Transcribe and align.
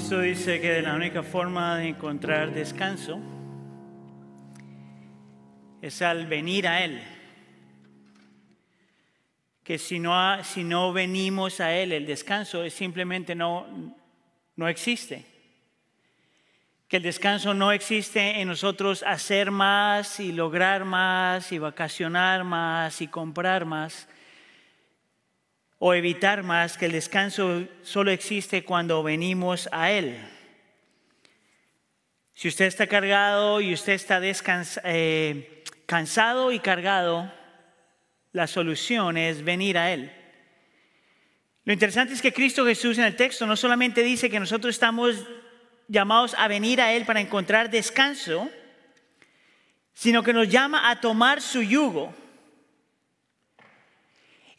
Cristo 0.00 0.20
dice 0.20 0.62
que 0.62 0.80
la 0.80 0.94
única 0.94 1.22
forma 1.22 1.76
de 1.76 1.88
encontrar 1.88 2.54
descanso 2.54 3.20
es 5.82 6.00
al 6.00 6.26
venir 6.26 6.66
a 6.66 6.82
Él. 6.82 7.02
Que 9.62 9.76
si 9.76 9.98
no, 9.98 10.42
si 10.42 10.64
no 10.64 10.94
venimos 10.94 11.60
a 11.60 11.74
Él, 11.74 11.92
el 11.92 12.06
descanso 12.06 12.68
simplemente 12.70 13.34
no, 13.34 13.94
no 14.56 14.68
existe. 14.68 15.26
Que 16.88 16.96
el 16.96 17.02
descanso 17.02 17.52
no 17.52 17.70
existe 17.70 18.40
en 18.40 18.48
nosotros 18.48 19.04
hacer 19.06 19.50
más 19.50 20.18
y 20.18 20.32
lograr 20.32 20.86
más 20.86 21.52
y 21.52 21.58
vacacionar 21.58 22.42
más 22.42 23.02
y 23.02 23.06
comprar 23.06 23.66
más 23.66 24.08
o 25.82 25.94
evitar 25.94 26.42
más, 26.42 26.76
que 26.76 26.86
el 26.86 26.92
descanso 26.92 27.66
solo 27.82 28.10
existe 28.10 28.64
cuando 28.64 29.02
venimos 29.02 29.66
a 29.72 29.90
Él. 29.90 30.20
Si 32.34 32.48
usted 32.48 32.66
está 32.66 32.86
cargado 32.86 33.62
y 33.62 33.72
usted 33.72 33.94
está 33.94 34.20
eh, 34.84 35.64
cansado 35.86 36.52
y 36.52 36.60
cargado, 36.60 37.32
la 38.32 38.46
solución 38.46 39.16
es 39.16 39.42
venir 39.42 39.78
a 39.78 39.90
Él. 39.90 40.12
Lo 41.64 41.72
interesante 41.72 42.12
es 42.12 42.20
que 42.20 42.34
Cristo 42.34 42.66
Jesús 42.66 42.98
en 42.98 43.04
el 43.04 43.16
texto 43.16 43.46
no 43.46 43.56
solamente 43.56 44.02
dice 44.02 44.28
que 44.28 44.38
nosotros 44.38 44.74
estamos 44.74 45.26
llamados 45.88 46.34
a 46.36 46.46
venir 46.46 46.82
a 46.82 46.92
Él 46.92 47.06
para 47.06 47.22
encontrar 47.22 47.70
descanso, 47.70 48.50
sino 49.94 50.22
que 50.22 50.34
nos 50.34 50.46
llama 50.46 50.90
a 50.90 51.00
tomar 51.00 51.40
su 51.40 51.62
yugo. 51.62 52.14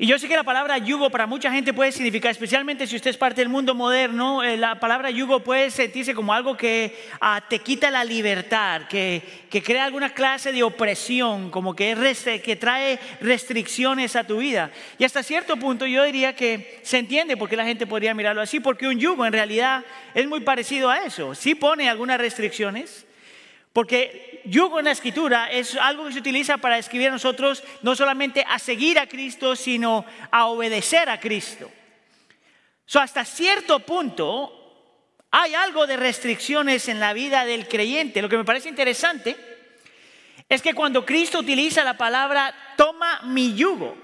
Y 0.01 0.07
yo 0.07 0.17
sé 0.17 0.27
que 0.27 0.35
la 0.35 0.41
palabra 0.41 0.79
yugo 0.79 1.11
para 1.11 1.27
mucha 1.27 1.51
gente 1.51 1.73
puede 1.73 1.91
significar, 1.91 2.31
especialmente 2.31 2.87
si 2.87 2.95
usted 2.95 3.11
es 3.11 3.17
parte 3.17 3.41
del 3.41 3.49
mundo 3.49 3.75
moderno, 3.75 4.41
eh, 4.41 4.57
la 4.57 4.79
palabra 4.79 5.11
yugo 5.11 5.43
puede 5.43 5.69
sentirse 5.69 6.15
como 6.15 6.33
algo 6.33 6.57
que 6.57 6.97
ah, 7.19 7.39
te 7.47 7.59
quita 7.59 7.91
la 7.91 8.03
libertad, 8.03 8.87
que, 8.87 9.21
crea 9.63 9.85
alguna 9.85 10.11
clase 10.11 10.51
de 10.51 10.63
opresión, 10.63 11.51
como 11.51 11.75
que, 11.75 11.91
es, 11.91 12.23
que 12.41 12.55
trae 12.55 12.97
restricciones 13.19 14.15
a 14.15 14.23
tu 14.23 14.39
vida. 14.39 14.71
Y 14.97 15.03
hasta 15.03 15.21
cierto 15.21 15.55
punto 15.57 15.85
yo 15.85 16.03
diría 16.03 16.35
que 16.35 16.79
se 16.81 16.97
entiende 16.97 17.37
por 17.37 17.47
qué 17.47 17.55
la 17.55 17.65
gente 17.65 17.85
podría 17.85 18.15
mirarlo 18.15 18.41
así, 18.41 18.59
porque 18.59 18.87
un 18.87 18.97
yugo 18.97 19.23
en 19.23 19.33
realidad 19.33 19.83
es 20.15 20.27
muy 20.27 20.39
parecido 20.39 20.89
a 20.89 21.05
eso. 21.05 21.35
Sí 21.35 21.53
pone 21.53 21.87
algunas 21.91 22.19
restricciones, 22.19 23.05
porque 23.73 24.41
yugo 24.45 24.79
en 24.79 24.85
la 24.85 24.91
escritura 24.91 25.49
es 25.49 25.75
algo 25.75 26.05
que 26.05 26.13
se 26.13 26.19
utiliza 26.19 26.57
para 26.57 26.75
describir 26.75 27.09
a 27.09 27.11
nosotros 27.11 27.63
no 27.81 27.95
solamente 27.95 28.45
a 28.47 28.59
seguir 28.59 28.99
a 28.99 29.07
Cristo, 29.07 29.55
sino 29.55 30.05
a 30.29 30.47
obedecer 30.47 31.09
a 31.09 31.19
Cristo. 31.19 31.71
So, 32.85 32.99
hasta 32.99 33.23
cierto 33.23 33.79
punto 33.79 34.57
hay 35.31 35.55
algo 35.55 35.87
de 35.87 35.95
restricciones 35.95 36.89
en 36.89 36.99
la 36.99 37.13
vida 37.13 37.45
del 37.45 37.67
creyente. 37.67 38.21
Lo 38.21 38.27
que 38.27 38.37
me 38.37 38.43
parece 38.43 38.67
interesante 38.67 39.37
es 40.49 40.61
que 40.61 40.73
cuando 40.73 41.05
Cristo 41.05 41.39
utiliza 41.39 41.85
la 41.85 41.97
palabra 41.97 42.53
toma 42.75 43.21
mi 43.23 43.53
yugo, 43.55 43.95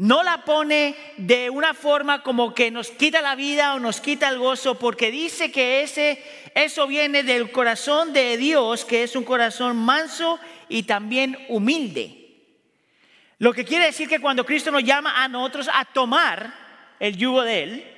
no 0.00 0.22
la 0.22 0.46
pone 0.46 0.96
de 1.18 1.50
una 1.50 1.74
forma 1.74 2.22
como 2.22 2.54
que 2.54 2.70
nos 2.70 2.88
quita 2.90 3.20
la 3.20 3.34
vida 3.34 3.74
o 3.74 3.78
nos 3.78 4.00
quita 4.00 4.30
el 4.30 4.38
gozo, 4.38 4.78
porque 4.78 5.10
dice 5.10 5.52
que 5.52 5.82
ese, 5.82 6.24
eso 6.54 6.86
viene 6.86 7.22
del 7.22 7.52
corazón 7.52 8.14
de 8.14 8.38
Dios, 8.38 8.86
que 8.86 9.02
es 9.02 9.14
un 9.14 9.24
corazón 9.24 9.76
manso 9.76 10.40
y 10.70 10.84
también 10.84 11.36
humilde. 11.50 12.16
Lo 13.36 13.52
que 13.52 13.66
quiere 13.66 13.84
decir 13.84 14.08
que 14.08 14.20
cuando 14.20 14.46
Cristo 14.46 14.70
nos 14.70 14.84
llama 14.84 15.22
a 15.22 15.28
nosotros 15.28 15.68
a 15.70 15.84
tomar 15.84 16.50
el 16.98 17.18
yugo 17.18 17.42
de 17.42 17.62
Él, 17.62 17.96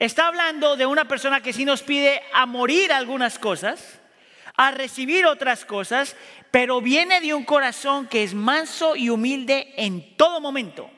está 0.00 0.26
hablando 0.26 0.76
de 0.76 0.86
una 0.86 1.06
persona 1.06 1.40
que 1.40 1.52
sí 1.52 1.64
nos 1.64 1.82
pide 1.82 2.20
a 2.32 2.46
morir 2.46 2.92
algunas 2.92 3.38
cosas, 3.38 4.00
a 4.56 4.72
recibir 4.72 5.26
otras 5.26 5.64
cosas, 5.64 6.16
pero 6.50 6.80
viene 6.80 7.20
de 7.20 7.32
un 7.32 7.44
corazón 7.44 8.08
que 8.08 8.24
es 8.24 8.34
manso 8.34 8.96
y 8.96 9.08
humilde 9.08 9.72
en 9.76 10.16
todo 10.16 10.40
momento. 10.40 10.90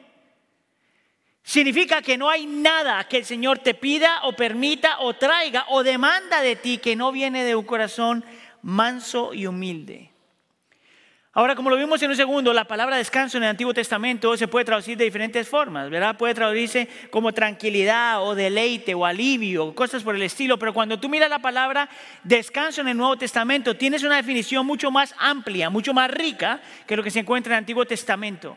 Significa 1.46 2.00
que 2.00 2.16
no 2.16 2.30
hay 2.30 2.46
nada 2.46 3.04
que 3.04 3.18
el 3.18 3.26
Señor 3.26 3.58
te 3.58 3.74
pida 3.74 4.20
o 4.22 4.32
permita 4.32 5.00
o 5.00 5.12
traiga 5.12 5.66
o 5.68 5.82
demanda 5.82 6.40
de 6.40 6.56
ti 6.56 6.78
que 6.78 6.96
no 6.96 7.12
viene 7.12 7.44
de 7.44 7.54
un 7.54 7.66
corazón 7.66 8.24
manso 8.62 9.34
y 9.34 9.46
humilde. 9.46 10.10
Ahora, 11.34 11.54
como 11.54 11.68
lo 11.68 11.76
vimos 11.76 12.00
en 12.00 12.08
un 12.08 12.16
segundo, 12.16 12.54
la 12.54 12.64
palabra 12.64 12.96
descanso 12.96 13.36
en 13.36 13.42
el 13.42 13.50
Antiguo 13.50 13.74
Testamento 13.74 14.34
se 14.38 14.48
puede 14.48 14.64
traducir 14.64 14.96
de 14.96 15.04
diferentes 15.04 15.46
formas, 15.46 15.90
¿verdad? 15.90 16.16
Puede 16.16 16.32
traducirse 16.32 16.88
como 17.10 17.34
tranquilidad 17.34 18.22
o 18.22 18.34
deleite 18.34 18.94
o 18.94 19.04
alivio, 19.04 19.74
cosas 19.74 20.02
por 20.02 20.14
el 20.14 20.22
estilo, 20.22 20.58
pero 20.58 20.72
cuando 20.72 20.98
tú 20.98 21.10
miras 21.10 21.28
la 21.28 21.40
palabra 21.40 21.90
descanso 22.22 22.80
en 22.80 22.88
el 22.88 22.96
Nuevo 22.96 23.18
Testamento, 23.18 23.76
tienes 23.76 24.02
una 24.02 24.16
definición 24.16 24.64
mucho 24.64 24.90
más 24.90 25.14
amplia, 25.18 25.68
mucho 25.68 25.92
más 25.92 26.10
rica 26.10 26.62
que 26.86 26.96
lo 26.96 27.02
que 27.02 27.10
se 27.10 27.20
encuentra 27.20 27.50
en 27.50 27.56
el 27.56 27.64
Antiguo 27.64 27.84
Testamento. 27.84 28.56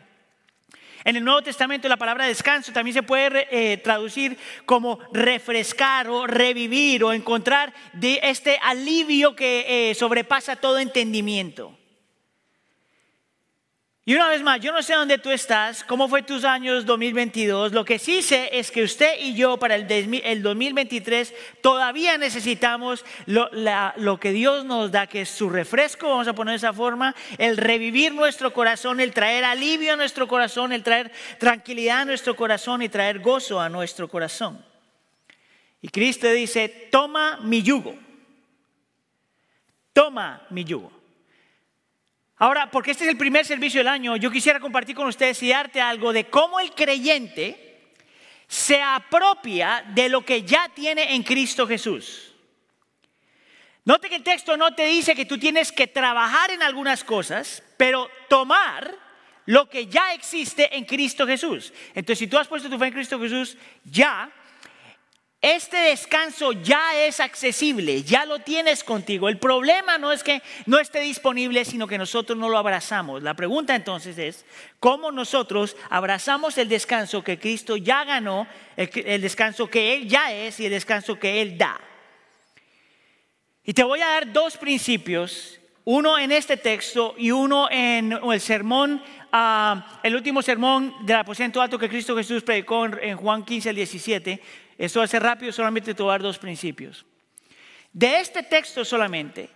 En 1.08 1.16
el 1.16 1.24
Nuevo 1.24 1.42
Testamento 1.42 1.88
la 1.88 1.96
palabra 1.96 2.26
descanso 2.26 2.74
también 2.74 2.94
se 2.94 3.02
puede 3.02 3.48
eh, 3.50 3.78
traducir 3.78 4.38
como 4.66 5.00
refrescar 5.14 6.10
o 6.10 6.28
revivir 6.28 7.02
o 7.06 7.14
encontrar 7.14 7.74
de 7.94 8.20
este 8.24 8.60
alivio 8.62 9.34
que 9.34 9.90
eh, 9.90 9.96
sobrepasa 9.96 10.58
todo 10.58 10.80
entendimiento. 10.80 11.72
Y 14.08 14.16
una 14.16 14.30
vez 14.30 14.42
más, 14.42 14.62
yo 14.62 14.72
no 14.72 14.82
sé 14.82 14.94
dónde 14.94 15.18
tú 15.18 15.32
estás, 15.32 15.84
cómo 15.84 16.08
fue 16.08 16.24
tus 16.24 16.46
años 16.46 16.86
2022. 16.86 17.74
Lo 17.74 17.84
que 17.84 18.00
sí 18.00 18.22
sé 18.22 18.50
es 18.54 18.72
que 18.72 18.82
usted 18.82 19.20
y 19.20 19.36
yo 19.36 19.58
para 19.58 19.76
el, 19.76 19.86
2023 19.86 21.34
todavía 21.60 22.18
necesitamos 22.18 23.04
lo, 23.26 23.50
lo, 23.98 24.18
que 24.18 24.32
Dios 24.32 24.64
nos 24.64 24.94
da, 24.94 25.08
que 25.08 25.24
es 25.24 25.30
su 25.30 25.50
refresco, 25.50 26.08
vamos 26.08 26.30
a 26.30 26.34
poner 26.34 26.54
de 26.54 26.56
esa 26.56 26.72
forma, 26.72 27.14
el 27.38 27.58
revivir 27.58 28.14
nuestro 28.14 28.54
corazón, 28.54 29.02
el 29.02 29.14
traer 29.14 29.44
alivio 29.44 29.92
a 29.92 29.98
nuestro 29.98 30.26
corazón, 30.26 30.72
el 30.72 30.84
traer 30.84 31.12
tranquilidad 31.38 32.00
a 32.00 32.06
nuestro 32.06 32.34
corazón 32.34 32.82
y 32.82 32.88
traer 32.88 33.20
gozo 33.20 33.60
a 33.60 33.68
nuestro 33.68 34.08
corazón. 34.08 34.64
Y 35.82 35.90
Cristo 35.90 36.32
dice, 36.32 36.70
toma 36.90 37.40
mi 37.44 37.62
yugo, 37.62 37.94
toma 39.92 40.48
mi 40.50 40.64
yugo. 40.64 40.97
Ahora, 42.40 42.70
porque 42.70 42.92
este 42.92 43.04
es 43.04 43.10
el 43.10 43.18
primer 43.18 43.46
servicio 43.46 43.80
del 43.80 43.88
año, 43.88 44.16
yo 44.16 44.30
quisiera 44.30 44.60
compartir 44.60 44.96
con 44.96 45.08
ustedes 45.08 45.42
y 45.42 45.50
darte 45.50 45.82
algo 45.82 46.14
de 46.14 46.26
cómo 46.26 46.60
el 46.60 46.72
creyente 46.72 47.94
se 48.48 48.82
apropia 48.82 49.84
de 49.94 50.08
lo 50.08 50.24
que 50.24 50.44
ya 50.44 50.70
tiene 50.70 51.16
en 51.16 51.24
Cristo 51.24 51.68
Jesús. 51.68 52.36
Note 53.86 54.10
que 54.10 54.18
el 54.18 54.24
texto 54.24 54.56
no 54.56 54.76
te 54.76 54.86
dice 54.86 55.16
que 55.16 55.26
tú 55.26 55.40
tienes 55.40 55.72
que 55.72 55.88
trabajar 55.88 56.52
en 56.52 56.62
algunas 56.62 57.04
cosas, 57.04 57.64
pero 57.78 58.10
tomar 58.30 58.94
lo 59.46 59.70
que 59.70 59.88
ya 59.88 60.14
existe 60.14 60.76
en 60.76 60.86
Cristo 60.86 61.26
Jesús. 61.26 61.74
Entonces, 61.96 62.20
si 62.20 62.28
tú 62.28 62.38
has 62.38 62.48
puesto 62.48 62.70
tu 62.70 62.78
fe 62.78 62.88
en 62.88 62.94
Cristo 62.94 63.20
Jesús, 63.20 63.58
ya 63.86 64.30
este 65.42 65.78
descanso 65.78 66.52
ya 66.52 67.06
es 67.06 67.20
accesible, 67.20 68.02
ya 68.02 68.26
lo 68.26 68.40
tienes 68.40 68.84
contigo. 68.84 69.30
El 69.30 69.38
problema 69.38 70.00
no 70.00 70.12
es 70.12 70.24
que 70.24 70.42
no 70.66 70.80
esté 70.80 71.02
disponible, 71.02 71.64
sino 71.64 71.86
que 71.86 72.00
nosotros 72.00 72.38
no 72.38 72.50
lo 72.50 72.58
abrazamos. 72.58 73.22
La 73.22 73.36
pregunta 73.36 73.76
entonces 73.76 74.18
es, 74.18 74.46
¿cómo 74.80 75.12
nosotros 75.12 75.78
abrazamos 75.92 76.58
el 76.58 76.68
descanso 76.68 77.24
que 77.24 77.38
Cristo 77.38 77.78
ya 77.78 78.04
ganó, 78.04 78.48
el, 78.76 79.22
descanso 79.22 79.70
que 79.70 79.94
Él 79.94 80.10
ya 80.10 80.34
es 80.34 80.60
y 80.60 80.66
el 80.66 80.72
descanso 80.72 81.20
que 81.20 81.40
Él 81.40 81.56
da? 81.56 81.80
Y 83.64 83.74
te 83.74 83.84
voy 83.84 84.02
a 84.02 84.08
dar 84.08 84.34
dos 84.34 84.58
principios, 84.58 85.60
uno 85.84 86.18
en 86.18 86.32
este 86.32 86.58
texto 86.58 87.14
y 87.16 87.30
uno 87.30 87.70
en 87.70 88.12
el 88.12 88.42
sermón, 88.42 89.04
ah, 89.32 90.00
el 90.02 90.16
último 90.16 90.42
sermón 90.42 90.96
del 91.06 91.18
aposento 91.18 91.62
alto 91.62 91.78
que 91.78 91.90
Cristo 91.90 92.18
Jesús 92.18 92.42
predicó 92.42 92.86
en 92.86 93.18
Juan 93.18 93.46
15 93.46 93.70
al 93.70 93.76
17 93.76 94.42
esto 94.78 95.00
va 95.00 95.06
a 95.06 95.08
ser 95.08 95.24
rápido, 95.24 95.52
solamente 95.52 95.94
te 95.94 96.04
a 96.04 96.18
dos 96.18 96.38
principios. 96.38 97.06
De 97.92 98.20
este 98.20 98.44
texto 98.44 98.86
solamente, 98.86 99.50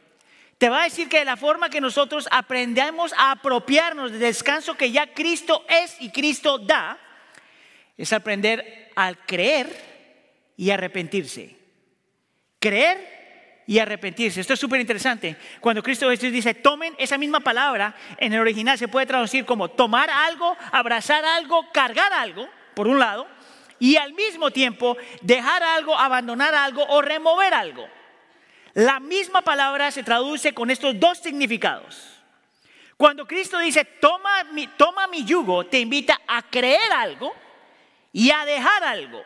te 0.58 0.70
va 0.70 0.82
a 0.82 0.84
decir 0.86 1.10
que 1.10 1.26
la 1.26 1.38
forma 1.38 1.70
que 1.70 1.82
nosotros 1.82 2.28
aprendemos 2.32 3.14
a 3.18 3.32
apropiarnos 3.32 4.12
del 4.12 4.20
descanso 4.20 4.76
que 4.76 4.92
ya 4.92 5.14
Cristo 5.14 5.66
es 5.68 5.96
y 6.00 6.12
Cristo 6.12 6.58
da, 6.58 6.98
es 7.98 8.14
aprender 8.14 8.92
al 8.96 9.18
creer 9.26 9.68
y 10.58 10.72
arrepentirse. 10.72 11.56
Creer 12.60 13.64
y 13.68 13.80
arrepentirse. 13.80 14.42
Esto 14.42 14.54
es 14.54 14.60
súper 14.60 14.82
interesante. 14.82 15.36
Cuando 15.60 15.82
Cristo 15.82 16.10
Jesús 16.10 16.32
dice, 16.32 16.54
tomen 16.54 16.94
esa 16.98 17.18
misma 17.18 17.40
palabra, 17.40 17.96
en 18.18 18.34
el 18.34 18.40
original 18.40 18.78
se 18.78 18.88
puede 18.88 19.06
traducir 19.06 19.46
como 19.46 19.70
tomar 19.70 20.10
algo, 20.10 20.56
abrazar 20.72 21.24
algo, 21.26 21.72
cargar 21.72 22.12
algo, 22.14 22.48
por 22.76 22.88
un 22.88 23.00
lado, 23.00 23.28
y 23.82 23.98
al 23.98 24.14
mismo 24.14 24.52
tiempo 24.52 24.96
dejar 25.22 25.64
algo, 25.64 25.98
abandonar 25.98 26.54
algo 26.54 26.86
o 26.90 27.02
remover 27.02 27.52
algo. 27.52 27.90
La 28.76 29.00
misma 29.00 29.42
palabra 29.42 29.90
se 29.90 30.04
traduce 30.04 30.54
con 30.54 30.70
estos 30.70 31.00
dos 31.00 31.18
significados. 31.18 32.22
Cuando 32.96 33.26
Cristo 33.26 33.58
dice, 33.58 33.84
toma 33.84 34.44
mi, 34.54 34.68
toma 34.68 35.08
mi 35.08 35.26
yugo, 35.26 35.66
te 35.66 35.80
invita 35.80 36.22
a 36.28 36.44
creer 36.44 36.94
algo 36.96 37.34
y 38.14 38.30
a 38.30 38.46
dejar 38.46 38.84
algo. 38.84 39.24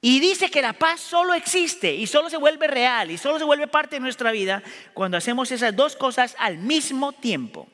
Y 0.00 0.20
dice 0.20 0.48
que 0.48 0.62
la 0.62 0.72
paz 0.72 1.00
solo 1.00 1.34
existe 1.34 1.92
y 1.92 2.06
solo 2.06 2.30
se 2.30 2.36
vuelve 2.36 2.68
real 2.68 3.10
y 3.10 3.18
solo 3.18 3.40
se 3.40 3.44
vuelve 3.44 3.66
parte 3.66 3.96
de 3.96 4.00
nuestra 4.00 4.30
vida 4.30 4.62
cuando 4.94 5.16
hacemos 5.16 5.50
esas 5.50 5.74
dos 5.74 5.96
cosas 5.96 6.36
al 6.38 6.58
mismo 6.58 7.10
tiempo. 7.12 7.66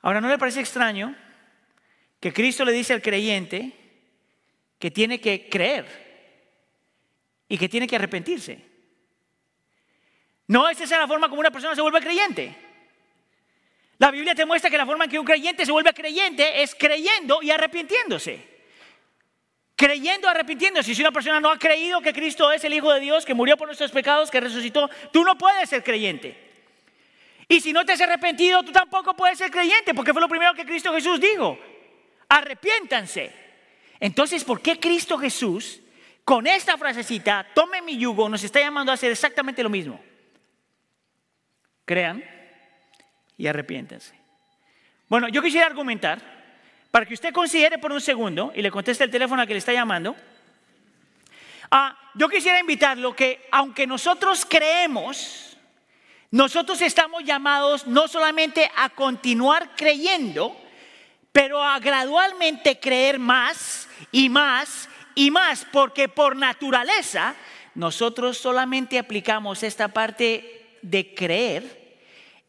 Ahora, 0.00 0.20
¿no 0.20 0.28
le 0.28 0.38
parece 0.38 0.60
extraño 0.60 1.16
que 2.20 2.32
Cristo 2.32 2.64
le 2.64 2.70
dice 2.70 2.92
al 2.92 3.02
creyente 3.02 3.80
que 4.78 4.90
tiene 4.90 5.20
que 5.20 5.48
creer 5.48 5.86
y 7.48 7.58
que 7.58 7.68
tiene 7.68 7.86
que 7.86 7.96
arrepentirse? 7.96 8.74
No, 10.46 10.68
esa 10.68 10.84
es 10.84 10.90
la 10.90 11.08
forma 11.08 11.28
como 11.28 11.40
una 11.40 11.50
persona 11.50 11.74
se 11.74 11.80
vuelve 11.80 12.00
creyente. 12.00 12.54
La 13.98 14.10
Biblia 14.10 14.34
te 14.34 14.44
muestra 14.44 14.70
que 14.70 14.76
la 14.76 14.86
forma 14.86 15.04
en 15.04 15.10
que 15.10 15.18
un 15.18 15.24
creyente 15.24 15.64
se 15.64 15.72
vuelve 15.72 15.92
creyente 15.94 16.62
es 16.62 16.74
creyendo 16.74 17.42
y 17.42 17.50
arrepintiéndose. 17.50 18.54
Creyendo, 19.76 20.28
arrepintiéndose. 20.28 20.94
Si 20.94 21.00
una 21.00 21.12
persona 21.12 21.40
no 21.40 21.50
ha 21.50 21.58
creído 21.58 22.00
que 22.00 22.12
Cristo 22.12 22.50
es 22.52 22.64
el 22.64 22.74
Hijo 22.74 22.92
de 22.92 23.00
Dios, 23.00 23.24
que 23.24 23.34
murió 23.34 23.56
por 23.56 23.66
nuestros 23.66 23.90
pecados, 23.90 24.30
que 24.30 24.40
resucitó, 24.40 24.90
tú 25.12 25.24
no 25.24 25.38
puedes 25.38 25.68
ser 25.68 25.82
creyente. 25.82 26.36
Y 27.48 27.60
si 27.60 27.72
no 27.72 27.84
te 27.84 27.92
has 27.92 28.00
arrepentido, 28.00 28.62
tú 28.62 28.72
tampoco 28.72 29.14
puedes 29.14 29.38
ser 29.38 29.50
creyente, 29.50 29.94
porque 29.94 30.12
fue 30.12 30.22
lo 30.22 30.28
primero 30.28 30.54
que 30.54 30.64
Cristo 30.64 30.92
Jesús 30.92 31.20
dijo. 31.20 31.58
Arrepiéntanse. 32.28 33.43
Entonces, 34.04 34.44
¿por 34.44 34.60
qué 34.60 34.78
Cristo 34.78 35.16
Jesús, 35.16 35.80
con 36.26 36.46
esta 36.46 36.76
frasecita, 36.76 37.46
tome 37.54 37.80
mi 37.80 37.96
yugo, 37.96 38.28
nos 38.28 38.44
está 38.44 38.60
llamando 38.60 38.92
a 38.92 38.96
hacer 38.96 39.10
exactamente 39.10 39.62
lo 39.62 39.70
mismo? 39.70 39.98
Crean 41.86 42.22
y 43.38 43.46
arrepiéntanse. 43.46 44.14
Bueno, 45.08 45.28
yo 45.28 45.40
quisiera 45.40 45.64
argumentar, 45.64 46.20
para 46.90 47.06
que 47.06 47.14
usted 47.14 47.32
considere 47.32 47.78
por 47.78 47.92
un 47.92 48.00
segundo 48.02 48.52
y 48.54 48.60
le 48.60 48.70
conteste 48.70 49.04
el 49.04 49.10
teléfono 49.10 49.40
al 49.40 49.48
que 49.48 49.54
le 49.54 49.60
está 49.60 49.72
llamando, 49.72 50.14
ah, 51.70 51.98
yo 52.14 52.28
quisiera 52.28 52.60
invitarlo 52.60 53.16
que 53.16 53.48
aunque 53.52 53.86
nosotros 53.86 54.44
creemos, 54.44 55.56
nosotros 56.30 56.82
estamos 56.82 57.24
llamados 57.24 57.86
no 57.86 58.06
solamente 58.06 58.70
a 58.76 58.90
continuar 58.90 59.74
creyendo, 59.74 60.54
pero 61.34 61.64
a 61.64 61.80
gradualmente 61.80 62.78
creer 62.78 63.18
más 63.18 63.88
y 64.12 64.28
más 64.28 64.88
y 65.16 65.32
más, 65.32 65.66
porque 65.72 66.08
por 66.08 66.36
naturaleza 66.36 67.34
nosotros 67.74 68.38
solamente 68.38 69.00
aplicamos 69.00 69.64
esta 69.64 69.88
parte 69.88 70.78
de 70.82 71.12
creer 71.12 71.98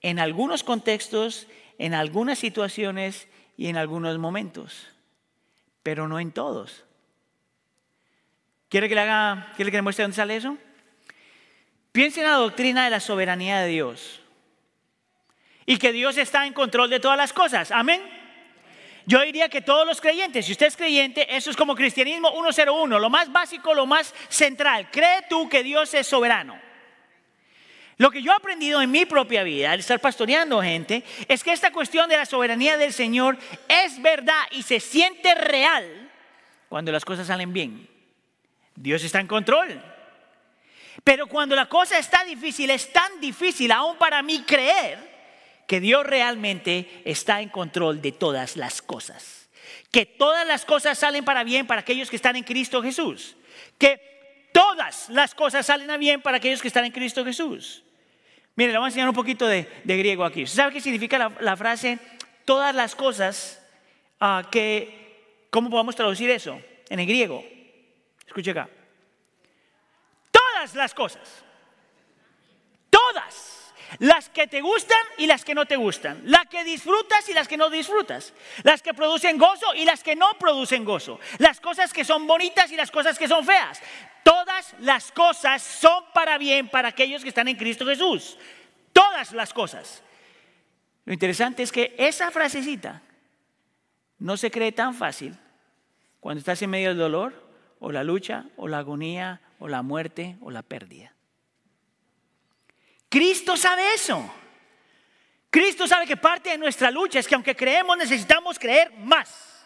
en 0.04 0.20
algunos 0.20 0.64
contextos, 0.64 1.48
en 1.80 1.96
algunas 1.96 2.38
situaciones 2.38 3.28
y 3.58 3.70
en 3.70 3.78
algunos 3.78 4.20
momentos, 4.20 4.88
pero 5.82 6.08
no 6.08 6.20
en 6.20 6.32
todos. 6.32 6.84
¿Quiere 8.70 8.88
que 8.88 8.94
le 8.94 9.02
haga, 9.02 9.52
quiere 9.56 9.72
que 9.72 9.78
le 9.78 9.82
muestre 9.82 10.04
dónde 10.04 10.16
sale 10.16 10.36
eso? 10.36 10.60
Piensa 11.92 12.20
en 12.20 12.28
la 12.28 12.34
doctrina 12.34 12.84
de 12.84 12.92
la 12.92 13.00
soberanía 13.00 13.62
de 13.62 13.68
Dios 13.68 14.22
y 15.66 15.80
que 15.80 15.92
Dios 15.92 16.20
está 16.20 16.46
en 16.46 16.54
control 16.54 16.92
de 16.92 17.00
todas 17.00 17.18
las 17.18 17.34
cosas. 17.34 17.72
Amén. 17.72 18.25
Yo 19.06 19.22
diría 19.22 19.50
que 19.50 19.62
todos 19.62 19.86
los 19.86 20.02
creyentes, 20.02 20.46
si 20.46 20.54
usted 20.54 20.66
es 20.66 20.78
creyente, 20.78 21.36
eso 21.36 21.52
es 21.52 21.58
como 21.58 21.76
cristianismo 21.76 22.32
101, 22.32 22.98
lo 23.00 23.10
más 23.10 23.32
básico, 23.32 23.74
lo 23.74 23.86
más 23.86 24.14
central. 24.30 24.90
Cree 24.92 25.24
tú 25.30 25.48
que 25.48 25.64
Dios 25.64 25.94
es 25.94 26.08
soberano. 26.08 26.60
Lo 27.98 28.12
que 28.12 28.22
yo 28.22 28.32
he 28.32 28.36
aprendido 28.36 28.82
en 28.82 28.92
mi 28.92 29.06
propia 29.06 29.44
vida, 29.44 29.72
al 29.72 29.80
estar 29.80 30.00
pastoreando 30.02 30.62
gente, 30.62 31.04
es 31.28 31.44
que 31.44 31.54
esta 31.54 31.72
cuestión 31.72 32.10
de 32.10 32.18
la 32.18 32.26
soberanía 32.26 32.78
del 32.78 32.92
Señor 32.92 33.38
es 33.70 34.02
verdad 34.02 34.42
y 34.52 34.64
se 34.64 34.80
siente 34.80 35.34
real 35.36 36.12
cuando 36.68 36.92
las 36.92 37.06
cosas 37.06 37.28
salen 37.28 37.54
bien. 37.54 37.88
Dios 38.76 39.04
está 39.04 39.22
en 39.22 39.28
control. 39.28 39.82
Pero 41.04 41.28
cuando 41.28 41.56
la 41.56 41.68
cosa 41.68 41.98
está 42.00 42.26
difícil, 42.26 42.70
es 42.72 42.92
tan 42.92 43.22
difícil 43.22 43.72
aún 43.72 43.98
para 43.98 44.22
mí 44.24 44.44
creer 44.46 45.15
que 45.68 45.80
Dios 45.80 46.06
realmente 46.06 47.02
está 47.06 47.42
en 47.42 47.50
control 47.50 48.02
de 48.02 48.12
todas 48.12 48.56
las 48.58 48.82
cosas. 48.82 49.50
Que 49.92 50.06
todas 50.06 50.46
las 50.46 50.66
cosas 50.66 50.98
salen 50.98 51.26
para 51.26 51.44
bien 51.44 51.68
para 51.68 51.82
aquellos 51.82 52.10
que 52.10 52.16
están 52.16 52.36
en 52.36 52.44
Cristo 52.44 52.82
Jesús. 52.82 53.36
Que 53.78 54.50
todas 54.54 55.10
las 55.10 55.34
cosas 55.34 55.66
salen 55.66 55.90
a 55.90 55.98
bien 55.98 56.22
para 56.22 56.38
aquellos 56.38 56.62
que 56.62 56.68
están 56.68 56.86
en 56.86 56.92
Cristo 56.92 57.24
Jesús. 57.26 57.84
Mire, 58.56 58.72
le 58.72 58.78
voy 58.78 58.86
a 58.86 58.88
enseñar 58.90 59.10
un 59.10 59.16
poquito 59.16 59.48
de, 59.48 59.68
griego 59.84 60.24
aquí. 60.24 60.48
¿Sabe 60.48 60.74
qué 60.74 60.82
significa 60.82 61.32
la, 61.40 61.58
frase 61.58 62.00
todas 62.46 62.74
las 62.74 62.96
cosas? 62.96 63.62
Que, 64.52 65.48
¿Cómo 65.50 65.70
podemos 65.70 65.96
traducir 65.96 66.30
eso 66.30 66.60
en 66.90 67.00
el 67.00 67.06
griego? 67.06 67.44
Escuche 68.28 68.52
acá 68.52 68.70
las 70.74 70.94
cosas. 70.94 71.45
Las 74.00 74.30
que 74.30 74.48
te 74.48 74.62
gustan 74.62 75.00
y 75.18 75.28
las 75.28 75.46
que 75.46 75.56
no 75.56 75.66
te 75.66 75.76
gustan. 75.76 76.22
Las 76.26 76.48
que 76.48 76.64
disfrutas 76.64 77.28
y 77.30 77.34
las 77.34 77.48
que 77.48 77.58
no 77.58 77.70
disfrutas. 77.70 78.34
Las 78.64 78.82
que 78.82 78.94
producen 78.94 79.38
gozo 79.38 79.74
y 79.76 79.86
las 79.86 80.04
que 80.04 80.16
no 80.16 80.28
producen 80.40 80.86
gozo. 80.86 81.20
Las 81.38 81.60
cosas 81.60 81.94
que 81.94 82.06
son 82.06 82.28
bonitas 82.28 82.72
y 82.72 82.76
las 82.76 82.92
cosas 82.92 83.18
que 83.18 83.28
son 83.28 83.46
feas. 83.46 83.82
Todas 84.24 84.76
las 84.80 85.12
cosas 85.12 85.62
son 85.62 86.04
para 86.14 86.38
bien 86.38 86.68
para 86.68 86.90
aquellos 86.90 87.22
que 87.22 87.30
están 87.30 87.48
en 87.48 87.56
Cristo 87.56 87.86
Jesús. 87.86 88.38
Todas 88.92 89.32
las 89.34 89.54
cosas. 89.54 90.02
Lo 91.06 91.14
interesante 91.14 91.64
es 91.64 91.72
que 91.72 91.96
esa 91.98 92.32
frasecita 92.32 93.02
no 94.18 94.38
se 94.38 94.50
cree 94.50 94.72
tan 94.72 94.94
fácil 94.94 95.38
cuando 96.20 96.40
estás 96.40 96.62
en 96.62 96.72
medio 96.72 96.90
del 96.90 96.98
dolor 96.98 97.46
o 97.80 97.92
la 97.92 98.04
lucha 98.04 98.46
o 98.58 98.68
la 98.68 98.80
agonía 98.80 99.42
o 99.60 99.68
la 99.68 99.84
muerte 99.84 100.38
o 100.42 100.50
la 100.50 100.64
pérdida. 100.64 101.15
Cristo 103.16 103.56
sabe 103.56 103.94
eso. 103.94 104.30
Cristo 105.50 105.88
sabe 105.88 106.06
que 106.06 106.18
parte 106.18 106.50
de 106.50 106.58
nuestra 106.58 106.92
lucha 106.92 107.18
es 107.18 107.26
que 107.26 107.36
aunque 107.36 107.56
creemos 107.56 107.98
necesitamos 107.98 108.60
creer 108.60 108.92
más. 108.92 109.66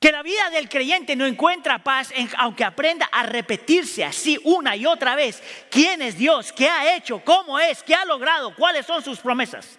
Que 0.00 0.10
la 0.10 0.24
vida 0.24 0.50
del 0.50 0.68
creyente 0.68 1.14
no 1.14 1.24
encuentra 1.26 1.84
paz 1.84 2.12
aunque 2.38 2.64
aprenda 2.64 3.08
a 3.12 3.22
repetirse 3.22 4.04
así 4.04 4.36
una 4.42 4.74
y 4.74 4.84
otra 4.84 5.14
vez. 5.14 5.40
¿Quién 5.70 6.02
es 6.02 6.18
Dios? 6.18 6.52
¿Qué 6.52 6.68
ha 6.68 6.96
hecho? 6.96 7.22
¿Cómo 7.24 7.56
es? 7.56 7.84
¿Qué 7.84 7.94
ha 7.94 8.04
logrado? 8.04 8.52
¿Cuáles 8.56 8.84
son 8.84 9.04
sus 9.04 9.20
promesas? 9.20 9.78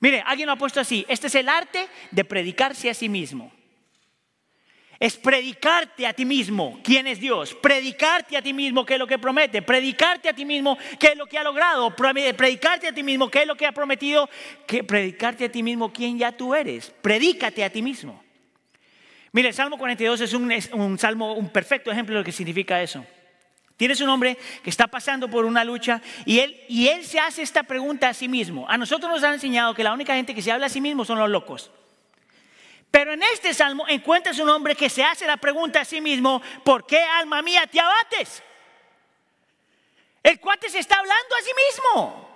Mire, 0.00 0.24
alguien 0.26 0.48
lo 0.48 0.54
ha 0.54 0.56
puesto 0.56 0.80
así. 0.80 1.06
Este 1.08 1.28
es 1.28 1.36
el 1.36 1.48
arte 1.48 1.88
de 2.10 2.24
predicarse 2.24 2.90
a 2.90 2.94
sí 2.94 3.08
mismo. 3.08 3.52
Es 4.98 5.16
predicarte 5.16 6.06
a 6.06 6.14
ti 6.14 6.24
mismo 6.24 6.80
quién 6.82 7.06
es 7.06 7.20
Dios, 7.20 7.54
predicarte 7.54 8.36
a 8.36 8.42
ti 8.42 8.54
mismo 8.54 8.84
qué 8.86 8.94
es 8.94 8.98
lo 8.98 9.06
que 9.06 9.18
promete, 9.18 9.60
predicarte 9.60 10.28
a 10.28 10.32
ti 10.32 10.44
mismo 10.44 10.78
qué 10.98 11.08
es 11.08 11.16
lo 11.16 11.26
que 11.26 11.36
ha 11.36 11.44
logrado, 11.44 11.94
predicarte 11.94 12.88
a 12.88 12.92
ti 12.92 13.02
mismo 13.02 13.30
qué 13.30 13.42
es 13.42 13.46
lo 13.46 13.56
que 13.56 13.66
ha 13.66 13.72
prometido, 13.72 14.28
que 14.66 14.84
predicarte 14.84 15.44
a 15.44 15.52
ti 15.52 15.62
mismo 15.62 15.92
quién 15.92 16.18
ya 16.18 16.32
tú 16.32 16.54
eres, 16.54 16.90
predícate 17.02 17.62
a 17.62 17.70
ti 17.70 17.82
mismo. 17.82 18.24
Mire, 19.32 19.48
el 19.48 19.54
Salmo 19.54 19.76
42 19.76 20.22
es 20.22 20.32
un, 20.32 20.50
un 20.72 20.98
salmo, 20.98 21.34
un 21.34 21.50
perfecto 21.50 21.92
ejemplo 21.92 22.14
de 22.14 22.20
lo 22.20 22.24
que 22.24 22.32
significa 22.32 22.80
eso. 22.80 23.04
Tienes 23.76 24.00
un 24.00 24.08
hombre 24.08 24.38
que 24.62 24.70
está 24.70 24.86
pasando 24.86 25.28
por 25.28 25.44
una 25.44 25.62
lucha 25.62 26.00
y 26.24 26.38
él, 26.38 26.58
y 26.68 26.88
él 26.88 27.04
se 27.04 27.20
hace 27.20 27.42
esta 27.42 27.62
pregunta 27.62 28.08
a 28.08 28.14
sí 28.14 28.28
mismo. 28.28 28.66
A 28.66 28.78
nosotros 28.78 29.12
nos 29.12 29.22
han 29.22 29.34
enseñado 29.34 29.74
que 29.74 29.84
la 29.84 29.92
única 29.92 30.14
gente 30.14 30.34
que 30.34 30.40
se 30.40 30.50
habla 30.50 30.66
a 30.66 30.70
sí 30.70 30.80
mismo 30.80 31.04
son 31.04 31.18
los 31.18 31.28
locos. 31.28 31.70
Pero 32.96 33.12
en 33.12 33.22
este 33.24 33.52
salmo 33.52 33.84
encuentras 33.88 34.38
un 34.38 34.48
hombre 34.48 34.74
que 34.74 34.88
se 34.88 35.04
hace 35.04 35.26
la 35.26 35.36
pregunta 35.36 35.82
a 35.82 35.84
sí 35.84 36.00
mismo, 36.00 36.40
¿por 36.64 36.86
qué 36.86 36.98
alma 36.98 37.42
mía 37.42 37.66
te 37.66 37.78
abates? 37.78 38.42
El 40.22 40.40
cuate 40.40 40.70
se 40.70 40.78
está 40.78 41.00
hablando 41.00 41.36
a 41.38 41.44
sí 41.44 41.50
mismo. 41.66 42.30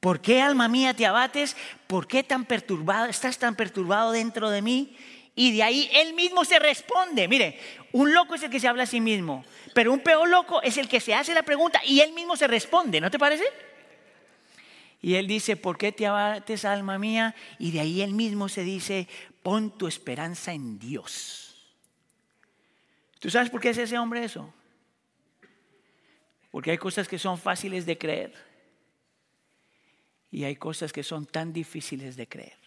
¿Por 0.00 0.20
qué 0.20 0.42
alma 0.42 0.66
mía 0.66 0.92
te 0.92 1.06
abates? 1.06 1.56
¿Por 1.86 2.08
qué 2.08 2.24
tan 2.24 2.46
perturbado, 2.46 3.06
estás 3.06 3.38
tan 3.38 3.54
perturbado 3.54 4.10
dentro 4.10 4.50
de 4.50 4.60
mí? 4.60 4.96
Y 5.36 5.52
de 5.52 5.62
ahí 5.62 5.88
él 5.94 6.14
mismo 6.14 6.44
se 6.44 6.58
responde. 6.58 7.28
Mire, 7.28 7.60
un 7.92 8.12
loco 8.12 8.34
es 8.34 8.42
el 8.42 8.50
que 8.50 8.58
se 8.58 8.66
habla 8.66 8.82
a 8.82 8.86
sí 8.86 9.00
mismo, 9.00 9.44
pero 9.72 9.92
un 9.92 10.00
peor 10.00 10.28
loco 10.28 10.60
es 10.62 10.78
el 10.78 10.88
que 10.88 10.98
se 10.98 11.14
hace 11.14 11.32
la 11.32 11.44
pregunta 11.44 11.80
y 11.84 12.00
él 12.00 12.10
mismo 12.12 12.34
se 12.36 12.48
responde, 12.48 13.00
¿no 13.00 13.08
te 13.08 13.20
parece? 13.20 13.44
Y 15.02 15.14
él 15.14 15.26
dice, 15.26 15.56
¿por 15.56 15.78
qué 15.78 15.92
te 15.92 16.06
abates, 16.06 16.64
alma 16.64 16.98
mía? 16.98 17.34
Y 17.58 17.70
de 17.70 17.80
ahí 17.80 18.02
él 18.02 18.12
mismo 18.12 18.48
se 18.50 18.64
dice, 18.64 19.08
pon 19.42 19.76
tu 19.76 19.86
esperanza 19.86 20.52
en 20.52 20.78
Dios. 20.78 21.74
¿Tú 23.18 23.30
sabes 23.30 23.50
por 23.50 23.60
qué 23.60 23.70
es 23.70 23.78
ese 23.78 23.98
hombre 23.98 24.24
eso? 24.24 24.52
Porque 26.50 26.70
hay 26.70 26.78
cosas 26.78 27.06
que 27.06 27.18
son 27.18 27.38
fáciles 27.38 27.86
de 27.86 27.98
creer 27.98 28.34
y 30.30 30.44
hay 30.44 30.56
cosas 30.56 30.92
que 30.92 31.02
son 31.02 31.26
tan 31.26 31.52
difíciles 31.52 32.16
de 32.16 32.26
creer. 32.26 32.58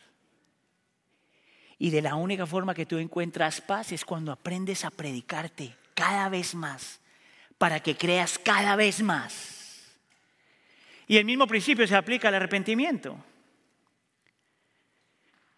Y 1.79 1.89
de 1.89 2.01
la 2.01 2.15
única 2.15 2.45
forma 2.45 2.73
que 2.73 2.85
tú 2.85 2.97
encuentras 2.97 3.61
paz 3.61 3.91
es 3.91 4.05
cuando 4.05 4.31
aprendes 4.31 4.85
a 4.85 4.91
predicarte 4.91 5.75
cada 5.93 6.29
vez 6.29 6.55
más, 6.55 6.99
para 7.57 7.81
que 7.81 7.95
creas 7.95 8.37
cada 8.39 8.75
vez 8.75 9.01
más. 9.01 9.91
Y 11.07 11.17
el 11.17 11.25
mismo 11.25 11.47
principio 11.47 11.85
se 11.87 11.95
aplica 11.95 12.29
al 12.29 12.35
arrepentimiento. 12.35 13.17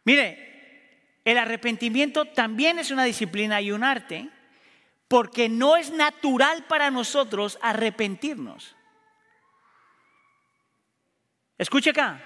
Mire, 0.04 0.55
el 1.26 1.40
arrepentimiento 1.40 2.26
también 2.26 2.78
es 2.80 2.92
una 2.92 3.04
disciplina 3.04 3.60
y 3.60 3.72
un 3.72 3.84
arte, 3.84 4.30
Porque 5.08 5.50
no 5.50 5.78
es 5.78 5.92
natural 5.92 6.66
para 6.66 6.90
nosotros 6.90 7.60
arrepentirnos. 7.62 8.76
Escuche 11.60 11.92
acá. 11.92 12.20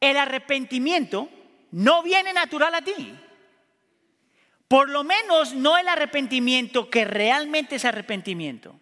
El 0.00 0.16
arrepentimiento 0.16 1.28
no 1.72 2.02
viene 2.02 2.32
natural 2.32 2.74
a 2.74 2.80
ti. 2.80 3.14
Por 4.66 4.88
lo 4.88 5.04
menos 5.04 5.54
no 5.54 5.76
el 5.76 5.86
arrepentimiento 5.88 6.88
que 6.88 7.04
realmente 7.04 7.76
es 7.76 7.84
arrepentimiento. 7.84 8.80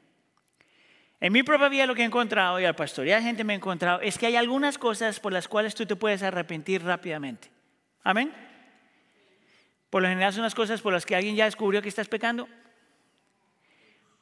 En 1.21 1.33
mi 1.33 1.43
propia 1.43 1.69
vida 1.69 1.87
lo 1.87 1.97
que 1.97 2.02
he 2.02 2.07
encontrado, 2.07 2.61
y 2.61 2.64
al 2.64 2.76
pastorear 2.76 3.21
gente 3.21 3.43
me 3.43 3.54
he 3.54 3.57
encontrado, 3.57 4.00
es 4.00 4.16
que 4.16 4.26
hay 4.26 4.37
algunas 4.37 4.78
cosas 4.78 5.19
por 5.19 5.33
las 5.33 5.49
cuales 5.49 5.75
tú 5.75 5.87
te 5.87 5.97
puedes 5.97 6.23
arrepentir 6.23 6.85
rápidamente. 6.85 7.50
Amén. 8.04 8.53
Por 9.95 10.03
lo 10.03 10.09
general 10.09 10.33
son 10.33 10.43
las 10.43 10.57
cosas 10.57 10.83
por 10.83 10.93
las 10.93 11.07
que 11.07 11.15
alguien 11.15 11.37
ya 11.37 11.45
descubrió 11.45 11.81
que 11.81 11.89
estás 11.89 12.09
pecando. 12.09 12.49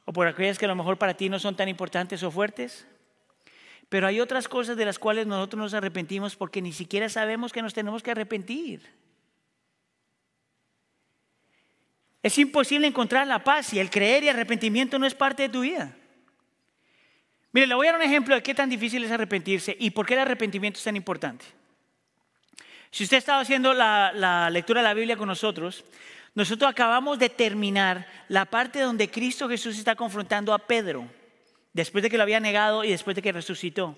O 0.05 0.13
por 0.13 0.27
aquellas 0.27 0.59
que 0.59 0.65
a 0.65 0.67
lo 0.67 0.75
mejor 0.75 0.99
para 0.99 1.15
ti 1.15 1.29
no 1.29 1.39
son 1.39 1.55
tan 1.55 1.67
importantes 1.67 2.21
o 2.21 2.29
fuertes. 2.29 2.85
Pero 3.89 4.05
hay 4.05 4.19
otras 4.19 4.47
cosas 4.47 4.77
de 4.77 4.85
las 4.85 4.99
cuales 4.99 5.25
nosotros 5.25 5.59
nos 5.59 5.73
arrepentimos 5.73 6.35
porque 6.35 6.61
ni 6.61 6.73
siquiera 6.73 7.09
sabemos 7.09 7.51
que 7.51 7.63
nos 7.63 7.73
tenemos 7.73 8.03
que 8.03 8.11
arrepentir. 8.11 8.87
Es 12.21 12.37
imposible 12.37 12.85
encontrar 12.85 13.25
la 13.25 13.43
paz 13.43 13.73
y 13.73 13.79
el 13.79 13.89
creer 13.89 14.25
y 14.25 14.29
arrepentimiento 14.29 14.99
no 14.99 15.07
es 15.07 15.15
parte 15.15 15.41
de 15.41 15.49
tu 15.49 15.61
vida. 15.61 15.91
Mire, 17.51 17.65
le 17.65 17.73
voy 17.73 17.87
a 17.87 17.93
dar 17.93 17.99
un 17.99 18.05
ejemplo 18.05 18.35
de 18.35 18.43
qué 18.43 18.53
tan 18.53 18.69
difícil 18.69 19.03
es 19.05 19.09
arrepentirse 19.09 19.75
y 19.79 19.89
por 19.89 20.05
qué 20.05 20.13
el 20.13 20.19
arrepentimiento 20.19 20.77
es 20.77 20.83
tan 20.83 20.95
importante. 20.95 21.45
Si 22.93 23.05
usted 23.05 23.17
estaba 23.17 23.41
haciendo 23.41 23.73
la, 23.73 24.51
lectura 24.51 24.81
de 24.81 24.87
la 24.87 24.93
Biblia 24.93 25.17
con 25.17 25.27
nosotros, 25.27 25.83
nosotros 26.35 26.69
acabamos 26.69 27.17
de 27.17 27.27
terminar 27.27 28.07
la 28.27 28.45
parte 28.45 28.81
donde 28.81 29.09
Cristo 29.09 29.49
Jesús 29.49 29.79
está 29.79 29.95
confrontando 29.95 30.53
a 30.53 30.59
Pedro, 30.59 31.07
después 31.73 32.03
de 32.03 32.11
que 32.11 32.17
lo 32.17 32.21
había 32.21 32.39
negado 32.39 32.83
y 32.83 32.91
después 32.91 33.15
de 33.15 33.23
que 33.23 33.31
resucitó. 33.31 33.97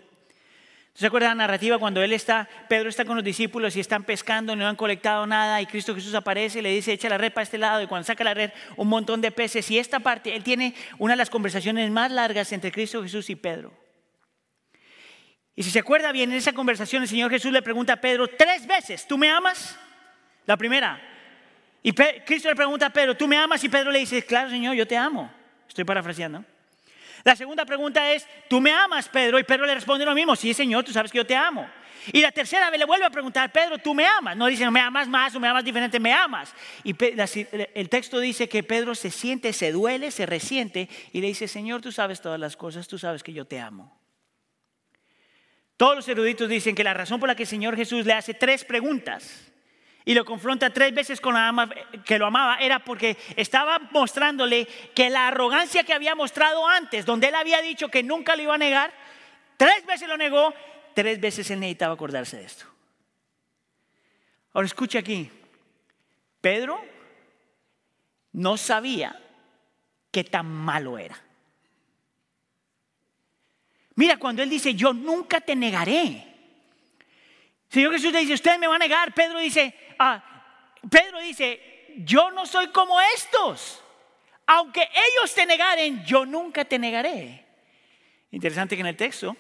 ¿Se 0.94 1.08
acuerda 1.08 1.28
la 1.28 1.36
narrativa 1.36 1.78
cuando 1.78 2.02
él 2.02 2.14
está, 2.14 2.48
Pedro 2.70 2.88
está 2.88 3.04
con 3.04 3.18
los 3.18 3.26
discípulos 3.26 3.76
y 3.76 3.82
están 3.82 4.06
pescando, 4.06 4.56
no 4.56 4.66
han 4.66 4.78
colectado 4.78 5.28
nada 5.28 5.62
y 5.62 5.66
Cristo 5.66 5.94
Jesús 5.94 6.16
aparece 6.16 6.60
y 6.60 6.62
le 6.62 6.70
dice, 6.70 6.94
echa 6.94 7.10
la 7.10 7.18
red 7.18 7.34
para 7.34 7.44
este 7.44 7.58
lado 7.58 7.82
y 7.82 7.88
cuando 7.88 8.06
saca 8.06 8.24
la 8.24 8.34
red 8.34 8.52
un 8.78 8.88
montón 8.88 9.20
de 9.20 9.30
peces 9.30 9.70
y 9.72 9.78
esta 9.78 10.00
parte, 10.00 10.34
él 10.34 10.44
tiene 10.46 10.74
una 11.00 11.16
de 11.16 11.18
las 11.18 11.30
conversaciones 11.30 11.92
más 11.92 12.14
largas 12.14 12.54
entre 12.54 12.72
Cristo 12.72 13.04
Jesús 13.04 13.30
y 13.30 13.36
Pedro. 13.36 13.74
Y 15.56 15.64
si 15.64 15.72
se 15.72 15.80
acuerda 15.80 16.12
bien, 16.12 16.32
en 16.32 16.38
esa 16.38 16.54
conversación 16.54 17.04
el 17.04 17.10
Señor 17.10 17.32
Jesús 17.32 17.52
le 17.52 17.62
pregunta 17.62 17.94
a 17.94 18.02
Pedro 18.02 18.28
tres 18.28 18.68
veces, 18.68 19.08
¿tú 19.08 19.18
me 19.18 19.30
amas? 19.30 19.78
La 20.46 20.58
primera. 20.58 21.02
Y 21.82 21.94
Cristo 21.94 22.50
le 22.50 22.56
pregunta 22.56 22.88
a 22.88 22.90
Pedro, 22.90 23.16
¿tú 23.16 23.28
me 23.28 23.38
amas? 23.38 23.64
Y 23.64 23.70
Pedro 23.70 23.92
le 23.92 24.00
dice, 24.00 24.26
claro 24.26 24.50
Señor, 24.50 24.76
yo 24.76 24.86
te 24.86 24.98
amo. 24.98 25.32
Estoy 25.68 25.84
parafraseando. 25.84 26.44
La 27.24 27.36
segunda 27.36 27.66
pregunta 27.66 28.12
es, 28.12 28.28
¿tú 28.50 28.62
me 28.62 28.72
amas, 28.72 29.10
Pedro? 29.10 29.40
Y 29.40 29.44
Pedro 29.44 29.66
le 29.66 29.74
responde 29.74 30.06
lo 30.06 30.14
mismo, 30.14 30.36
sí, 30.36 30.54
Señor, 30.54 30.84
tú 30.84 30.92
sabes 30.92 31.12
que 31.12 31.18
yo 31.18 31.26
te 31.26 31.36
amo. 31.36 31.68
Y 32.12 32.22
la 32.22 32.32
tercera 32.32 32.70
vez 32.70 32.78
le 32.78 32.86
vuelve 32.86 33.06
a 33.06 33.10
preguntar, 33.10 33.52
Pedro, 33.52 33.80
¿tú 33.80 33.96
me 33.96 34.06
amas? 34.06 34.38
No 34.38 34.46
dice, 34.46 34.64
no 34.64 34.72
me 34.72 34.80
amas 34.80 35.08
más 35.08 35.34
o 35.36 35.40
me 35.40 35.48
amas 35.48 35.64
diferente, 35.64 36.00
me 36.00 36.14
amas. 36.14 36.54
Y 36.84 36.96
el 37.74 37.90
texto 37.90 38.20
dice 38.20 38.48
que 38.48 38.62
Pedro 38.62 38.94
se 38.94 39.10
siente, 39.10 39.54
se 39.54 39.72
duele, 39.72 40.12
se 40.12 40.26
resiente 40.26 40.88
y 41.14 41.22
le 41.22 41.28
dice, 41.28 41.48
Señor, 41.48 41.82
tú 41.82 41.92
sabes 41.92 42.22
todas 42.22 42.40
las 42.40 42.56
cosas, 42.56 42.88
tú 42.88 43.00
sabes 43.00 43.24
que 43.24 43.34
yo 43.34 43.46
te 43.46 43.60
amo. 43.60 44.05
Todos 45.78 45.96
los 45.96 46.08
eruditos 46.08 46.48
dicen 46.48 46.76
que 46.76 46.84
la 46.84 46.94
razón 46.94 47.20
por 47.20 47.28
la 47.28 47.36
que 47.36 47.44
el 47.44 47.50
Señor 47.50 47.76
Jesús 47.76 48.06
le 48.06 48.14
hace 48.14 48.34
tres 48.34 48.64
preguntas 48.64 49.52
y 50.06 50.14
lo 50.14 50.24
confronta 50.24 50.70
tres 50.70 50.94
veces 50.94 51.20
con 51.20 51.34
la 51.34 51.48
ama 51.48 51.70
que 52.06 52.20
lo 52.20 52.28
amaba, 52.28 52.58
era 52.58 52.80
porque 52.80 53.18
estaba 53.36 53.80
mostrándole 53.92 54.68
que 54.94 55.10
la 55.10 55.28
arrogancia 55.28 55.84
que 55.84 55.94
había 55.94 56.14
mostrado 56.14 56.66
antes, 56.68 57.06
donde 57.06 57.28
él 57.28 57.36
había 57.36 57.62
dicho 57.62 57.90
que 57.90 58.04
nunca 58.04 58.36
lo 58.36 58.44
iba 58.44 58.54
a 58.54 58.60
negar, 58.60 58.94
tres 59.58 59.86
veces 59.86 60.08
lo 60.08 60.16
negó, 60.16 60.54
tres 60.94 61.20
veces 61.20 61.50
él 61.50 61.60
necesitaba 61.60 61.96
acordarse 61.96 62.38
de 62.38 62.46
esto. 62.46 62.66
Ahora 64.54 64.68
escucha 64.68 65.00
aquí, 65.00 65.30
Pedro 66.40 66.80
no 68.32 68.58
sabía 68.58 69.20
qué 70.12 70.24
tan 70.24 70.46
malo 70.46 71.00
era. 71.00 71.25
Mira, 73.96 74.18
cuando 74.18 74.44
él 74.44 74.50
dice, 74.50 74.76
yo 74.76 74.94
nunca 74.94 75.42
te 75.42 75.56
negaré. 75.56 76.34
Señor 77.70 77.94
Jesús 77.94 78.12
le 78.12 78.20
dice, 78.20 78.34
usted 78.34 78.60
me 78.60 78.68
va 78.68 78.76
a 78.76 78.80
negar. 78.80 79.14
Pedro 79.14 79.40
dice, 79.40 79.74
Ah, 79.98 80.24
Pedro 80.90 81.20
dice, 81.20 81.94
yo 81.98 82.32
no 82.32 82.46
soy 82.46 82.68
como 82.68 83.00
estos. 83.16 83.82
Aunque 84.48 84.82
ellos 84.82 85.34
te 85.34 85.46
negaren, 85.46 86.04
yo 86.06 86.26
nunca 86.26 86.66
te 86.66 86.78
negaré. 86.78 87.46
Interesante 88.32 88.76
que 88.76 88.82
en 88.82 88.88
el 88.88 88.98
texto, 88.98 89.36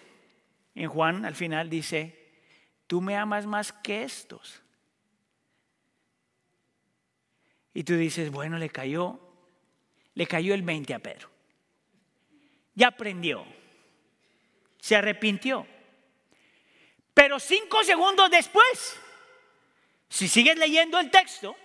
en 0.73 0.89
Juan 0.89 1.25
al 1.25 1.35
final 1.35 1.69
dice, 1.69 2.31
tú 2.87 3.01
me 3.01 3.15
amas 3.15 3.45
más 3.45 3.71
que 3.71 4.03
estos. 4.03 4.61
Y 7.73 7.83
tú 7.83 7.95
dices, 7.95 8.31
bueno, 8.31 8.57
le 8.57 8.69
cayó, 8.69 9.19
le 10.13 10.25
cayó 10.25 10.53
el 10.53 10.63
20 10.63 10.93
a 10.93 10.99
Pedro. 10.99 11.29
Ya 12.73 12.87
aprendió, 12.87 13.45
se 14.85 14.95
arrepintió. 14.95 15.65
Pero 17.11 17.39
cinco 17.39 17.83
segundos 17.83 18.29
después, 18.29 18.95
si 20.07 20.27
sigues 20.27 20.59
leyendo 20.59 20.99
el 20.99 21.09
texto, 21.09 21.55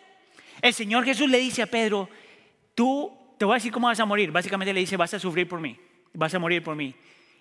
el 0.63 0.73
Señor 0.73 1.05
Jesús 1.05 1.29
le 1.29 1.37
dice 1.37 1.61
a 1.61 1.67
Pedro, 1.67 2.09
tú 2.75 3.15
te 3.37 3.45
voy 3.45 3.53
a 3.53 3.57
decir 3.57 3.73
cómo 3.73 3.89
vas 3.89 4.01
a 4.01 4.07
morir. 4.07 4.33
Básicamente 4.33 4.73
le 4.73 4.81
dice, 4.81 4.97
vas 4.97 5.13
a 5.13 5.19
sufrir 5.19 5.47
por 5.47 5.61
mí, 5.61 5.79
vas 6.15 6.33
a 6.33 6.39
morir 6.39 6.63
por 6.63 6.75
mí. 6.75 6.95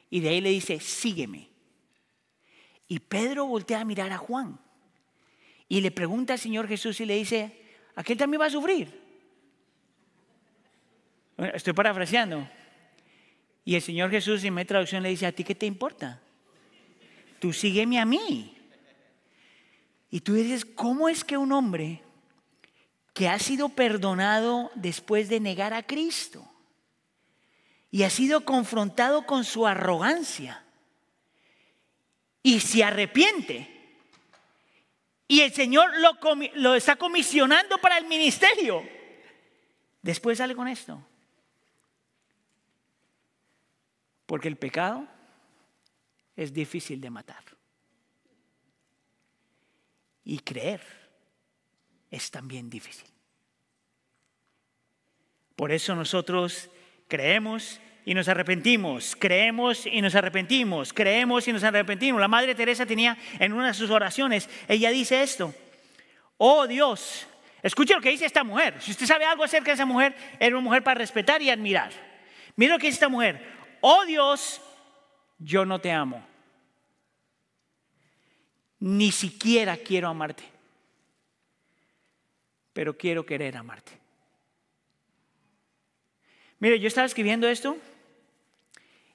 Y 0.09 0.19
de 0.19 0.27
ahí 0.27 0.41
le 0.41 0.49
dice, 0.49 0.81
sígueme. 0.81 1.47
Y 2.89 2.99
Pedro 2.99 3.45
voltea 3.45 3.79
a 3.79 3.85
mirar 3.85 4.11
a 4.11 4.17
Juan 4.17 4.59
y 5.69 5.79
le 5.79 5.91
pregunta 5.91 6.33
al 6.33 6.39
Señor 6.39 6.67
Jesús 6.67 6.99
y 6.99 7.05
le 7.05 7.15
dice, 7.15 7.57
¿aquel 7.95 8.17
también 8.17 8.41
va 8.41 8.47
a 8.47 8.49
sufrir? 8.49 8.99
estoy 11.53 11.71
parafraseando. 11.71 12.45
Y 13.65 13.75
el 13.75 13.81
Señor 13.81 14.09
Jesús 14.09 14.43
en 14.43 14.53
mi 14.53 14.65
traducción 14.65 15.03
le 15.03 15.09
dice, 15.09 15.25
¿a 15.25 15.31
ti 15.31 15.43
qué 15.43 15.55
te 15.55 15.65
importa? 15.65 16.19
Tú 17.39 17.53
sígueme 17.53 17.99
a 17.99 18.05
mí. 18.05 18.55
Y 20.11 20.21
tú 20.21 20.33
dices, 20.33 20.65
¿cómo 20.65 21.07
es 21.07 21.23
que 21.23 21.37
un 21.37 21.51
hombre 21.51 22.01
que 23.13 23.27
ha 23.27 23.37
sido 23.37 23.69
perdonado 23.69 24.71
después 24.75 25.29
de 25.29 25.39
negar 25.39 25.73
a 25.73 25.83
Cristo 25.83 26.45
y 27.91 28.03
ha 28.03 28.09
sido 28.09 28.45
confrontado 28.45 29.25
con 29.25 29.43
su 29.43 29.67
arrogancia 29.67 30.63
y 32.41 32.59
se 32.59 32.83
arrepiente 32.83 33.75
y 35.27 35.41
el 35.41 35.53
Señor 35.53 35.91
lo, 35.99 36.17
lo 36.55 36.75
está 36.75 36.95
comisionando 36.95 37.77
para 37.77 37.97
el 37.97 38.05
ministerio, 38.05 38.83
después 40.01 40.39
sale 40.39 40.55
con 40.55 40.67
esto? 40.67 41.03
Porque 44.29 44.47
el 44.47 44.57
pecado 44.57 45.07
es 46.35 46.53
difícil 46.53 47.01
de 47.01 47.09
matar. 47.09 47.43
Y 50.23 50.37
creer 50.37 50.81
es 52.11 52.29
también 52.29 52.69
difícil. 52.69 53.09
Por 55.55 55.71
eso 55.71 55.95
nosotros 55.95 56.69
creemos 57.07 57.81
y 58.05 58.13
nos 58.13 58.27
arrepentimos, 58.27 59.15
creemos 59.15 59.87
y 59.87 59.99
nos 59.99 60.13
arrepentimos, 60.13 60.93
creemos 60.93 61.47
y 61.47 61.51
nos 61.51 61.63
arrepentimos. 61.63 62.21
La 62.21 62.27
Madre 62.27 62.53
Teresa 62.53 62.85
tenía 62.85 63.17
en 63.39 63.51
una 63.51 63.69
de 63.69 63.73
sus 63.73 63.89
oraciones, 63.89 64.47
ella 64.67 64.91
dice 64.91 65.23
esto, 65.23 65.55
oh 66.37 66.67
Dios, 66.67 67.25
escuche 67.63 67.95
lo 67.95 68.01
que 68.01 68.11
dice 68.11 68.27
esta 68.27 68.43
mujer, 68.43 68.79
si 68.79 68.91
usted 68.91 69.07
sabe 69.07 69.25
algo 69.25 69.43
acerca 69.43 69.71
de 69.71 69.73
esa 69.73 69.87
mujer, 69.87 70.15
era 70.39 70.55
una 70.55 70.63
mujer 70.63 70.83
para 70.83 70.99
respetar 70.99 71.41
y 71.41 71.49
admirar. 71.49 71.91
Mira 72.55 72.75
lo 72.75 72.79
que 72.79 72.85
dice 72.85 72.97
esta 72.97 73.09
mujer, 73.09 73.57
oh 73.81 74.05
Dios, 74.05 74.61
yo 75.37 75.65
no 75.65 75.79
te 75.79 75.91
amo 75.91 76.29
ni 78.79 79.11
siquiera 79.11 79.77
quiero 79.77 80.07
amarte, 80.07 80.43
pero 82.73 82.97
quiero 82.97 83.25
querer 83.25 83.57
amarte. 83.57 83.91
Mire, 86.59 86.79
yo 86.79 86.87
estaba 86.87 87.05
escribiendo 87.05 87.47
esto 87.47 87.77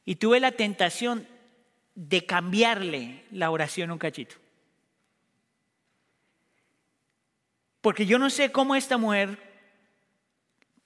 y 0.04 0.16
tuve 0.16 0.40
la 0.40 0.52
tentación 0.52 1.26
de 1.94 2.26
cambiarle 2.26 3.25
la 3.30 3.50
oración 3.50 3.90
un 3.90 3.99
cachito. 3.99 4.37
Porque 7.80 8.06
yo 8.06 8.18
no 8.18 8.30
sé 8.30 8.50
cómo 8.50 8.76
esta 8.76 8.97
mujer 8.97 9.38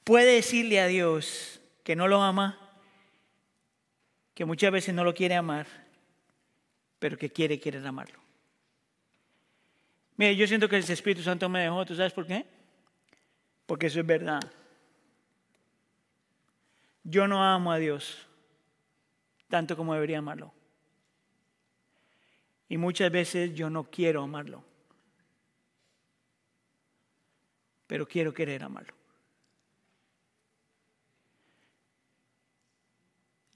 puede 0.02 0.34
decirle 0.34 0.80
a 0.80 0.88
Dios 0.88 1.60
que 1.84 1.94
no 1.94 2.08
lo 2.08 2.22
ama, 2.22 2.67
que 4.38 4.44
muchas 4.44 4.70
veces 4.70 4.94
no 4.94 5.02
lo 5.02 5.12
quiere 5.12 5.34
amar, 5.34 5.66
pero 7.00 7.18
que 7.18 7.28
quiere 7.28 7.58
querer 7.58 7.84
amarlo. 7.84 8.20
Mire, 10.16 10.36
yo 10.36 10.46
siento 10.46 10.68
que 10.68 10.76
el 10.76 10.88
Espíritu 10.88 11.24
Santo 11.24 11.48
me 11.48 11.58
dejó, 11.58 11.84
¿tú 11.84 11.96
sabes 11.96 12.12
por 12.12 12.24
qué? 12.24 12.46
Porque 13.66 13.88
eso 13.88 13.98
es 13.98 14.06
verdad. 14.06 14.40
yo 17.02 17.26
no 17.26 17.42
amo 17.42 17.72
a 17.72 17.78
Dios 17.78 18.28
tanto 19.48 19.76
como 19.76 19.92
debería 19.94 20.18
amarlo. 20.18 20.52
Y 22.68 22.76
muchas 22.76 23.10
veces 23.10 23.56
yo 23.56 23.68
no 23.68 23.90
quiero 23.90 24.22
amarlo, 24.22 24.62
pero 27.88 28.06
quiero 28.06 28.32
querer 28.32 28.62
amarlo. 28.62 28.94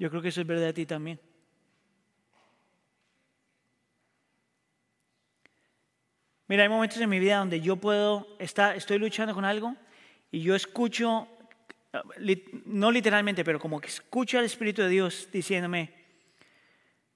Yo 0.02 0.10
creo 0.10 0.20
que 0.20 0.30
eso 0.30 0.40
es 0.40 0.46
verdad 0.48 0.66
de 0.66 0.72
ti 0.72 0.84
también. 0.84 1.20
Mira, 6.48 6.64
hay 6.64 6.68
momentos 6.68 7.00
en 7.00 7.08
mi 7.08 7.20
vida 7.20 7.38
donde 7.38 7.60
yo 7.60 7.76
puedo, 7.76 8.26
estar, 8.40 8.74
estoy 8.74 8.98
luchando 8.98 9.32
con 9.32 9.44
algo 9.44 9.76
y 10.32 10.40
yo 10.40 10.56
escucho, 10.56 11.28
no 12.64 12.90
literalmente, 12.90 13.44
pero 13.44 13.60
como 13.60 13.80
que 13.80 13.86
escucho 13.86 14.40
al 14.40 14.44
Espíritu 14.44 14.82
de 14.82 14.88
Dios 14.88 15.28
diciéndome, 15.32 15.94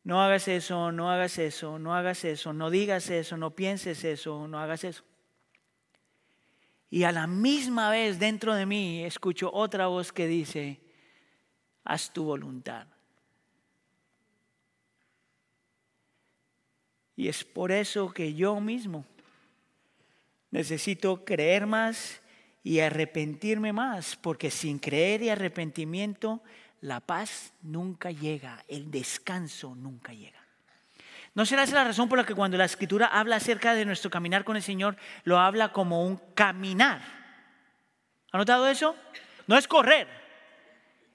no 0.05 0.23
hagas 0.23 0.47
eso, 0.47 0.93
no 0.93 1.11
hagas 1.11 1.38
eso, 1.38 1.81
no 1.81 1.93
hagas 1.93 2.25
eso, 2.25 2.52
no 2.52 2.71
digas 2.71 3.11
eso, 3.11 3.37
no 3.37 3.50
pienses 3.50 4.05
eso, 4.05 4.47
no 4.47 4.61
hagas 4.61 4.85
eso. 4.85 5.02
Y 6.88 7.02
a 7.02 7.11
la 7.11 7.26
misma 7.26 7.90
vez 7.90 8.21
dentro 8.21 8.55
de 8.55 8.64
mí 8.64 9.05
escucho 9.05 9.52
otra 9.52 9.88
voz 9.88 10.12
que 10.12 10.28
dice, 10.28 10.86
haz 11.87 12.11
tu 12.12 12.25
voluntad. 12.25 12.87
Y 17.16 17.28
es 17.28 17.45
por 17.45 17.73
eso 17.73 18.12
que 18.12 18.35
yo 18.35 18.61
mismo 18.61 19.07
necesito 20.50 21.25
creer 21.25 21.66
más 21.66 22.21
y 22.62 22.81
arrepentirme 22.81 23.73
más, 23.73 24.16
porque 24.16 24.50
sin 24.50 24.78
creer 24.78 25.23
y 25.23 25.31
arrepentimiento 25.31 26.43
la 26.83 27.00
paz 27.00 27.52
nunca 27.62 28.11
llega, 28.11 28.62
el 28.69 28.90
descanso 28.90 29.75
nunca 29.75 30.12
llega. 30.12 30.45
¿No 31.35 31.47
será 31.47 31.62
esa 31.62 31.76
la 31.76 31.85
razón 31.85 32.09
por 32.09 32.19
la 32.19 32.26
que 32.26 32.35
cuando 32.35 32.57
la 32.57 32.64
escritura 32.64 33.07
habla 33.07 33.37
acerca 33.37 33.75
de 33.75 33.85
nuestro 33.85 34.11
caminar 34.11 34.45
con 34.45 34.57
el 34.57 34.62
Señor, 34.62 34.97
lo 35.25 35.38
habla 35.38 35.73
como 35.73 36.05
un 36.05 36.16
caminar? 36.35 37.00
¿Ha 38.33 38.38
notado 38.38 38.69
eso? 38.69 38.97
No 39.47 39.57
es 39.57 39.69
correr, 39.69 40.25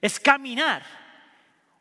es 0.02 0.20
caminar. 0.20 0.82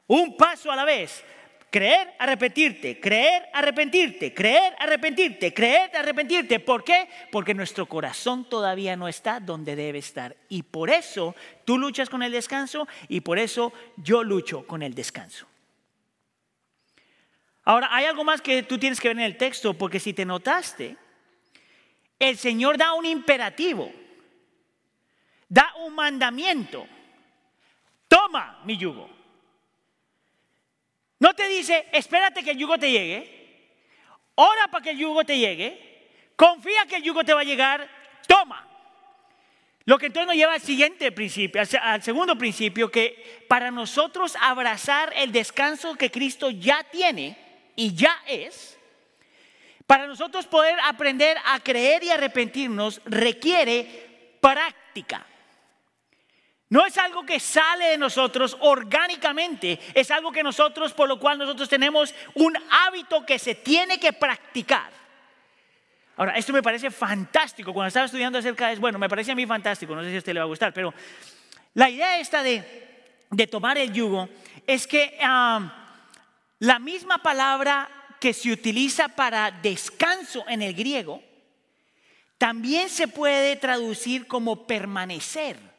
Un 0.07 0.37
paso 0.37 0.71
a 0.71 0.75
la 0.75 0.85
vez. 0.85 1.25
Creer, 1.71 2.13
arrepentirte, 2.19 2.99
creer, 2.99 3.47
arrepentirte, 3.53 4.33
creer, 4.33 4.75
arrepentirte, 4.77 5.53
creer, 5.53 5.95
arrepentirte. 5.95 6.59
¿Por 6.59 6.83
qué? 6.83 7.09
Porque 7.31 7.53
nuestro 7.53 7.85
corazón 7.85 8.43
todavía 8.49 8.97
no 8.97 9.07
está 9.07 9.39
donde 9.39 9.77
debe 9.77 9.99
estar. 9.99 10.35
Y 10.49 10.63
por 10.63 10.89
eso 10.89 11.33
tú 11.63 11.77
luchas 11.77 12.09
con 12.09 12.23
el 12.23 12.33
descanso 12.33 12.89
y 13.07 13.21
por 13.21 13.39
eso 13.39 13.71
yo 13.95 14.21
lucho 14.21 14.67
con 14.67 14.83
el 14.83 14.93
descanso. 14.93 15.47
Ahora, 17.63 17.87
hay 17.91 18.05
algo 18.05 18.25
más 18.25 18.41
que 18.41 18.63
tú 18.63 18.77
tienes 18.77 18.99
que 18.99 19.07
ver 19.07 19.17
en 19.17 19.23
el 19.23 19.37
texto, 19.37 19.73
porque 19.73 19.99
si 19.99 20.13
te 20.13 20.25
notaste, 20.25 20.97
el 22.19 22.37
Señor 22.37 22.77
da 22.77 22.93
un 22.93 23.05
imperativo, 23.05 23.93
da 25.47 25.73
un 25.85 25.95
mandamiento. 25.95 26.85
Toma 28.31 28.61
mi 28.63 28.77
yugo. 28.77 29.09
No 31.19 31.33
te 31.33 31.49
dice, 31.49 31.87
espérate 31.91 32.41
que 32.41 32.51
el 32.51 32.57
yugo 32.57 32.77
te 32.77 32.89
llegue, 32.89 33.75
ora 34.35 34.69
para 34.71 34.81
que 34.81 34.91
el 34.91 34.97
yugo 34.99 35.25
te 35.25 35.37
llegue, 35.37 36.29
confía 36.37 36.85
que 36.87 36.95
el 36.95 37.03
yugo 37.03 37.25
te 37.25 37.33
va 37.33 37.41
a 37.41 37.43
llegar, 37.43 37.89
toma. 38.27 38.65
Lo 39.83 39.97
que 39.97 40.05
entonces 40.05 40.27
nos 40.27 40.37
lleva 40.37 40.53
al 40.53 40.61
siguiente 40.61 41.11
principio, 41.11 41.61
al 41.81 42.01
segundo 42.01 42.37
principio, 42.37 42.89
que 42.89 43.45
para 43.49 43.69
nosotros 43.69 44.37
abrazar 44.39 45.11
el 45.17 45.33
descanso 45.33 45.95
que 45.95 46.09
Cristo 46.09 46.51
ya 46.51 46.85
tiene 46.85 47.37
y 47.75 47.93
ya 47.93 48.15
es, 48.27 48.79
para 49.85 50.07
nosotros 50.07 50.47
poder 50.47 50.77
aprender 50.85 51.37
a 51.43 51.59
creer 51.59 52.01
y 52.05 52.11
arrepentirnos 52.11 53.01
requiere 53.03 54.37
práctica. 54.39 55.27
No 56.71 56.85
es 56.85 56.97
algo 56.97 57.25
que 57.25 57.37
sale 57.37 57.87
de 57.87 57.97
nosotros 57.97 58.55
orgánicamente, 58.61 59.77
es 59.93 60.09
algo 60.09 60.31
que 60.31 60.41
nosotros, 60.41 60.93
por 60.93 61.09
lo 61.09 61.19
cual 61.19 61.37
nosotros 61.37 61.67
tenemos 61.67 62.15
un 62.33 62.57
hábito 62.69 63.25
que 63.25 63.37
se 63.37 63.55
tiene 63.55 63.99
que 63.99 64.13
practicar. 64.13 64.89
Ahora, 66.15 66.37
esto 66.37 66.53
me 66.53 66.63
parece 66.63 66.89
fantástico. 66.89 67.73
Cuando 67.73 67.89
estaba 67.89 68.05
estudiando 68.05 68.39
acerca 68.39 68.67
de 68.67 68.73
eso, 68.73 68.81
bueno, 68.81 68.97
me 68.97 69.09
parece 69.09 69.33
a 69.33 69.35
mí 69.35 69.45
fantástico, 69.45 69.93
no 69.93 70.01
sé 70.01 70.11
si 70.11 70.15
a 70.15 70.19
usted 70.19 70.33
le 70.33 70.39
va 70.39 70.45
a 70.45 70.47
gustar, 70.47 70.71
pero 70.71 70.93
la 71.73 71.89
idea 71.89 72.21
esta 72.21 72.41
de, 72.41 72.63
de 73.29 73.47
tomar 73.47 73.77
el 73.77 73.91
yugo 73.91 74.29
es 74.65 74.87
que 74.87 75.17
la 75.19 76.79
misma 76.79 77.17
palabra 77.17 77.89
que 78.21 78.31
se 78.31 78.49
utiliza 78.49 79.09
para 79.09 79.51
descanso 79.51 80.45
en 80.47 80.61
el 80.61 80.73
griego, 80.73 81.21
también 82.37 82.87
se 82.87 83.09
puede 83.09 83.57
traducir 83.57 84.25
como 84.25 84.65
permanecer. 84.65 85.70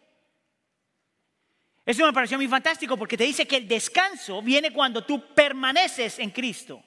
Eso 1.84 2.06
me 2.06 2.12
pareció 2.12 2.36
muy 2.36 2.46
fantástico 2.46 2.96
porque 2.96 3.16
te 3.16 3.24
dice 3.24 3.46
que 3.46 3.56
el 3.56 3.66
descanso 3.66 4.40
viene 4.40 4.72
cuando 4.72 5.04
tú 5.04 5.34
permaneces 5.34 6.18
en 6.18 6.30
Cristo. 6.30 6.82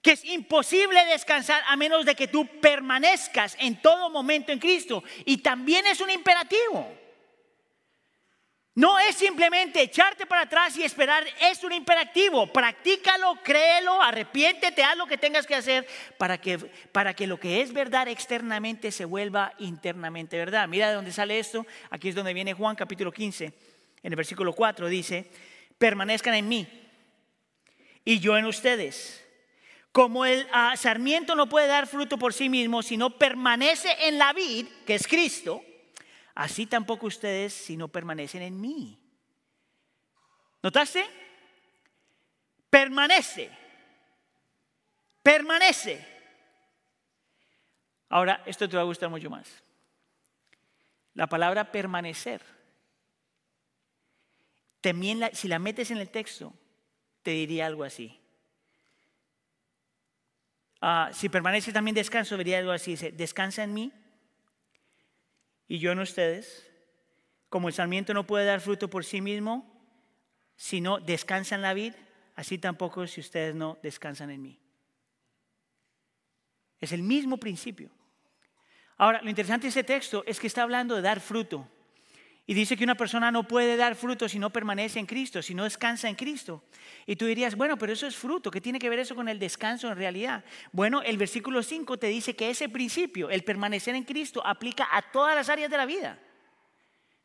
Que 0.00 0.12
es 0.12 0.24
imposible 0.24 1.04
descansar 1.06 1.62
a 1.66 1.74
menos 1.76 2.04
de 2.04 2.14
que 2.14 2.28
tú 2.28 2.46
permanezcas 2.60 3.56
en 3.58 3.82
todo 3.82 4.08
momento 4.08 4.52
en 4.52 4.60
Cristo. 4.60 5.02
Y 5.24 5.38
también 5.38 5.86
es 5.86 6.00
un 6.00 6.10
imperativo. 6.10 6.96
No 8.76 8.98
es 9.00 9.16
simplemente 9.16 9.80
echarte 9.80 10.26
para 10.26 10.42
atrás 10.42 10.76
y 10.76 10.84
esperar, 10.84 11.24
es 11.40 11.64
un 11.64 11.72
imperativo. 11.72 12.46
Practícalo, 12.52 13.42
créelo, 13.42 14.00
arrepiéntete, 14.00 14.84
haz 14.84 14.96
lo 14.98 15.06
que 15.06 15.16
tengas 15.16 15.46
que 15.46 15.54
hacer 15.54 15.88
para 16.18 16.38
que, 16.38 16.58
para 16.92 17.14
que 17.14 17.26
lo 17.26 17.40
que 17.40 17.62
es 17.62 17.72
verdad 17.72 18.06
externamente 18.06 18.92
se 18.92 19.06
vuelva 19.06 19.54
internamente 19.58 20.36
verdad. 20.36 20.68
Mira 20.68 20.90
de 20.90 20.94
dónde 20.94 21.10
sale 21.10 21.38
esto. 21.38 21.66
Aquí 21.90 22.10
es 22.10 22.14
donde 22.14 22.34
viene 22.34 22.52
Juan 22.52 22.76
capítulo 22.76 23.10
15 23.10 23.75
en 24.02 24.12
el 24.12 24.16
versículo 24.16 24.52
4 24.52 24.88
dice, 24.88 25.30
permanezcan 25.78 26.34
en 26.34 26.48
mí 26.48 26.66
y 28.04 28.20
yo 28.20 28.36
en 28.36 28.46
ustedes. 28.46 29.22
Como 29.92 30.24
el 30.24 30.46
ah, 30.52 30.76
sarmiento 30.76 31.34
no 31.34 31.48
puede 31.48 31.66
dar 31.66 31.86
fruto 31.86 32.18
por 32.18 32.34
sí 32.34 32.48
mismo, 32.48 32.82
sino 32.82 33.18
permanece 33.18 33.88
en 34.06 34.18
la 34.18 34.32
vid, 34.32 34.66
que 34.86 34.94
es 34.94 35.06
Cristo, 35.08 35.64
así 36.34 36.66
tampoco 36.66 37.06
ustedes 37.06 37.52
si 37.52 37.76
no 37.76 37.88
permanecen 37.88 38.42
en 38.42 38.60
mí. 38.60 38.98
¿Notaste? 40.62 41.04
Permanece. 42.70 43.50
Permanece. 45.22 46.06
Ahora, 48.08 48.42
esto 48.46 48.68
te 48.68 48.76
va 48.76 48.82
a 48.82 48.86
gustar 48.86 49.08
mucho 49.08 49.30
más. 49.30 49.62
La 51.14 51.26
palabra 51.26 51.72
permanecer 51.72 52.55
también 54.86 55.28
si 55.32 55.48
la 55.48 55.58
metes 55.58 55.90
en 55.90 55.98
el 55.98 56.10
texto, 56.10 56.54
te 57.24 57.32
diría 57.32 57.66
algo 57.66 57.82
así. 57.82 58.20
Ah, 60.80 61.10
si 61.12 61.28
permanece 61.28 61.72
también 61.72 61.96
descanso, 61.96 62.36
vería 62.36 62.58
algo 62.58 62.70
así. 62.70 62.92
Dice, 62.92 63.10
descansa 63.10 63.64
en 63.64 63.74
mí 63.74 63.92
y 65.66 65.80
yo 65.80 65.90
en 65.90 65.98
ustedes. 65.98 66.70
Como 67.48 67.66
el 67.66 67.74
sarmiento 67.74 68.14
no 68.14 68.28
puede 68.28 68.44
dar 68.44 68.60
fruto 68.60 68.88
por 68.88 69.04
sí 69.04 69.20
mismo, 69.20 69.68
si 70.54 70.80
no 70.80 71.00
descansa 71.00 71.56
en 71.56 71.62
la 71.62 71.74
vid, 71.74 71.94
así 72.36 72.56
tampoco 72.56 73.08
si 73.08 73.20
ustedes 73.20 73.56
no 73.56 73.78
descansan 73.82 74.30
en 74.30 74.40
mí. 74.40 74.60
Es 76.78 76.92
el 76.92 77.02
mismo 77.02 77.38
principio. 77.38 77.90
Ahora, 78.98 79.20
lo 79.20 79.30
interesante 79.30 79.64
de 79.66 79.70
ese 79.70 79.82
texto 79.82 80.22
es 80.28 80.38
que 80.38 80.46
está 80.46 80.62
hablando 80.62 80.94
de 80.94 81.02
dar 81.02 81.18
fruto. 81.18 81.68
Y 82.48 82.54
dice 82.54 82.76
que 82.76 82.84
una 82.84 82.94
persona 82.94 83.32
no 83.32 83.42
puede 83.42 83.76
dar 83.76 83.96
fruto 83.96 84.28
si 84.28 84.38
no 84.38 84.50
permanece 84.50 85.00
en 85.00 85.06
Cristo, 85.06 85.42
si 85.42 85.52
no 85.52 85.64
descansa 85.64 86.08
en 86.08 86.14
Cristo. 86.14 86.62
Y 87.04 87.16
tú 87.16 87.26
dirías, 87.26 87.56
bueno, 87.56 87.76
pero 87.76 87.92
eso 87.92 88.06
es 88.06 88.14
fruto, 88.14 88.52
¿qué 88.52 88.60
tiene 88.60 88.78
que 88.78 88.88
ver 88.88 89.00
eso 89.00 89.16
con 89.16 89.28
el 89.28 89.40
descanso 89.40 89.88
en 89.88 89.96
realidad? 89.96 90.44
Bueno, 90.70 91.02
el 91.02 91.18
versículo 91.18 91.64
5 91.64 91.98
te 91.98 92.06
dice 92.06 92.36
que 92.36 92.48
ese 92.48 92.68
principio, 92.68 93.30
el 93.30 93.42
permanecer 93.42 93.96
en 93.96 94.04
Cristo, 94.04 94.46
aplica 94.46 94.86
a 94.92 95.02
todas 95.02 95.34
las 95.34 95.48
áreas 95.48 95.68
de 95.70 95.76
la 95.76 95.86
vida. 95.86 96.20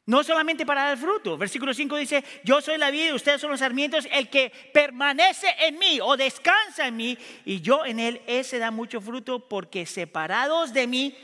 No 0.07 0.23
solamente 0.23 0.65
para 0.65 0.85
dar 0.85 0.97
fruto. 0.97 1.37
Versículo 1.37 1.75
5 1.75 1.95
dice, 1.97 2.23
yo 2.43 2.59
soy 2.59 2.79
la 2.79 2.89
vida 2.89 3.09
y 3.09 3.13
ustedes 3.13 3.39
son 3.39 3.51
los 3.51 3.59
sarmientos, 3.59 4.07
el 4.11 4.27
que 4.27 4.51
permanece 4.73 5.47
en 5.59 5.77
mí 5.77 5.99
o 6.01 6.17
descansa 6.17 6.87
en 6.87 6.97
mí 6.97 7.15
y 7.45 7.61
yo 7.61 7.85
en 7.85 7.99
él, 7.99 8.23
ese 8.25 8.57
da 8.57 8.71
mucho 8.71 8.99
fruto 8.99 9.47
porque 9.47 9.85
separados 9.85 10.73
de 10.73 10.87
mí, 10.87 11.15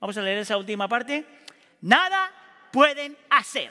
vamos 0.00 0.16
a 0.16 0.22
leer 0.22 0.38
esa 0.38 0.56
última 0.56 0.88
parte, 0.88 1.26
nada 1.82 2.32
pueden 2.74 3.16
hacer. 3.30 3.70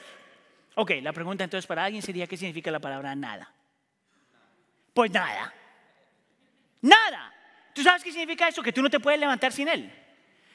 Ok, 0.76 0.92
la 1.02 1.12
pregunta 1.12 1.44
entonces 1.44 1.66
para 1.66 1.84
alguien 1.84 2.02
sería, 2.02 2.26
¿qué 2.26 2.38
significa 2.38 2.70
la 2.70 2.80
palabra 2.80 3.14
nada? 3.14 3.52
Pues 4.94 5.10
nada. 5.10 5.52
Nada. 6.80 7.34
¿Tú 7.74 7.82
sabes 7.82 8.02
qué 8.02 8.10
significa 8.10 8.48
eso? 8.48 8.62
Que 8.62 8.72
tú 8.72 8.80
no 8.80 8.88
te 8.88 8.98
puedes 8.98 9.20
levantar 9.20 9.52
sin 9.52 9.68
Él. 9.68 9.92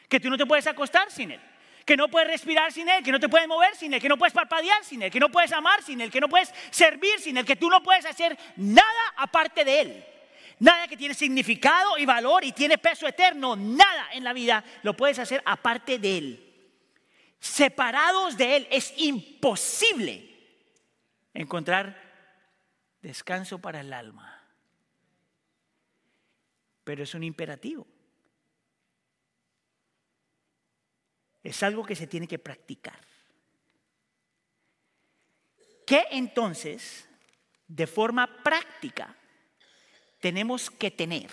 Que 0.08 0.20
tú 0.20 0.32
no 0.32 0.38
te 0.38 0.48
puedes 0.48 0.66
acostar 0.66 1.12
sin 1.12 1.30
Él. 1.30 1.40
que 1.86 1.96
no 1.98 2.08
puedes 2.08 2.28
respirar 2.28 2.72
sin 2.72 2.88
Él, 2.88 3.04
que 3.04 3.12
no 3.12 3.20
te 3.20 3.30
puedes 3.30 3.48
mover 3.48 3.76
sin 3.76 3.94
Él, 3.94 4.02
que 4.02 4.10
no 4.10 4.18
puedes 4.18 4.34
parpadear 4.34 4.84
sin 4.84 5.02
Él, 5.02 5.12
que 5.12 5.20
no 5.20 5.30
puedes 5.30 5.52
amar 5.52 5.82
sin 5.82 6.02
Él, 6.02 6.12
que 6.12 6.22
no 6.22 6.30
puedes 6.30 6.54
servir 6.70 7.20
sin 7.20 7.38
Él, 7.38 7.46
que 7.46 7.56
tú 7.56 7.68
no 7.68 7.82
puedes 7.82 8.06
hacer 8.06 8.38
nada 8.58 9.14
aparte 9.16 9.64
de 9.64 9.82
Él. 9.82 10.06
Nada 10.60 10.88
que 10.88 10.98
tiene 10.98 11.16
significado 11.16 11.98
y 11.98 12.06
valor 12.06 12.44
y 12.44 12.52
tiene 12.52 12.78
peso 12.78 13.08
eterno, 13.08 13.56
nada 13.56 14.10
en 14.12 14.24
la 14.24 14.34
vida 14.34 14.64
lo 14.84 14.96
puedes 14.96 15.18
hacer 15.18 15.42
aparte 15.46 15.98
de 15.98 16.18
Él. 16.18 16.49
Separados 17.40 18.38
de 18.38 18.58
Él 18.58 18.68
es 18.70 18.94
imposible 18.98 20.30
encontrar 21.34 21.98
descanso 23.02 23.60
para 23.60 23.80
el 23.80 23.94
alma. 23.94 24.44
Pero 26.84 27.04
es 27.04 27.14
un 27.14 27.24
imperativo. 27.24 27.88
Es 31.44 31.64
algo 31.64 31.86
que 31.86 31.96
se 31.96 32.08
tiene 32.08 32.28
que 32.28 32.40
practicar. 32.40 33.00
¿Qué 35.86 36.06
entonces, 36.12 37.08
de 37.68 37.88
forma 37.88 38.44
práctica, 38.44 39.16
tenemos 40.20 40.70
que 40.70 40.92
tener? 40.92 41.32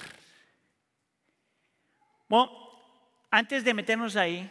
Bueno, 2.28 2.50
antes 3.30 3.64
de 3.64 3.74
meternos 3.74 4.16
ahí, 4.16 4.50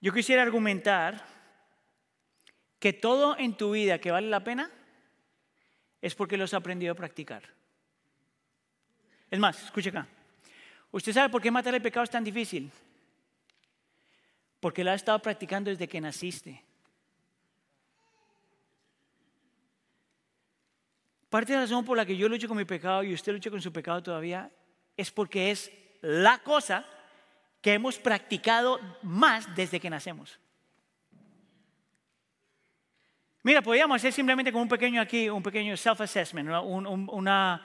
yo 0.00 0.12
quisiera 0.12 0.42
argumentar 0.42 1.24
que 2.78 2.92
todo 2.92 3.36
en 3.38 3.56
tu 3.56 3.72
vida 3.72 3.98
que 3.98 4.10
vale 4.10 4.28
la 4.28 4.42
pena 4.42 4.70
es 6.00 6.14
porque 6.14 6.36
lo 6.36 6.44
has 6.44 6.54
aprendido 6.54 6.92
a 6.92 6.96
practicar. 6.96 7.42
Es 9.30 9.38
más, 9.38 9.62
escuche 9.62 9.90
acá. 9.90 10.06
¿Usted 10.90 11.12
sabe 11.12 11.28
por 11.28 11.42
qué 11.42 11.50
matar 11.50 11.74
el 11.74 11.82
pecado 11.82 12.04
es 12.04 12.10
tan 12.10 12.24
difícil? 12.24 12.70
Porque 14.58 14.82
lo 14.82 14.90
has 14.90 14.96
estado 14.96 15.20
practicando 15.20 15.70
desde 15.70 15.86
que 15.86 16.00
naciste. 16.00 16.64
Parte 21.28 21.52
de 21.52 21.58
la 21.58 21.64
razón 21.64 21.84
por 21.84 21.96
la 21.96 22.04
que 22.04 22.16
yo 22.16 22.28
lucho 22.28 22.48
con 22.48 22.56
mi 22.56 22.64
pecado 22.64 23.04
y 23.04 23.14
usted 23.14 23.32
lucha 23.32 23.50
con 23.50 23.62
su 23.62 23.72
pecado 23.72 24.02
todavía 24.02 24.50
es 24.96 25.12
porque 25.12 25.52
es 25.52 25.70
la 26.00 26.38
cosa 26.38 26.84
que 27.60 27.74
hemos 27.74 27.98
practicado 27.98 28.80
más 29.02 29.54
desde 29.54 29.80
que 29.80 29.90
nacemos. 29.90 30.38
Mira, 33.42 33.62
podríamos 33.62 33.96
hacer 33.96 34.12
simplemente 34.12 34.52
como 34.52 34.62
un 34.62 34.68
pequeño 34.68 35.00
aquí, 35.00 35.28
un 35.30 35.42
pequeño 35.42 35.76
self-assessment, 35.76 36.48
una, 36.48 37.62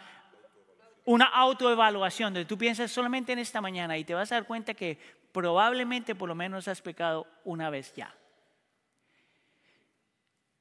una 1.05 1.25
autoevaluación, 1.25 2.33
donde 2.33 2.45
tú 2.45 2.57
piensas 2.57 2.91
solamente 2.91 3.33
en 3.33 3.39
esta 3.39 3.59
mañana 3.59 3.97
y 3.97 4.05
te 4.05 4.13
vas 4.13 4.31
a 4.31 4.35
dar 4.35 4.45
cuenta 4.45 4.73
que 4.73 4.97
probablemente 5.31 6.15
por 6.15 6.29
lo 6.29 6.35
menos 6.35 6.67
has 6.67 6.81
pecado 6.81 7.27
una 7.43 7.69
vez 7.69 7.93
ya. 7.93 8.15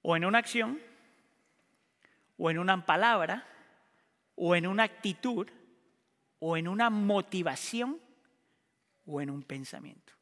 O 0.03 0.16
en 0.16 0.25
una 0.25 0.38
acción, 0.38 0.81
o 2.37 2.51
en 2.51 2.59
una 2.59 2.85
palabra, 2.85 3.47
o 4.35 4.57
en 4.57 4.66
una 4.66 4.83
actitud, 4.83 5.49
o 6.40 6.57
en 6.57 6.66
una 6.66 6.90
motivación, 6.90 8.01
o 9.07 9.21
en 9.21 9.31
un 9.31 9.43
pensamiento. 9.43 10.12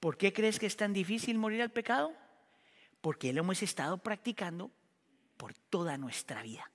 ¿Por 0.00 0.16
qué 0.16 0.32
crees 0.32 0.58
que 0.58 0.66
es 0.66 0.76
tan 0.76 0.92
difícil 0.92 1.38
morir 1.38 1.62
al 1.62 1.70
pecado? 1.70 2.12
porque 3.02 3.32
lo 3.32 3.40
hemos 3.40 3.62
estado 3.62 3.98
practicando 3.98 4.70
por 5.36 5.52
toda 5.52 5.98
nuestra 5.98 6.40
vida. 6.42 6.70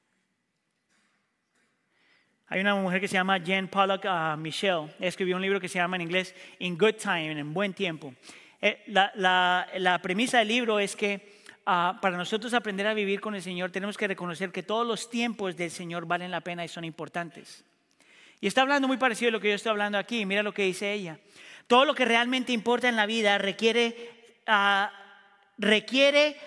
Hay 2.47 2.61
una 2.61 2.75
mujer 2.75 3.01
que 3.01 3.07
se 3.07 3.15
llama 3.15 3.39
Jen 3.39 3.67
Pollock 3.67 4.05
uh, 4.05 4.37
Michelle, 4.37 4.93
escribió 4.99 5.35
un 5.37 5.41
libro 5.41 5.59
que 5.59 5.67
se 5.67 5.79
llama 5.79 5.95
en 5.95 6.03
inglés 6.03 6.35
In 6.59 6.77
Good 6.77 6.95
Time, 6.95 7.31
en 7.31 7.53
buen 7.53 7.73
tiempo. 7.73 8.13
Eh, 8.61 8.83
la, 8.87 9.99
premisa 10.03 10.39
del 10.39 10.49
libro 10.49 10.79
es 10.79 10.95
que 10.95 11.41
uh, 11.61 11.99
para 11.99 12.17
nosotros 12.17 12.53
aprender 12.53 12.87
a 12.87 12.93
vivir 12.93 13.19
con 13.19 13.35
el 13.35 13.41
Señor 13.41 13.71
tenemos 13.71 13.97
que 13.97 14.07
reconocer 14.07 14.51
que 14.51 14.63
todos 14.63 14.85
los 14.85 15.09
tiempos 15.09 15.55
del 15.55 15.71
Señor 15.71 16.05
valen 16.05 16.31
la 16.31 16.41
pena 16.41 16.63
y 16.63 16.67
son 16.67 16.83
importantes. 16.83 17.65
Y 18.39 18.47
está 18.47 18.61
hablando 18.61 18.87
muy 18.87 18.97
parecido 18.97 19.29
a 19.29 19.31
lo 19.31 19.39
que 19.39 19.49
yo 19.49 19.55
estoy 19.55 19.71
hablando 19.71 19.97
aquí. 19.97 20.25
Mira 20.25 20.43
lo 20.43 20.53
que 20.53 20.63
dice 20.63 20.93
ella. 20.93 21.19
Todo 21.67 21.85
lo 21.85 21.95
que 21.95 22.05
realmente 22.05 22.53
importa 22.53 22.87
en 22.87 22.95
la 22.95 23.05
vida 23.05 23.37
requiere 23.37 24.11
uh, 24.47 24.87
requiere 25.57 26.37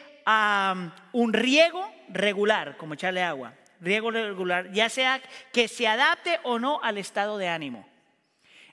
un 1.13 1.33
riego 1.33 1.93
regular, 2.09 2.77
como 2.77 2.95
echarle 2.95 3.23
agua, 3.23 3.55
riego 3.81 4.11
regular, 4.11 4.71
ya 4.71 4.89
sea 4.89 5.21
que 5.53 5.67
se 5.67 5.89
adapte 5.89 6.39
o 6.45 6.59
no 6.59 6.81
al 6.83 6.99
estado 6.99 7.37
de 7.37 7.49
ánimo. 7.49 7.89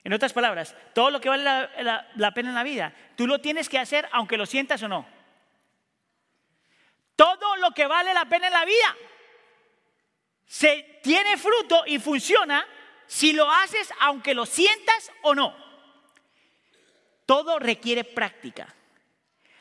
En 0.04 0.12
otras 0.12 0.32
palabras, 0.32 0.76
todo 0.94 1.10
lo 1.10 1.20
que 1.20 1.28
vale 1.28 1.42
la, 1.44 2.34
pena 2.34 2.50
en 2.50 2.54
la 2.54 2.62
vida, 2.62 2.94
tú 3.16 3.26
lo 3.26 3.40
tienes 3.40 3.68
que 3.68 3.78
hacer 3.78 4.08
aunque 4.12 4.36
lo 4.36 4.46
sientas 4.46 4.82
o 4.84 4.88
no. 4.88 5.06
Todo 7.16 7.56
lo 7.56 7.72
que 7.72 7.86
vale 7.86 8.14
la 8.14 8.26
pena 8.26 8.46
en 8.46 8.52
la 8.52 8.64
vida 8.64 8.96
se 10.46 11.00
tiene 11.02 11.36
fruto 11.36 11.82
y 11.86 11.98
funciona 11.98 12.64
si 13.08 13.32
lo 13.32 13.50
haces 13.50 13.92
aunque 13.98 14.34
lo 14.34 14.46
sientas 14.46 15.10
o 15.22 15.34
no. 15.34 15.54
Todo 17.26 17.58
requiere 17.58 18.04
práctica. 18.04 18.74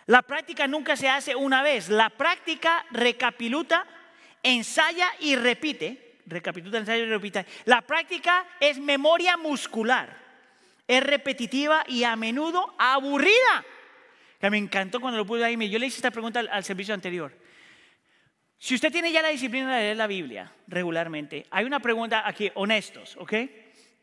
La 0.05 0.21
práctica 0.21 0.67
nunca 0.67 0.95
se 0.95 1.09
hace 1.09 1.35
una 1.35 1.61
vez. 1.63 1.89
La 1.89 2.09
práctica 2.09 2.85
recapitula, 2.91 3.85
ensaya 4.43 5.09
y 5.19 5.35
repite. 5.35 6.19
Recapitula, 6.25 6.77
ensaya 6.79 7.03
y 7.03 7.09
repite. 7.09 7.45
La 7.65 7.81
práctica 7.81 8.45
es 8.59 8.79
memoria 8.79 9.35
muscular. 9.35 10.15
Es 10.87 11.03
repetitiva 11.03 11.83
y 11.87 12.03
a 12.03 12.15
menudo 12.15 12.73
aburrida. 12.77 13.65
Que 14.39 14.49
me 14.49 14.57
encantó 14.57 15.01
cuando 15.01 15.17
lo 15.17 15.25
pude 15.25 15.43
ahí. 15.43 15.69
Yo 15.69 15.79
le 15.79 15.87
hice 15.87 15.97
esta 15.97 16.11
pregunta 16.11 16.39
al, 16.39 16.63
servicio 16.63 16.93
anterior. 16.93 17.33
Si 18.59 18.75
usted 18.75 18.91
tiene 18.91 19.11
ya 19.11 19.21
la 19.21 19.29
disciplina 19.29 19.75
de 19.75 19.83
leer 19.83 19.97
la 19.97 20.07
Biblia 20.07 20.51
regularmente, 20.67 21.45
hay 21.51 21.65
una 21.65 21.79
pregunta 21.79 22.27
aquí, 22.27 22.51
honestos, 22.55 23.15
¿ok? 23.17 23.33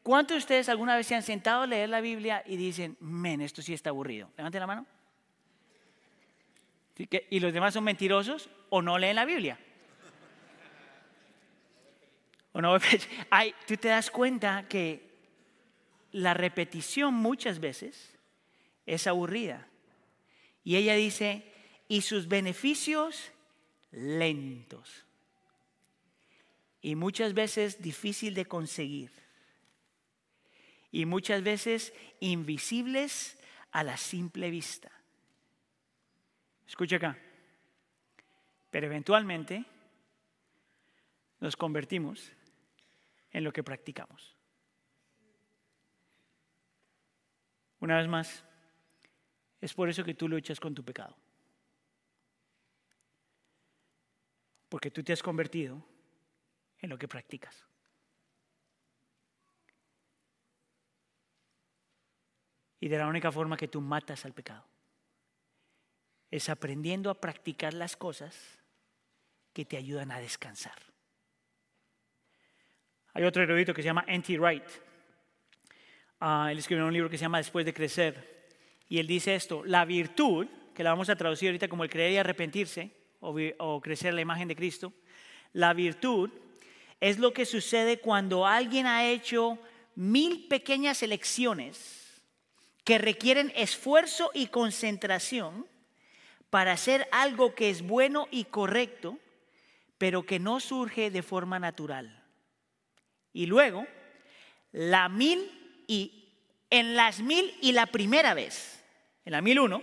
¿Cuántos 0.03 0.35
de 0.35 0.39
ustedes 0.39 0.69
alguna 0.69 0.97
vez 0.97 1.07
se 1.07 1.15
han 1.15 1.23
sentado 1.23 1.63
a 1.63 1.67
leer 1.67 1.89
la 1.89 2.01
Biblia 2.01 2.43
y 2.47 2.57
dicen, 2.57 2.97
men, 3.01 3.41
esto 3.41 3.63
sí 3.63 3.75
está 3.75 3.91
aburrido? 3.91 4.31
Levante 4.37 4.61
la 4.61 4.67
mano. 4.67 4.87
¿Y 7.31 7.41
los 7.41 7.53
demás 7.53 7.75
son 7.75 7.85
mentirosos 7.85 8.49
o 8.71 8.81
no 8.81 8.99
leen 8.99 9.17
la 9.17 9.25
Biblia? 9.25 9.59
¿O 12.53 12.61
no? 12.61 12.79
tú 13.67 13.77
te 13.77 13.89
das 13.89 14.11
cuenta 14.11 14.67
que 14.69 15.11
la 16.13 16.35
repetición 16.35 17.13
muchas 17.15 17.59
veces 17.59 18.15
es 18.87 19.07
aburrida. 19.09 19.67
Y 20.63 20.77
ella 20.77 20.95
dice, 20.95 21.51
y 21.89 22.03
sus 22.03 22.29
beneficios 22.29 23.33
lentos. 23.95 25.05
Y 26.81 26.97
muchas 26.97 27.33
veces 27.35 27.81
difícil 27.81 28.35
de 28.35 28.47
conseguir. 28.47 29.11
Y 30.91 31.07
muchas 31.07 31.43
veces 31.43 31.93
invisibles 32.21 33.39
a 33.73 33.83
la 33.83 33.97
simple 33.97 34.51
vista. 34.51 34.91
Escucha 36.67 36.97
acá. 36.97 37.19
Pero 38.71 38.87
eventualmente 38.87 39.65
nos 41.41 41.57
convertimos 41.57 42.31
en 43.31 43.45
lo 43.45 43.53
que 43.53 43.63
practicamos. 43.63 44.37
Una 47.81 47.99
vez 47.99 48.09
más, 48.09 48.45
es 49.61 49.75
por 49.75 49.89
eso 49.89 50.05
que 50.05 50.15
tú 50.15 50.29
luchas 50.29 50.59
con 50.59 50.75
tu 50.75 50.85
pecado. 50.85 51.17
Porque 54.75 54.91
tú 54.91 55.05
te 55.05 55.13
has 55.13 55.23
convertido 55.23 55.81
en 56.81 56.91
lo 56.91 56.99
que 56.99 57.07
practicas. 57.07 57.65
Y 62.81 62.89
de 62.89 62.99
la 62.99 63.07
única 63.07 63.31
forma 63.31 63.57
que 63.57 63.69
tú 63.69 63.81
matas 63.81 64.25
al 64.25 64.33
pecado 64.33 64.67
es 66.29 66.49
aprendiendo 66.49 67.09
a 67.09 67.21
practicar 67.21 67.73
las 67.73 67.97
cosas 67.97 68.59
que 69.53 69.65
te 69.65 69.77
ayudan 69.77 70.11
a 70.11 70.19
descansar. 70.19 70.75
Hay 73.13 73.23
otro 73.23 73.45
erudito 73.45 73.73
que 73.73 73.83
se 73.83 73.87
llama 73.87 74.05
N.T. 74.09 74.37
Wright. 74.41 74.69
Ah, 76.19 76.49
él 76.51 76.59
escribió 76.59 76.85
un 76.85 76.93
libro 76.93 77.09
que 77.09 77.17
se 77.17 77.23
llama 77.23 77.39
Después 77.39 77.65
de 77.65 77.73
crecer. 77.73 78.49
Y 78.89 78.99
él 78.99 79.07
dice 79.07 79.37
esto, 79.37 79.65
la 79.65 79.85
virtud, 79.85 80.49
que 80.75 80.83
la 80.83 80.91
vamos 80.91 81.11
a 81.11 81.17
traducir 81.17 81.51
ahorita 81.51 81.69
como 81.69 81.85
el 81.85 81.91
creer 81.91 82.11
y 82.11 82.17
arrepentirse, 82.17 83.04
o, 83.25 83.81
crecer 83.81 84.15
la 84.15 84.21
imagen 84.21 84.49
de 84.49 84.57
Cristo, 84.57 84.93
la 85.53 85.73
virtud 85.73 86.31
es 87.01 87.19
lo 87.19 87.33
que 87.33 87.47
sucede 87.47 88.01
cuando 88.01 88.47
alguien 88.47 88.87
ha 88.87 89.07
hecho 89.07 89.59
mil 89.95 90.47
pequeñas 90.49 91.03
elecciones 91.03 92.23
que 92.85 92.99
requieren 92.99 93.53
esfuerzo 93.57 94.31
y 94.35 94.49
concentración 94.49 95.67
para 96.51 96.73
hacer 96.73 97.09
algo 97.11 97.55
que 97.55 97.71
es 97.71 97.83
bueno 97.83 98.29
y 98.31 98.45
correcto, 98.45 99.19
pero 99.99 100.25
que 100.25 100.39
no 100.39 100.61
surge 100.61 101.11
de 101.11 101.23
forma 101.23 101.59
natural. 101.59 102.23
Y 103.33 103.47
luego, 103.47 103.87
la 104.73 105.09
mil 105.09 105.85
y 105.87 106.29
en 106.71 106.95
las 106.95 107.21
mil 107.21 107.57
y 107.61 107.73
la 107.73 107.87
primera 107.87 108.35
vez, 108.35 108.85
en 109.25 109.33
la 109.33 109.41
mil 109.41 109.61
uno, 109.61 109.83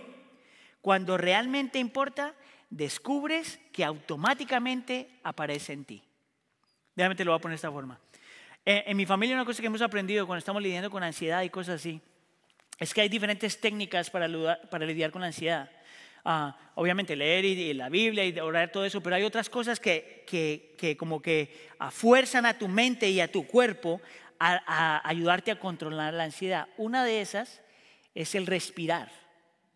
cuando 0.80 1.16
realmente 1.16 1.78
importa, 1.78 2.34
descubres 2.72 3.60
que 3.70 3.84
automáticamente 3.84 5.08
aparece 5.22 5.74
en 5.74 5.84
ti. 5.84 6.02
Déjame 6.96 7.14
te 7.14 7.24
lo 7.24 7.32
voy 7.32 7.38
a 7.38 7.40
poner 7.40 7.52
de 7.52 7.56
esta 7.56 7.70
forma. 7.70 8.00
Eh, 8.64 8.84
en 8.86 8.96
mi 8.96 9.06
familia 9.06 9.34
una 9.34 9.44
cosa 9.44 9.60
que 9.60 9.66
hemos 9.66 9.82
aprendido 9.82 10.26
cuando 10.26 10.38
estamos 10.38 10.62
lidiando 10.62 10.90
con 10.90 11.02
ansiedad 11.02 11.42
y 11.42 11.50
cosas 11.50 11.76
así, 11.76 12.00
es 12.78 12.94
que 12.94 13.02
hay 13.02 13.08
diferentes 13.08 13.60
técnicas 13.60 14.08
para, 14.10 14.26
para 14.70 14.86
lidiar 14.86 15.10
con 15.10 15.20
la 15.20 15.28
ansiedad. 15.28 15.70
Ah, 16.24 16.56
obviamente 16.76 17.14
leer 17.16 17.44
y, 17.44 17.74
la 17.74 17.88
Biblia 17.88 18.24
y 18.24 18.38
orar 18.38 18.70
todo 18.72 18.84
eso, 18.84 19.02
pero 19.02 19.16
hay 19.16 19.24
otras 19.24 19.50
cosas 19.50 19.78
que, 19.78 20.24
que, 20.26 20.96
como 20.96 21.20
que 21.20 21.68
fuerzan 21.90 22.46
a 22.46 22.56
tu 22.56 22.68
mente 22.68 23.10
y 23.10 23.20
a 23.20 23.30
tu 23.30 23.46
cuerpo 23.46 24.00
a, 24.38 25.06
ayudarte 25.06 25.50
a 25.50 25.58
controlar 25.58 26.14
la 26.14 26.24
ansiedad. 26.24 26.68
Una 26.76 27.04
de 27.04 27.20
esas 27.20 27.60
es 28.14 28.34
el 28.34 28.46
respirar 28.46 29.10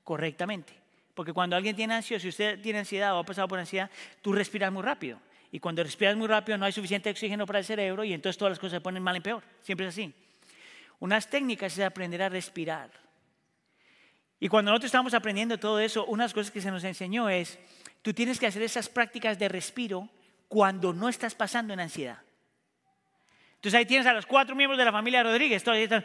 correctamente. 0.05 0.86
Porque 1.17 1.33
cuando 1.33 1.57
alguien 1.57 1.75
tiene 1.75 1.95
ansiedad, 1.95 2.21
si 2.21 2.29
usted 2.29 2.61
tiene 2.61 2.81
ansiedad 2.81 3.15
o 3.17 3.21
ha 3.21 3.25
pasado 3.25 3.49
por 3.49 3.59
ansiedad, 3.59 3.91
tú 4.21 4.35
respiras 4.35 4.71
muy 4.71 4.83
rápido. 4.83 5.19
Y 5.51 5.59
cuando 5.59 5.83
respiras 5.83 6.15
muy 6.15 6.27
rápido 6.27 6.59
no 6.59 6.67
hay 6.67 6.73
suficiente 6.73 7.09
oxígeno 7.09 7.47
para 7.47 7.59
el 7.59 7.65
cerebro 7.65 8.05
y 8.05 8.13
entonces 8.13 8.37
todas 8.37 8.51
las 8.51 8.59
cosas 8.59 8.73
se 8.73 8.81
ponen 8.83 9.03
mal 9.03 9.17
y 9.17 9.21
peor. 9.21 9.43
Siempre 9.63 9.87
es 9.87 9.95
así. 9.95 10.13
Unas 11.01 11.31
técnicas 11.31 11.73
es 11.73 11.83
aprender 11.83 12.23
a 12.23 12.29
respirar. 12.29 12.91
Y 14.39 14.49
cuando 14.49 14.71
nosotros 14.71 14.91
estamos 14.91 15.15
aprendiendo 15.15 15.59
todo 15.59 15.81
eso, 15.81 16.05
unas 16.05 16.35
cosas 16.35 16.53
que 16.53 16.61
se 16.61 16.71
nos 16.71 16.85
enseñó 16.85 17.31
es, 17.31 17.59
tú 18.03 18.13
tienes 18.13 18.39
que 18.39 18.47
hacer 18.47 18.61
esas 18.61 18.91
prácticas 18.91 19.39
de 19.39 19.49
respiro 19.49 20.11
cuando 20.49 20.93
no 20.93 21.09
estás 21.09 21.35
pasando 21.35 21.73
en 21.73 21.81
ansiedad. 21.81 22.19
Entonces 23.55 23.79
ahí 23.79 23.87
tienes 23.87 24.07
a 24.07 24.13
los 24.13 24.27
cuatro 24.27 24.55
miembros 24.55 24.77
de 24.77 24.85
la 24.85 24.93
familia 24.93 25.23
Rodríguez, 25.23 25.65
todos 25.65 25.79
están, 25.79 26.05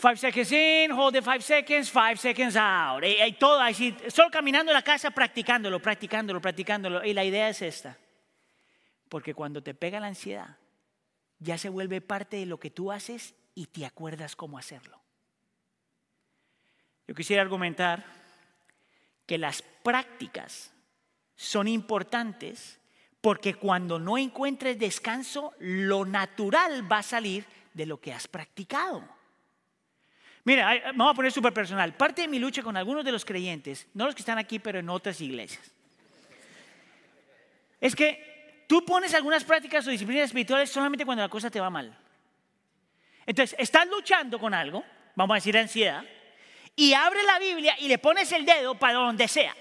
five 0.00 0.18
seconds 0.18 0.50
in, 0.52 0.90
hold 0.90 1.14
it 1.14 1.22
five 1.22 1.42
seconds, 1.42 1.90
five 1.90 2.16
seconds 2.18 2.56
out. 2.56 3.04
Y, 3.04 3.32
todo 3.32 3.60
así, 3.60 3.94
solo 4.08 4.30
caminando 4.30 4.72
en 4.72 4.74
la 4.74 4.82
casa, 4.82 5.10
practicándolo, 5.10 5.80
practicándolo, 5.80 6.40
practicándolo. 6.40 7.04
Y 7.04 7.12
la 7.12 7.24
idea 7.24 7.48
es 7.48 7.62
esta, 7.62 7.96
porque 9.08 9.34
cuando 9.34 9.62
te 9.62 9.74
pega 9.74 10.00
la 10.00 10.08
ansiedad, 10.08 10.56
ya 11.38 11.58
se 11.58 11.68
vuelve 11.68 12.00
parte 12.00 12.38
de 12.38 12.46
lo 12.46 12.58
que 12.58 12.70
tú 12.70 12.90
haces 12.90 13.34
y 13.54 13.66
te 13.66 13.84
acuerdas 13.84 14.36
cómo 14.36 14.58
hacerlo. 14.58 15.00
Yo 17.06 17.14
quisiera 17.14 17.42
argumentar 17.42 18.04
que 19.26 19.38
las 19.38 19.62
prácticas 19.62 20.72
son 21.36 21.68
importantes 21.68 22.78
porque 23.20 23.54
cuando 23.54 23.98
no 23.98 24.16
encuentres 24.16 24.78
descanso, 24.78 25.52
lo 25.58 26.04
natural 26.04 26.90
va 26.90 26.98
a 26.98 27.02
salir 27.02 27.44
de 27.74 27.86
lo 27.86 28.00
que 28.00 28.12
has 28.12 28.26
practicado. 28.28 29.19
Mira, 30.44 30.92
vamos 30.94 31.12
a 31.12 31.14
poner 31.14 31.32
súper 31.32 31.52
personal. 31.52 31.94
Parte 31.94 32.22
de 32.22 32.28
mi 32.28 32.38
lucha 32.38 32.62
con 32.62 32.76
algunos 32.76 33.04
de 33.04 33.12
los 33.12 33.24
creyentes, 33.24 33.86
no 33.94 34.06
los 34.06 34.14
que 34.14 34.22
están 34.22 34.38
aquí, 34.38 34.58
pero 34.58 34.78
en 34.78 34.88
otras 34.88 35.20
iglesias, 35.20 35.70
es 37.80 37.94
que 37.94 38.64
tú 38.66 38.84
pones 38.84 39.14
algunas 39.14 39.44
prácticas 39.44 39.86
o 39.86 39.90
disciplinas 39.90 40.26
espirituales 40.26 40.70
solamente 40.70 41.04
cuando 41.04 41.22
la 41.22 41.28
cosa 41.28 41.50
te 41.50 41.60
va 41.60 41.70
mal. 41.70 41.96
Entonces, 43.26 43.56
estás 43.58 43.86
luchando 43.86 44.38
con 44.38 44.54
algo, 44.54 44.84
vamos 45.14 45.34
a 45.34 45.36
decir 45.36 45.56
ansiedad, 45.56 46.04
y 46.74 46.94
abre 46.94 47.22
la 47.22 47.38
Biblia 47.38 47.76
y 47.78 47.88
le 47.88 47.98
pones 47.98 48.32
el 48.32 48.46
dedo 48.46 48.74
para 48.74 48.94
donde 48.94 49.28
sea, 49.28 49.54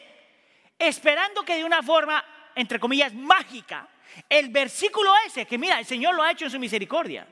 esperando 0.78 1.44
que 1.44 1.58
de 1.58 1.66
una 1.66 1.84
forma, 1.84 2.24
entre 2.56 2.80
comillas, 2.80 3.14
mágica, 3.14 3.88
el 4.28 4.50
versículo 4.50 5.12
ese, 5.28 5.46
que 5.46 5.58
mira, 5.58 5.78
el 5.78 5.86
Señor 5.86 6.16
lo 6.16 6.24
ha 6.24 6.32
hecho 6.32 6.46
en 6.46 6.52
su 6.52 6.60
misericordia, 6.60 7.28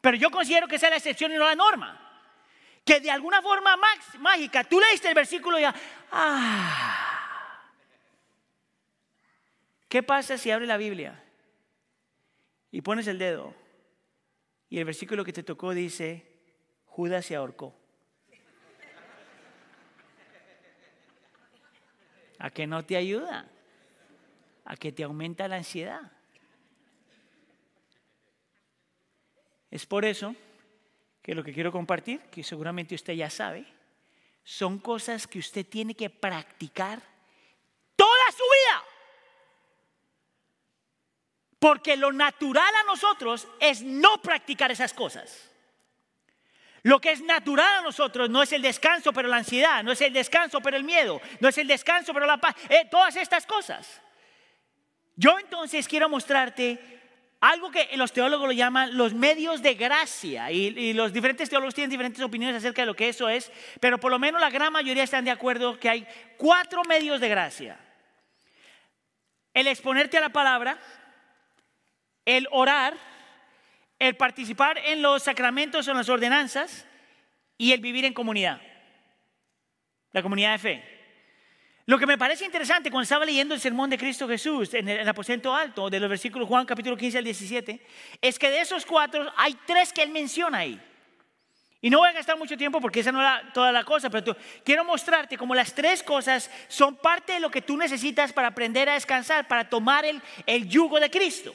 pero 0.00 0.16
yo 0.16 0.30
considero 0.30 0.68
que 0.68 0.76
esa 0.76 0.86
es 0.86 0.90
la 0.90 0.96
excepción 0.98 1.32
y 1.32 1.36
no 1.36 1.46
la 1.46 1.54
norma, 1.54 2.05
que 2.86 3.00
de 3.00 3.10
alguna 3.10 3.42
forma 3.42 3.76
mágica, 4.20 4.62
tú 4.62 4.78
leíste 4.78 5.08
el 5.08 5.14
versículo 5.14 5.58
y 5.58 5.62
ya, 5.62 5.74
ah, 6.12 7.60
¿qué 9.88 10.04
pasa 10.04 10.38
si 10.38 10.52
abre 10.52 10.68
la 10.68 10.76
Biblia 10.76 11.20
y 12.70 12.80
pones 12.82 13.08
el 13.08 13.18
dedo 13.18 13.52
y 14.70 14.78
el 14.78 14.84
versículo 14.84 15.24
que 15.24 15.32
te 15.32 15.42
tocó 15.42 15.74
dice, 15.74 16.24
Judas 16.86 17.26
se 17.26 17.34
ahorcó? 17.34 17.74
a 22.38 22.50
que 22.50 22.66
no 22.66 22.84
te 22.84 22.96
ayuda, 22.96 23.48
a 24.64 24.76
que 24.76 24.92
te 24.92 25.02
aumenta 25.02 25.48
la 25.48 25.56
ansiedad. 25.56 26.12
Es 29.70 29.86
por 29.86 30.04
eso 30.04 30.36
que 31.26 31.34
lo 31.34 31.42
que 31.42 31.52
quiero 31.52 31.72
compartir, 31.72 32.20
que 32.30 32.44
seguramente 32.44 32.94
usted 32.94 33.14
ya 33.14 33.28
sabe, 33.28 33.66
son 34.44 34.78
cosas 34.78 35.26
que 35.26 35.40
usted 35.40 35.66
tiene 35.66 35.92
que 35.92 36.08
practicar 36.08 37.02
toda 37.96 38.30
su 38.30 38.44
vida. 38.44 38.84
Porque 41.58 41.96
lo 41.96 42.12
natural 42.12 42.72
a 42.76 42.84
nosotros 42.84 43.48
es 43.58 43.82
no 43.82 44.22
practicar 44.22 44.70
esas 44.70 44.94
cosas. 44.94 45.50
Lo 46.84 47.00
que 47.00 47.10
es 47.10 47.20
natural 47.22 47.78
a 47.78 47.82
nosotros 47.82 48.30
no 48.30 48.40
es 48.40 48.52
el 48.52 48.62
descanso, 48.62 49.12
pero 49.12 49.26
la 49.26 49.38
ansiedad, 49.38 49.82
no 49.82 49.90
es 49.90 50.00
el 50.02 50.12
descanso, 50.12 50.60
pero 50.60 50.76
el 50.76 50.84
miedo, 50.84 51.20
no 51.40 51.48
es 51.48 51.58
el 51.58 51.66
descanso, 51.66 52.14
pero 52.14 52.24
la 52.24 52.36
paz, 52.36 52.54
eh, 52.68 52.86
todas 52.88 53.16
estas 53.16 53.46
cosas. 53.46 54.00
Yo 55.16 55.40
entonces 55.40 55.88
quiero 55.88 56.08
mostrarte 56.08 56.95
algo 57.50 57.70
que 57.70 57.88
los 57.96 58.12
teólogos 58.12 58.48
lo 58.48 58.52
llaman 58.52 58.96
los 58.96 59.14
medios 59.14 59.62
de 59.62 59.74
gracia 59.74 60.50
y, 60.50 60.92
los 60.94 61.12
diferentes 61.12 61.48
teólogos 61.48 61.74
tienen 61.74 61.90
diferentes 61.90 62.22
opiniones 62.22 62.56
acerca 62.56 62.82
de 62.82 62.86
lo 62.86 62.96
que 62.96 63.08
eso 63.08 63.28
es, 63.28 63.52
pero 63.80 63.98
por 63.98 64.10
lo 64.10 64.18
menos 64.18 64.40
la 64.40 64.50
gran 64.50 64.72
mayoría 64.72 65.04
están 65.04 65.24
de 65.24 65.30
acuerdo 65.30 65.78
que 65.78 65.88
hay 65.88 66.06
cuatro 66.36 66.82
medios 66.84 67.20
de 67.20 67.28
gracia. 67.28 67.78
El 69.54 69.68
exponerte 69.68 70.18
a 70.18 70.20
la 70.20 70.30
palabra, 70.30 70.78
el 72.24 72.48
orar, 72.50 72.94
el 74.00 74.16
participar 74.16 74.78
en 74.78 75.00
los 75.00 75.22
sacramentos 75.22 75.86
o 75.86 75.92
en 75.92 75.96
las 75.98 76.08
ordenanzas 76.08 76.84
y 77.56 77.72
el 77.72 77.80
vivir 77.80 78.04
en 78.04 78.12
comunidad, 78.12 78.60
la 80.10 80.22
comunidad 80.22 80.52
de 80.52 80.58
fe. 80.58 80.95
Lo 81.86 82.00
que 82.00 82.06
me 82.06 82.18
parece 82.18 82.44
interesante 82.44 82.90
cuando 82.90 83.04
estaba 83.04 83.24
leyendo 83.24 83.54
el 83.54 83.60
sermón 83.60 83.88
de 83.88 83.96
Cristo 83.96 84.26
Jesús 84.26 84.74
en 84.74 84.88
el, 84.88 85.08
aposento 85.08 85.54
alto 85.54 85.88
de 85.88 86.00
los 86.00 86.10
versículos 86.10 86.48
Juan 86.48 86.66
capítulo 86.66 86.96
15 86.96 87.18
al 87.18 87.24
17, 87.24 87.80
es 88.20 88.38
que 88.40 88.50
de 88.50 88.60
esos 88.60 88.84
cuatro 88.84 89.32
hay 89.36 89.56
tres 89.66 89.92
que 89.92 90.02
él 90.02 90.10
menciona 90.10 90.58
ahí. 90.58 90.80
Y 91.80 91.88
no 91.88 91.98
voy 91.98 92.08
a 92.08 92.12
gastar 92.12 92.36
mucho 92.36 92.56
tiempo 92.56 92.80
porque 92.80 93.00
esa 93.00 93.12
no 93.12 93.20
era 93.20 93.52
toda 93.54 93.70
la 93.70 93.84
cosa, 93.84 94.10
pero 94.10 94.36
quiero 94.64 94.84
mostrarte 94.84 95.38
cómo 95.38 95.54
las 95.54 95.72
tres 95.76 96.02
cosas 96.02 96.50
son 96.66 96.96
parte 96.96 97.34
de 97.34 97.40
lo 97.40 97.52
que 97.52 97.62
tú 97.62 97.76
necesitas 97.76 98.32
para 98.32 98.48
aprender 98.48 98.88
a 98.88 98.94
descansar, 98.94 99.46
para 99.46 99.68
tomar 99.68 100.04
el, 100.04 100.20
el 100.44 100.68
yugo 100.68 100.98
de 100.98 101.08
Cristo. 101.08 101.54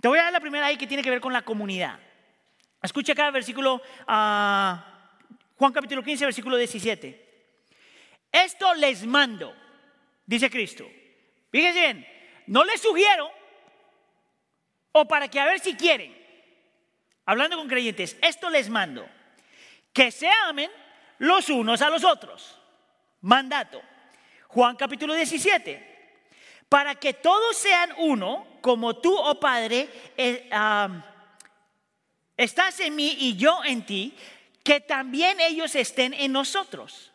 Te 0.00 0.08
voy 0.08 0.18
a 0.20 0.22
dar 0.22 0.32
la 0.32 0.40
primera 0.40 0.64
ahí 0.64 0.78
que 0.78 0.86
tiene 0.86 1.02
que 1.02 1.10
ver 1.10 1.20
con 1.20 1.34
la 1.34 1.42
comunidad. 1.42 1.98
Escucha 2.82 3.12
acá 3.12 3.26
el 3.26 3.32
versículo, 3.32 3.82
ah, 4.06 4.82
Juan 5.58 5.72
capítulo 5.72 6.02
15, 6.02 6.24
versículo 6.24 6.56
17. 6.56 7.27
Esto 8.30 8.74
les 8.74 9.04
mando, 9.06 9.54
dice 10.26 10.50
Cristo. 10.50 10.88
Fíjense 11.50 11.80
bien, 11.80 12.06
no 12.46 12.64
les 12.64 12.80
sugiero, 12.80 13.30
o 14.92 15.06
para 15.06 15.28
que 15.28 15.40
a 15.40 15.46
ver 15.46 15.60
si 15.60 15.74
quieren, 15.74 16.16
hablando 17.24 17.56
con 17.56 17.68
creyentes, 17.68 18.16
esto 18.22 18.50
les 18.50 18.68
mando, 18.68 19.08
que 19.92 20.10
se 20.10 20.28
amen 20.46 20.70
los 21.18 21.48
unos 21.48 21.80
a 21.82 21.90
los 21.90 22.04
otros. 22.04 22.58
Mandato. 23.20 23.82
Juan 24.48 24.76
capítulo 24.76 25.14
17 25.14 25.88
para 26.68 26.94
que 26.94 27.14
todos 27.14 27.56
sean 27.56 27.92
uno, 27.98 28.46
como 28.60 28.96
tú, 28.96 29.16
oh 29.16 29.40
Padre, 29.40 29.88
eh, 30.16 30.50
estás 32.36 32.80
en 32.80 32.94
mí 32.94 33.16
y 33.18 33.36
yo 33.36 33.64
en 33.64 33.86
ti, 33.86 34.14
que 34.62 34.80
también 34.80 35.40
ellos 35.40 35.74
estén 35.74 36.12
en 36.12 36.32
nosotros. 36.32 37.10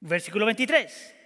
Versículo 0.00 0.46
23. 0.46 1.16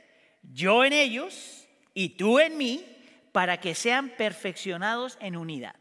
Yo 0.42 0.84
en 0.84 0.92
ellos 0.92 1.66
y 1.94 2.10
tú 2.10 2.38
en 2.40 2.58
mí, 2.58 2.84
para 3.32 3.60
que 3.60 3.74
sean 3.74 4.10
perfeccionados 4.10 5.16
en 5.20 5.36
unidad. 5.36 5.76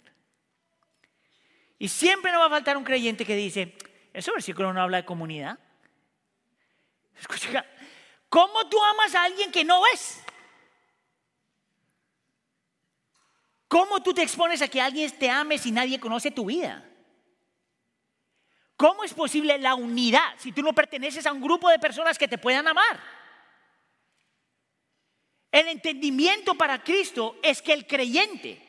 Y 1.78 1.90
siempre 1.90 2.32
no 2.32 2.40
va 2.40 2.46
a 2.46 2.50
faltar 2.50 2.78
un 2.78 2.84
creyente 2.84 3.26
que 3.26 3.36
dice, 3.36 3.76
ese 4.14 4.32
versículo 4.32 4.72
no 4.74 4.82
habla 4.82 4.98
de 4.98 5.06
comunidad. 5.06 5.60
Escucha, 7.20 7.66
¿cómo 8.30 8.70
tú 8.70 8.82
amas 8.82 9.14
a 9.16 9.24
alguien 9.24 9.52
que 9.52 9.64
no 9.64 9.82
ves? 9.82 10.24
¿Cómo 13.68 14.04
tú 14.04 14.14
te 14.14 14.22
expones 14.22 14.62
a 14.62 14.68
que 14.68 14.80
alguien 14.80 15.12
te 15.12 15.30
ame 15.30 15.58
si 15.58 15.72
nadie 15.72 16.00
conoce 16.00 16.32
tu 16.32 16.46
vida? 16.46 16.88
¿Cómo 18.84 19.06
es 19.06 19.14
posible 19.14 19.58
la 19.60 19.76
unidad 19.76 20.34
si 20.36 20.52
tú 20.52 20.62
no 20.62 20.74
perteneces 20.74 21.26
a 21.26 21.32
un 21.32 21.40
grupo 21.40 21.70
de 21.70 21.80
personas 21.80 22.18
que 22.18 22.28
te 22.28 22.38
puedan 22.38 22.68
amar? 22.68 23.00
El 25.50 25.70
entendimiento 25.70 26.54
para 26.56 26.84
Cristo 26.84 27.38
es 27.42 27.62
que 27.62 27.72
el 27.72 27.88
creyente 27.88 28.62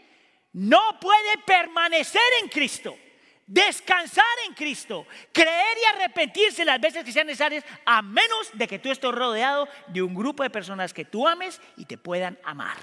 no 0.53 1.00
puede 1.00 1.38
permanecer 1.44 2.22
en 2.40 2.48
Cristo, 2.48 2.96
descansar 3.44 4.24
en 4.46 4.55
Cristo, 4.55 5.05
creer 5.33 5.79
y 5.83 5.96
arrepentirse 5.96 6.64
las 6.64 6.81
veces 6.81 7.03
que 7.03 7.11
sean 7.11 7.27
necesarias, 7.27 7.64
a 7.85 8.00
menos 8.00 8.50
de 8.53 8.68
que 8.68 8.79
tú 8.79 8.92
estés 8.92 9.11
rodeado 9.11 9.68
de 9.88 10.00
un 10.00 10.14
grupo 10.14 10.44
de 10.44 10.50
personas 10.50 10.94
que 10.94 11.05
tú 11.05 11.27
ames 11.27 11.61
y 11.77 11.87
te 11.87 11.98
puedan 11.98 12.38
amar. 12.44 12.79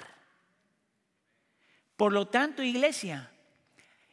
Por 1.95 2.11
lo 2.11 2.27
tanto, 2.27 2.61
iglesia, 2.61 3.30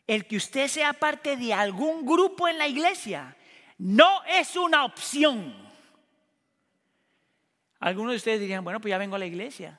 el 0.08 0.26
que 0.26 0.36
usted 0.36 0.66
sea 0.66 0.92
parte 0.94 1.36
de 1.36 1.54
algún 1.54 2.04
grupo 2.04 2.48
en 2.48 2.58
la 2.58 2.66
iglesia 2.66 3.36
no 3.78 4.24
es 4.24 4.56
una 4.56 4.84
opción. 4.84 5.54
Algunos 7.78 8.10
de 8.10 8.16
ustedes 8.16 8.40
dirían, 8.40 8.64
bueno, 8.64 8.80
pues 8.80 8.90
ya 8.90 8.98
vengo 8.98 9.14
a 9.14 9.20
la 9.20 9.26
iglesia. 9.26 9.78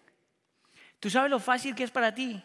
¿Tú 1.02 1.10
sabes 1.10 1.30
lo 1.30 1.42
fácil 1.42 1.76
que 1.76 1.84
es 1.84 1.92
para 1.92 2.15
ti 2.15 2.42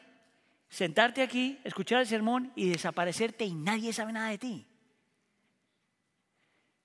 sentarte 0.74 1.22
aquí, 1.22 1.60
escuchar 1.62 2.00
el 2.00 2.06
sermón 2.08 2.52
y 2.56 2.68
desaparecerte 2.68 3.44
y 3.44 3.54
nadie 3.54 3.92
sabe 3.92 4.12
nada 4.12 4.30
de 4.30 4.38
ti. 4.38 4.66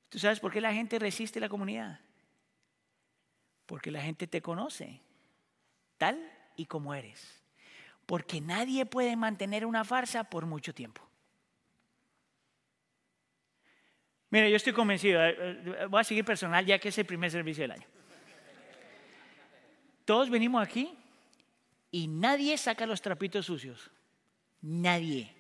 ¿Tú 0.09 0.19
sabes 0.19 0.39
por 0.39 0.51
qué 0.51 0.61
la 0.61 0.71
gente 0.71 0.99
resiste 0.99 1.39
la 1.39 1.49
comunidad? 1.49 1.99
Porque 3.65 3.89
la 3.89 4.01
gente 4.01 4.27
te 4.27 4.43
conoce 4.43 5.01
tal 5.97 6.19
y 6.55 6.67
como 6.67 6.93
eres. 6.93 7.38
Porque 8.09 8.41
nadie 8.41 8.87
puede 8.87 9.15
mantener 9.15 9.67
una 9.67 9.83
farsa 9.85 10.23
por 10.23 10.47
mucho 10.47 10.73
tiempo. 10.73 11.07
Mira, 14.31 14.49
yo 14.49 14.55
estoy 14.55 14.73
convencido, 14.73 15.23
eh, 15.23 15.35
eh, 15.37 15.85
voy 15.87 16.01
a 16.01 16.03
seguir 16.03 16.25
personal 16.25 16.65
ya 16.65 16.79
que 16.79 16.89
es 16.89 16.97
el 16.97 17.05
primer 17.05 17.29
servicio 17.29 17.65
del 17.65 17.73
año. 17.73 17.85
Todos 20.05 20.31
venimos 20.31 20.59
aquí 20.63 20.97
y 21.91 22.07
nadie 22.07 22.57
saca 22.57 22.87
los 22.87 22.99
trapitos 22.99 23.45
sucios. 23.45 23.91
Nadie. 24.59 25.31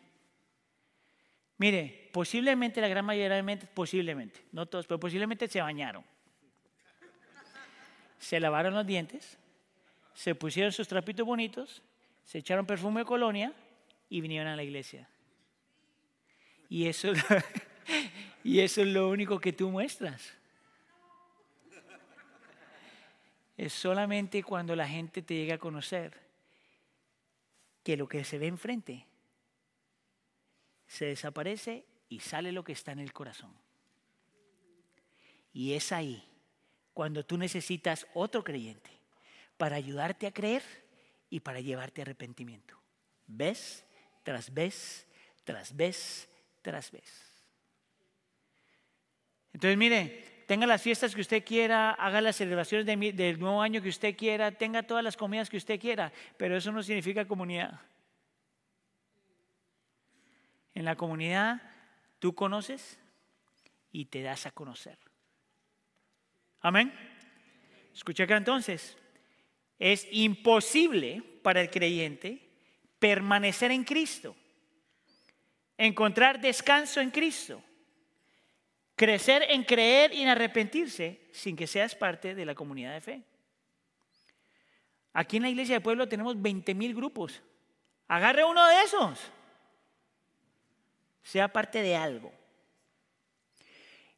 Mire, 1.57 2.11
posiblemente 2.13 2.81
la 2.81 2.87
gran 2.87 3.03
mayoría 3.03 3.41
de 3.41 3.57
posiblemente, 3.73 4.45
no 4.51 4.67
todos, 4.67 4.85
pero 4.85 4.99
posiblemente 4.99 5.47
se 5.47 5.59
bañaron. 5.59 6.05
Se 8.19 8.39
lavaron 8.39 8.75
los 8.75 8.85
dientes, 8.85 9.39
se 10.13 10.35
pusieron 10.35 10.71
sus 10.71 10.87
trapitos 10.87 11.25
bonitos, 11.25 11.81
se 12.23 12.39
echaron 12.39 12.65
perfume 12.65 13.01
de 13.01 13.05
colonia 13.05 13.53
y 14.09 14.21
vinieron 14.21 14.47
a 14.47 14.55
la 14.55 14.63
iglesia. 14.63 15.07
Y 16.69 16.87
eso, 16.87 17.11
y 18.43 18.59
eso 18.59 18.81
es 18.81 18.87
lo 18.87 19.09
único 19.09 19.39
que 19.39 19.53
tú 19.53 19.69
muestras. 19.69 20.33
Es 23.57 23.73
solamente 23.73 24.41
cuando 24.43 24.75
la 24.75 24.87
gente 24.87 25.21
te 25.21 25.35
llega 25.35 25.55
a 25.55 25.59
conocer 25.59 26.17
que 27.83 27.97
lo 27.97 28.07
que 28.07 28.23
se 28.23 28.37
ve 28.37 28.47
enfrente 28.47 29.05
se 30.87 31.05
desaparece 31.05 31.85
y 32.07 32.19
sale 32.19 32.51
lo 32.51 32.63
que 32.63 32.71
está 32.71 32.91
en 32.91 32.99
el 32.99 33.13
corazón. 33.13 33.53
Y 35.53 35.73
es 35.73 35.91
ahí 35.91 36.23
cuando 36.93 37.25
tú 37.25 37.37
necesitas 37.37 38.07
otro 38.13 38.43
creyente 38.43 38.91
para 39.57 39.75
ayudarte 39.75 40.27
a 40.27 40.31
creer 40.31 40.63
y 41.29 41.39
para 41.39 41.59
llevarte 41.59 42.01
arrepentimiento. 42.01 42.79
Ves 43.27 43.85
tras 44.23 44.53
vez, 44.53 45.07
tras 45.43 45.75
vez, 45.75 46.29
tras 46.61 46.91
vez. 46.91 47.29
Entonces, 49.53 49.77
mire, 49.77 50.43
tenga 50.47 50.65
las 50.65 50.81
fiestas 50.81 51.13
que 51.13 51.21
usted 51.21 51.43
quiera, 51.43 51.91
haga 51.91 52.21
las 52.21 52.35
celebraciones 52.35 52.85
del 52.85 53.39
nuevo 53.39 53.61
año 53.61 53.81
que 53.81 53.89
usted 53.89 54.15
quiera, 54.15 54.51
tenga 54.51 54.83
todas 54.83 55.03
las 55.03 55.17
comidas 55.17 55.49
que 55.49 55.57
usted 55.57 55.79
quiera, 55.79 56.11
pero 56.37 56.57
eso 56.57 56.71
no 56.71 56.81
significa 56.83 57.25
comunidad. 57.25 57.79
En 60.73 60.85
la 60.85 60.95
comunidad 60.95 61.61
tú 62.19 62.33
conoces 62.33 62.99
y 63.91 64.05
te 64.05 64.21
das 64.21 64.45
a 64.45 64.51
conocer. 64.51 64.97
Amén. 66.61 66.93
Escucha 67.93 68.23
acá 68.23 68.37
entonces. 68.37 68.97
Es 69.79 70.07
imposible 70.11 71.23
para 71.41 71.61
el 71.61 71.69
creyente 71.71 72.47
permanecer 72.99 73.71
en 73.71 73.83
Cristo, 73.83 74.35
encontrar 75.77 76.39
descanso 76.39 76.99
en 76.99 77.09
Cristo 77.09 77.63
crecer 78.99 79.45
en 79.47 79.63
creer 79.63 80.13
y 80.13 80.23
en 80.23 80.27
arrepentirse 80.27 81.21
sin 81.31 81.55
que 81.55 81.67
seas 81.67 81.95
parte 81.95 82.35
de 82.35 82.45
la 82.45 82.53
comunidad 82.53 82.93
de 82.93 82.99
fe. 82.99 83.21
Aquí 85.13 85.37
en 85.37 85.43
la 85.43 85.49
iglesia 85.49 85.75
de 85.75 85.81
pueblo 85.81 86.09
tenemos 86.09 86.39
20 86.41 86.75
mil 86.75 86.93
grupos. 86.93 87.41
Agarre 88.09 88.43
uno 88.43 88.67
de 88.67 88.81
esos. 88.81 89.17
Sea 91.23 91.47
parte 91.47 91.81
de 91.81 91.95
algo. 91.95 92.33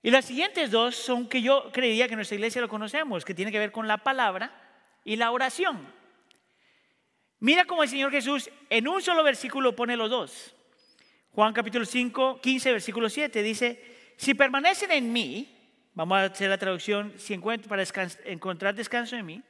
Y 0.02 0.10
las 0.10 0.26
siguientes 0.26 0.72
dos 0.72 0.96
son 0.96 1.30
que 1.30 1.44
yo 1.44 1.72
creía 1.72 2.08
que 2.08 2.16
nuestra 2.16 2.34
iglesia 2.34 2.60
lo 2.60 2.68
conocemos, 2.68 3.24
que 3.24 3.36
tiene 3.36 3.52
que 3.52 3.60
ver 3.60 3.72
con 3.72 3.88
la 3.88 4.00
palabra 4.00 4.61
y 5.04 5.16
la 5.16 5.32
oración. 5.32 5.88
Mira 7.40 7.66
cómo 7.66 7.84
el 7.84 7.90
Señor 7.90 8.12
Jesús 8.12 8.50
en 8.70 8.88
un 8.88 9.02
solo 9.02 9.24
versículo 9.24 9.76
pone 9.76 9.98
los 9.98 10.10
dos. 10.10 10.56
Juan 11.32 11.54
capítulo 11.54 11.86
5, 11.86 12.42
15, 12.42 12.72
versículo 12.72 13.10
7 13.10 13.42
dice, 13.42 14.14
si 14.18 14.34
permanecen 14.34 14.92
en 14.92 15.12
mí, 15.12 15.58
vamos 15.94 16.18
a 16.18 16.26
hacer 16.26 16.50
la 16.50 16.58
traducción 16.58 17.14
si 17.18 17.38
para 17.38 17.84
encontrar 18.26 18.76
descanso 18.76 19.16
en 19.16 19.26
mí, 19.26 19.42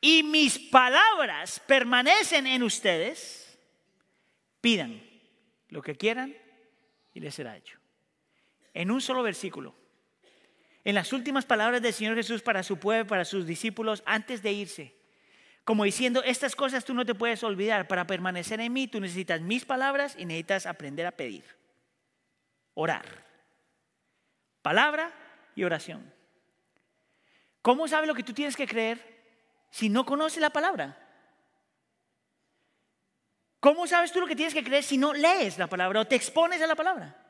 y 0.00 0.22
mis 0.22 0.58
palabras 0.58 1.60
permanecen 1.66 2.46
en 2.46 2.62
ustedes, 2.62 3.58
pidan 4.60 5.00
lo 5.68 5.82
que 5.82 5.94
quieran 5.94 6.36
y 7.14 7.20
les 7.20 7.34
será 7.34 7.56
hecho. 7.56 7.78
En 8.74 8.90
un 8.90 9.00
solo 9.00 9.22
versículo. 9.22 9.74
En 10.86 10.94
las 10.94 11.12
últimas 11.12 11.44
palabras 11.44 11.82
del 11.82 11.92
Señor 11.92 12.14
Jesús 12.14 12.42
para 12.42 12.62
su 12.62 12.78
pueblo, 12.78 13.08
para 13.08 13.24
sus 13.24 13.44
discípulos, 13.44 14.04
antes 14.06 14.40
de 14.40 14.52
irse. 14.52 14.94
Como 15.64 15.82
diciendo, 15.82 16.22
estas 16.22 16.54
cosas 16.54 16.84
tú 16.84 16.94
no 16.94 17.04
te 17.04 17.12
puedes 17.12 17.42
olvidar. 17.42 17.88
Para 17.88 18.06
permanecer 18.06 18.60
en 18.60 18.72
mí, 18.72 18.86
tú 18.86 19.00
necesitas 19.00 19.40
mis 19.40 19.64
palabras 19.64 20.14
y 20.16 20.24
necesitas 20.24 20.64
aprender 20.64 21.04
a 21.04 21.10
pedir. 21.10 21.42
Orar. 22.74 23.04
Palabra 24.62 25.12
y 25.56 25.64
oración. 25.64 26.08
¿Cómo 27.62 27.88
sabes 27.88 28.06
lo 28.06 28.14
que 28.14 28.22
tú 28.22 28.32
tienes 28.32 28.54
que 28.54 28.68
creer 28.68 29.00
si 29.72 29.88
no 29.88 30.06
conoces 30.06 30.40
la 30.40 30.50
palabra? 30.50 30.96
¿Cómo 33.58 33.88
sabes 33.88 34.12
tú 34.12 34.20
lo 34.20 34.28
que 34.28 34.36
tienes 34.36 34.54
que 34.54 34.62
creer 34.62 34.84
si 34.84 34.98
no 34.98 35.12
lees 35.12 35.58
la 35.58 35.66
palabra 35.66 36.02
o 36.02 36.04
te 36.06 36.14
expones 36.14 36.62
a 36.62 36.66
la 36.68 36.76
palabra? 36.76 37.25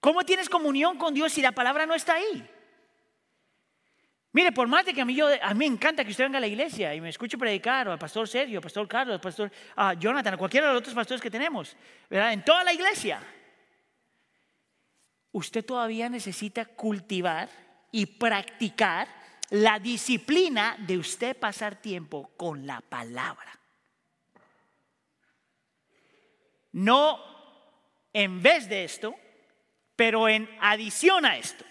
¿Cómo 0.00 0.24
tienes 0.24 0.48
comunión 0.48 0.96
con 0.96 1.12
Dios 1.12 1.32
si 1.32 1.42
la 1.42 1.52
palabra 1.52 1.86
no 1.86 1.94
está 1.94 2.14
ahí? 2.14 2.48
Mire, 4.32 4.52
por 4.52 4.68
más 4.68 4.86
de 4.86 4.94
que 4.94 5.00
a 5.00 5.04
mí, 5.04 5.14
yo, 5.14 5.26
a 5.42 5.54
mí 5.54 5.58
me 5.58 5.66
encanta 5.66 6.04
que 6.04 6.12
usted 6.12 6.24
venga 6.24 6.38
a 6.38 6.40
la 6.40 6.46
iglesia 6.46 6.94
y 6.94 7.00
me 7.00 7.08
escuche 7.08 7.36
predicar, 7.36 7.88
o 7.88 7.92
al 7.92 7.98
pastor 7.98 8.28
Sergio, 8.28 8.58
al 8.58 8.62
pastor 8.62 8.86
Carlos, 8.86 9.14
al 9.14 9.20
pastor 9.20 9.50
ah, 9.76 9.94
Jonathan, 9.94 10.34
a 10.34 10.36
cualquiera 10.36 10.68
de 10.68 10.72
los 10.74 10.80
otros 10.80 10.94
pastores 10.94 11.20
que 11.20 11.30
tenemos, 11.30 11.76
¿verdad? 12.08 12.32
En 12.32 12.44
toda 12.44 12.62
la 12.64 12.72
iglesia 12.72 13.20
usted 15.32 15.64
todavía 15.64 16.08
necesita 16.08 16.64
cultivar 16.64 17.48
y 17.92 18.06
practicar 18.06 19.08
la 19.50 19.78
disciplina 19.78 20.76
de 20.78 20.98
usted 20.98 21.36
pasar 21.36 21.76
tiempo 21.76 22.30
con 22.36 22.66
la 22.66 22.80
palabra. 22.80 23.58
No 26.72 27.18
en 28.12 28.42
vez 28.42 28.68
de 28.68 28.84
esto, 28.84 29.14
pero 30.00 30.30
en 30.30 30.48
adición 30.62 31.26
a 31.26 31.36
esto. 31.36 31.62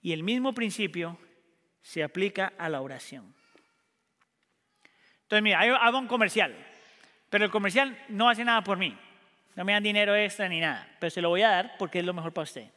Y 0.00 0.14
el 0.14 0.22
mismo 0.22 0.54
principio 0.54 1.18
se 1.82 2.02
aplica 2.02 2.54
a 2.56 2.70
la 2.70 2.80
oración. 2.80 3.34
Entonces, 5.24 5.42
mira, 5.42 5.60
hago 5.60 5.98
un 5.98 6.06
comercial, 6.06 6.56
pero 7.28 7.44
el 7.44 7.50
comercial 7.50 8.02
no 8.08 8.30
hace 8.30 8.42
nada 8.42 8.64
por 8.64 8.78
mí. 8.78 8.98
No 9.54 9.66
me 9.66 9.72
dan 9.72 9.82
dinero 9.82 10.16
extra 10.16 10.48
ni 10.48 10.60
nada, 10.60 10.88
pero 10.98 11.10
se 11.10 11.20
lo 11.20 11.28
voy 11.28 11.42
a 11.42 11.50
dar 11.50 11.74
porque 11.78 11.98
es 11.98 12.06
lo 12.06 12.14
mejor 12.14 12.32
para 12.32 12.44
usted. 12.44 12.70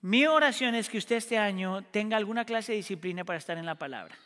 Mi 0.00 0.24
oración 0.24 0.74
es 0.74 0.88
que 0.88 0.96
usted 0.96 1.16
este 1.16 1.36
año 1.36 1.82
tenga 1.82 2.16
alguna 2.16 2.46
clase 2.46 2.72
de 2.72 2.76
disciplina 2.76 3.24
para 3.24 3.36
estar 3.36 3.58
en 3.58 3.66
la 3.66 3.74
palabra. 3.74 4.16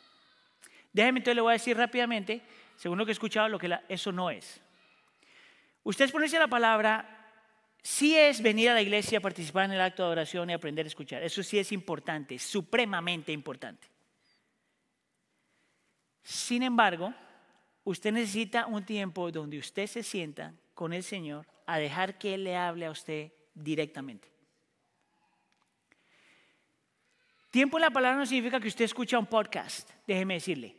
Déjeme 0.93 1.19
entonces 1.19 1.35
le 1.35 1.41
voy 1.41 1.51
a 1.51 1.59
decir 1.59 1.75
rápidamente, 1.75 2.41
según 2.77 2.97
lo 2.97 3.05
que 3.05 3.11
he 3.11 3.19
escuchado, 3.19 3.49
lo 3.49 3.59
que 3.59 3.77
eso 3.89 4.13
no 4.13 4.29
es. 4.29 4.61
Usted 5.89 6.11
ponerse 6.11 6.37
a 6.37 6.41
la 6.41 6.47
palabra 6.47 7.03
sí 7.81 8.15
es 8.15 8.43
venir 8.43 8.69
a 8.69 8.75
la 8.75 8.81
iglesia, 8.83 9.19
participar 9.19 9.65
en 9.65 9.71
el 9.71 9.81
acto 9.81 10.05
de 10.05 10.11
oración 10.11 10.47
y 10.47 10.53
aprender 10.53 10.85
a 10.85 10.87
escuchar. 10.87 11.23
Eso 11.23 11.41
sí 11.41 11.57
es 11.57 11.71
importante, 11.71 12.37
supremamente 12.37 13.31
importante. 13.31 13.87
Sin 16.21 16.61
embargo, 16.61 17.11
usted 17.85 18.11
necesita 18.11 18.67
un 18.67 18.85
tiempo 18.85 19.31
donde 19.31 19.57
usted 19.57 19.87
se 19.87 20.03
sienta 20.03 20.53
con 20.75 20.93
el 20.93 21.01
Señor 21.01 21.47
a 21.65 21.79
dejar 21.79 22.19
que 22.19 22.35
Él 22.35 22.43
le 22.43 22.55
hable 22.55 22.85
a 22.85 22.91
usted 22.91 23.31
directamente. 23.55 24.29
Tiempo 27.49 27.79
en 27.79 27.81
la 27.81 27.89
palabra 27.89 28.19
no 28.19 28.27
significa 28.27 28.59
que 28.59 28.67
usted 28.67 28.85
escucha 28.85 29.17
un 29.17 29.25
podcast, 29.25 29.89
déjeme 30.05 30.35
decirle. 30.35 30.78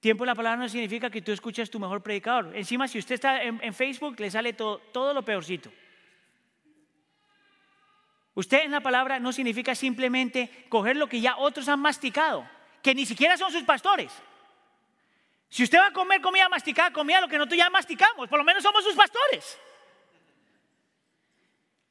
Tiempo 0.00 0.24
en 0.24 0.28
la 0.28 0.34
palabra 0.34 0.62
no 0.62 0.68
significa 0.68 1.10
que 1.10 1.20
tú 1.20 1.30
escuchas 1.30 1.68
tu 1.68 1.78
mejor 1.78 2.02
predicador. 2.02 2.56
Encima, 2.56 2.88
si 2.88 2.98
usted 2.98 3.16
está 3.16 3.42
en, 3.42 3.74
Facebook, 3.74 4.18
le 4.18 4.30
sale 4.30 4.54
todo, 4.54 4.78
todo 4.78 5.12
lo 5.12 5.22
peorcito. 5.22 5.70
Usted 8.34 8.64
en 8.64 8.70
la 8.70 8.80
palabra 8.80 9.20
no 9.20 9.30
significa 9.30 9.74
simplemente 9.74 10.66
coger 10.70 10.96
lo 10.96 11.06
que 11.06 11.20
ya 11.20 11.36
otros 11.36 11.68
han 11.68 11.80
masticado, 11.80 12.48
que 12.82 12.94
ni 12.94 13.04
siquiera 13.04 13.36
son 13.36 13.52
sus 13.52 13.62
pastores. 13.64 14.10
Si 15.50 15.64
usted 15.64 15.78
va 15.78 15.88
a 15.88 15.92
comer 15.92 16.22
comida 16.22 16.48
masticada, 16.48 16.90
comida 16.92 17.20
lo 17.20 17.28
que 17.28 17.36
nosotros 17.36 17.58
ya 17.58 17.68
masticamos, 17.68 18.26
por 18.28 18.38
lo 18.38 18.44
menos 18.44 18.62
somos 18.62 18.82
sus 18.82 18.94
pastores. 18.94 19.58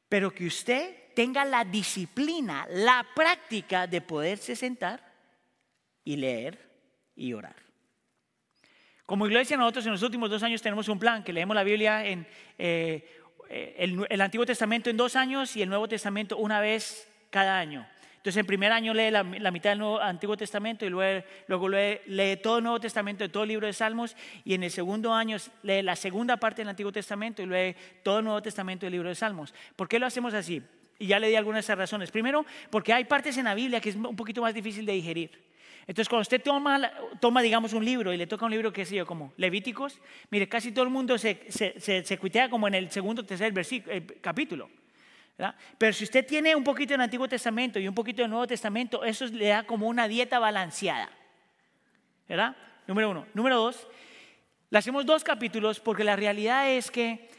Pero 0.08 0.34
que 0.34 0.48
usted 0.48 1.14
tenga 1.14 1.46
la 1.46 1.64
disciplina, 1.64 2.66
la 2.72 3.06
práctica 3.14 3.86
de 3.86 4.02
poderse 4.02 4.56
sentar 4.56 5.14
y 6.04 6.16
leer 6.16 6.58
y 7.16 7.34
orar. 7.34 7.69
Como 9.10 9.26
iglesia 9.26 9.58
nosotros 9.58 9.88
en 9.88 9.94
los 9.94 10.04
últimos 10.04 10.30
dos 10.30 10.44
años 10.44 10.62
tenemos 10.62 10.88
un 10.88 11.00
plan 11.00 11.24
que 11.24 11.34
leemos 11.34 11.56
la 11.56 11.64
Biblia 11.64 12.06
en 12.06 12.28
eh, 12.60 13.04
el, 13.50 14.22
Antiguo 14.22 14.46
Testamento 14.46 14.92
en 14.92 14.98
dos 14.98 15.16
años 15.16 15.56
y 15.56 15.64
el 15.64 15.70
Nuevo 15.70 15.88
Testamento 15.88 16.38
una 16.38 16.62
vez 16.62 17.12
cada 17.32 17.58
año. 17.58 17.88
Entonces, 18.18 18.38
en 18.38 18.46
primer 18.46 18.72
año 18.72 18.94
lee 18.94 19.10
la, 19.10 19.24
mitad 19.24 19.72
del 19.72 19.80
Nuevo, 19.80 20.00
Antiguo 20.00 20.38
Testamento 20.38 20.86
y 20.86 20.90
luego, 20.90 21.26
luego 21.48 21.70
lee, 21.70 22.02
lee, 22.06 22.38
todo 22.38 22.60
el 22.60 22.64
Nuevo 22.66 22.80
Testamento, 22.80 23.28
todo 23.32 23.42
el 23.42 23.50
libro 23.50 23.66
de 23.66 23.74
Salmos, 23.74 24.16
y 24.46 24.54
en 24.54 24.62
el 24.62 24.70
segundo 24.70 25.12
año 25.12 25.38
lee 25.64 25.82
la 25.82 25.96
segunda 25.96 26.38
parte 26.38 26.62
del 26.62 26.70
Antiguo 26.70 26.92
Testamento 26.92 27.42
y 27.42 27.48
lee 27.48 27.76
todo 28.04 28.20
el 28.20 28.26
Nuevo 28.26 28.44
Testamento 28.44 28.86
del 28.86 28.94
libro 28.94 29.10
de 29.10 29.16
Salmos. 29.16 29.56
¿Por 29.76 29.90
qué 29.90 29.98
lo 29.98 30.06
hacemos 30.06 30.36
así? 30.36 30.62
Y 31.00 31.08
ya 31.08 31.18
le 31.18 31.30
di 31.30 31.36
algunas 31.36 31.66
de 31.66 31.66
esas 31.66 31.80
razones. 31.80 32.12
Primero, 32.12 32.46
porque 32.70 32.94
hay 32.94 33.06
partes 33.06 33.36
en 33.40 33.46
la 33.46 33.56
Biblia 33.56 33.82
que 33.82 33.90
es 33.90 33.96
un 33.96 34.16
poquito 34.16 34.44
más 34.44 34.54
difícil 34.54 34.86
de 34.86 34.94
digerir. 34.94 35.49
Entonces, 35.90 36.08
cuando 36.08 36.22
usted 36.22 36.40
toma, 36.44 36.92
toma, 37.20 37.42
digamos, 37.42 37.74
un 37.74 37.84
libro 37.84 38.14
y 38.14 38.18
le 38.18 38.28
toca 38.28 38.46
un 38.46 38.52
libro, 38.52 38.72
qué 38.72 38.86
sé 38.86 38.98
yo, 38.98 39.08
como 39.08 39.34
Levíticos, 39.38 40.00
mire, 40.30 40.48
casi 40.48 40.72
todo 40.72 40.84
el 40.84 40.92
mundo 40.92 41.18
se, 41.18 41.48
se, 41.50 42.04
se, 42.06 42.18
cuitea 42.20 42.48
como 42.48 42.68
en 42.68 42.76
el 42.76 42.92
segundo 42.92 43.24
o 43.24 43.26
tercer 43.26 43.52
versículo, 43.52 43.96
eh, 43.96 44.06
capítulo. 44.22 44.70
Pero 45.80 45.94
si 45.94 46.04
usted 46.04 46.28
tiene 46.28 46.56
un 46.56 46.64
poquito 46.64 46.94
del 46.94 47.02
Antiguo 47.02 47.28
Testamento 47.28 47.80
y 47.80 47.88
un 47.88 47.96
poquito 47.96 48.22
del 48.22 48.30
Nuevo 48.30 48.46
Testamento, 48.46 49.04
eso 49.04 49.26
le 49.26 49.48
da 49.48 49.64
como 49.64 49.88
una 49.88 50.08
dieta 50.08 50.38
balanceada. 50.38 51.10
¿Verdad? 52.28 52.56
Número 52.86 53.10
uno. 53.10 53.26
Número 53.34 53.58
dos, 53.58 53.88
le 54.70 54.78
hacemos 54.78 55.08
dos 55.08 55.24
capítulos 55.24 55.80
porque 55.80 56.04
la 56.04 56.16
realidad 56.16 56.70
es 56.70 56.92
que 56.92 57.32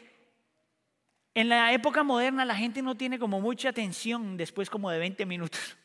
en 1.35 1.47
la 1.47 1.71
época 1.71 2.03
moderna 2.03 2.43
la 2.43 2.55
gente 2.55 2.81
no 2.81 2.95
tiene 2.95 3.17
como 3.17 3.39
mucha 3.39 3.69
atención 3.69 4.35
después 4.35 4.69
como 4.69 4.91
de 4.91 4.99
20 4.99 5.25
minutos. 5.25 5.77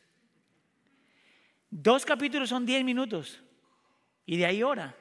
Dos 1.70 2.04
capítulos 2.04 2.48
son 2.48 2.64
10 2.64 2.84
minutos 2.84 3.42
y 4.24 4.36
de 4.36 4.46
ahí 4.46 4.62
hora. 4.62 4.94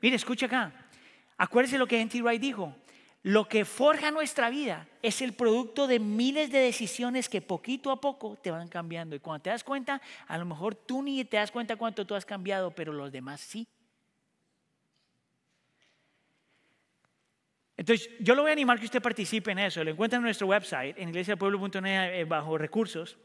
Mire, 0.00 0.16
escucha 0.16 0.46
acá. 0.46 0.72
Acuérdese 1.36 1.78
lo 1.78 1.86
que 1.86 2.00
N.T. 2.00 2.22
Wright 2.22 2.40
dijo. 2.40 2.74
Lo 3.22 3.48
que 3.48 3.64
forja 3.64 4.10
nuestra 4.10 4.48
vida 4.48 4.86
es 5.02 5.20
el 5.22 5.32
producto 5.32 5.86
de 5.86 5.98
miles 5.98 6.50
de 6.50 6.60
decisiones 6.60 7.28
que 7.28 7.40
poquito 7.40 7.90
a 7.90 8.00
poco 8.00 8.36
te 8.40 8.50
van 8.50 8.68
cambiando. 8.68 9.16
Y 9.16 9.20
cuando 9.20 9.42
te 9.42 9.50
das 9.50 9.64
cuenta, 9.64 10.00
a 10.28 10.38
lo 10.38 10.44
mejor 10.44 10.74
tú 10.74 11.02
ni 11.02 11.24
te 11.24 11.36
das 11.36 11.50
cuenta 11.50 11.76
cuánto 11.76 12.06
tú 12.06 12.14
has 12.14 12.24
cambiado, 12.24 12.70
pero 12.70 12.92
los 12.92 13.10
demás 13.10 13.40
sí. 13.40 13.66
Entonces, 17.76 18.08
yo 18.18 18.34
lo 18.34 18.42
voy 18.42 18.50
a 18.50 18.52
animar 18.52 18.78
que 18.78 18.86
usted 18.86 19.02
participe 19.02 19.52
en 19.52 19.60
eso. 19.60 19.84
Lo 19.84 19.90
encuentra 19.90 20.16
en 20.16 20.22
nuestro 20.22 20.46
website, 20.46 20.98
en 20.98 21.10
iglesiapueblo.net, 21.10 22.20
eh, 22.20 22.24
bajo 22.24 22.56
recursos. 22.56 23.16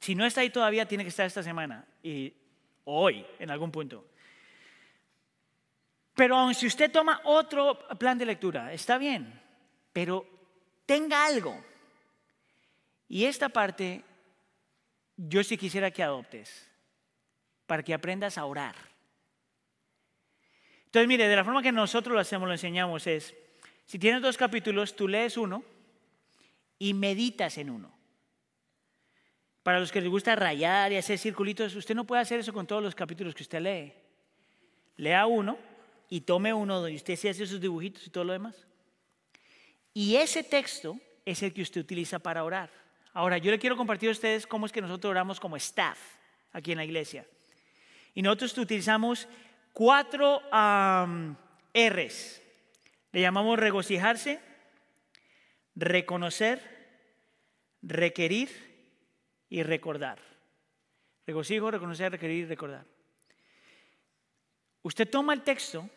Si 0.00 0.14
no 0.14 0.24
está 0.24 0.42
ahí 0.42 0.50
todavía, 0.50 0.86
tiene 0.86 1.04
que 1.04 1.10
estar 1.10 1.26
esta 1.26 1.42
semana 1.42 1.86
y 2.02 2.32
hoy, 2.84 3.26
en 3.38 3.50
algún 3.50 3.70
punto. 3.70 4.04
Pero 6.14 6.36
aun 6.36 6.54
si 6.54 6.66
usted 6.66 6.90
toma 6.90 7.20
otro 7.24 7.78
plan 7.98 8.18
de 8.18 8.26
lectura, 8.26 8.72
está 8.72 8.98
bien, 8.98 9.40
pero 9.92 10.26
tenga 10.86 11.24
algo. 11.26 11.64
Y 13.08 13.24
esta 13.24 13.48
parte 13.48 14.04
yo 15.16 15.42
sí 15.42 15.56
quisiera 15.56 15.90
que 15.90 16.02
adoptes, 16.02 16.68
para 17.66 17.82
que 17.82 17.92
aprendas 17.92 18.38
a 18.38 18.44
orar. 18.44 18.76
Entonces, 20.86 21.08
mire, 21.08 21.28
de 21.28 21.36
la 21.36 21.44
forma 21.44 21.62
que 21.62 21.72
nosotros 21.72 22.14
lo 22.14 22.20
hacemos, 22.20 22.46
lo 22.48 22.54
enseñamos 22.54 23.06
es, 23.06 23.34
si 23.84 23.98
tienes 23.98 24.22
dos 24.22 24.36
capítulos, 24.36 24.96
tú 24.96 25.08
lees 25.08 25.36
uno 25.36 25.62
y 26.78 26.94
meditas 26.94 27.58
en 27.58 27.70
uno. 27.70 27.97
Para 29.62 29.80
los 29.80 29.92
que 29.92 30.00
les 30.00 30.08
gusta 30.08 30.34
rayar 30.34 30.92
y 30.92 30.96
hacer 30.96 31.18
circulitos, 31.18 31.74
usted 31.74 31.94
no 31.94 32.04
puede 32.04 32.22
hacer 32.22 32.40
eso 32.40 32.52
con 32.52 32.66
todos 32.66 32.82
los 32.82 32.94
capítulos 32.94 33.34
que 33.34 33.42
usted 33.42 33.60
lee. 33.60 33.92
Lea 34.96 35.26
uno 35.26 35.58
y 36.08 36.22
tome 36.22 36.52
uno 36.52 36.80
donde 36.80 36.96
usted 36.96 37.16
se 37.16 37.28
hace 37.28 37.46
sus 37.46 37.60
dibujitos 37.60 38.06
y 38.06 38.10
todo 38.10 38.24
lo 38.24 38.32
demás. 38.32 38.66
Y 39.92 40.16
ese 40.16 40.42
texto 40.42 40.98
es 41.24 41.42
el 41.42 41.52
que 41.52 41.62
usted 41.62 41.80
utiliza 41.80 42.18
para 42.18 42.44
orar. 42.44 42.70
Ahora, 43.12 43.38
yo 43.38 43.50
le 43.50 43.58
quiero 43.58 43.76
compartir 43.76 44.08
a 44.08 44.12
ustedes 44.12 44.46
cómo 44.46 44.66
es 44.66 44.72
que 44.72 44.80
nosotros 44.80 45.10
oramos 45.10 45.40
como 45.40 45.56
staff 45.56 45.98
aquí 46.52 46.72
en 46.72 46.78
la 46.78 46.84
iglesia. 46.84 47.26
Y 48.14 48.22
nosotros 48.22 48.56
utilizamos 48.58 49.28
cuatro 49.72 50.40
R's. 51.74 52.42
Le 53.12 53.20
llamamos 53.20 53.58
regocijarse, 53.58 54.40
reconocer, 55.74 56.60
requerir 57.82 58.67
y 59.50 59.62
recordar. 59.62 60.18
Regocijo, 61.26 61.70
reconocer, 61.70 62.12
requerir 62.12 62.44
y 62.44 62.46
recordar. 62.46 62.84
Usted 64.82 65.08
toma 65.08 65.34
el 65.34 65.42
texto 65.42 65.88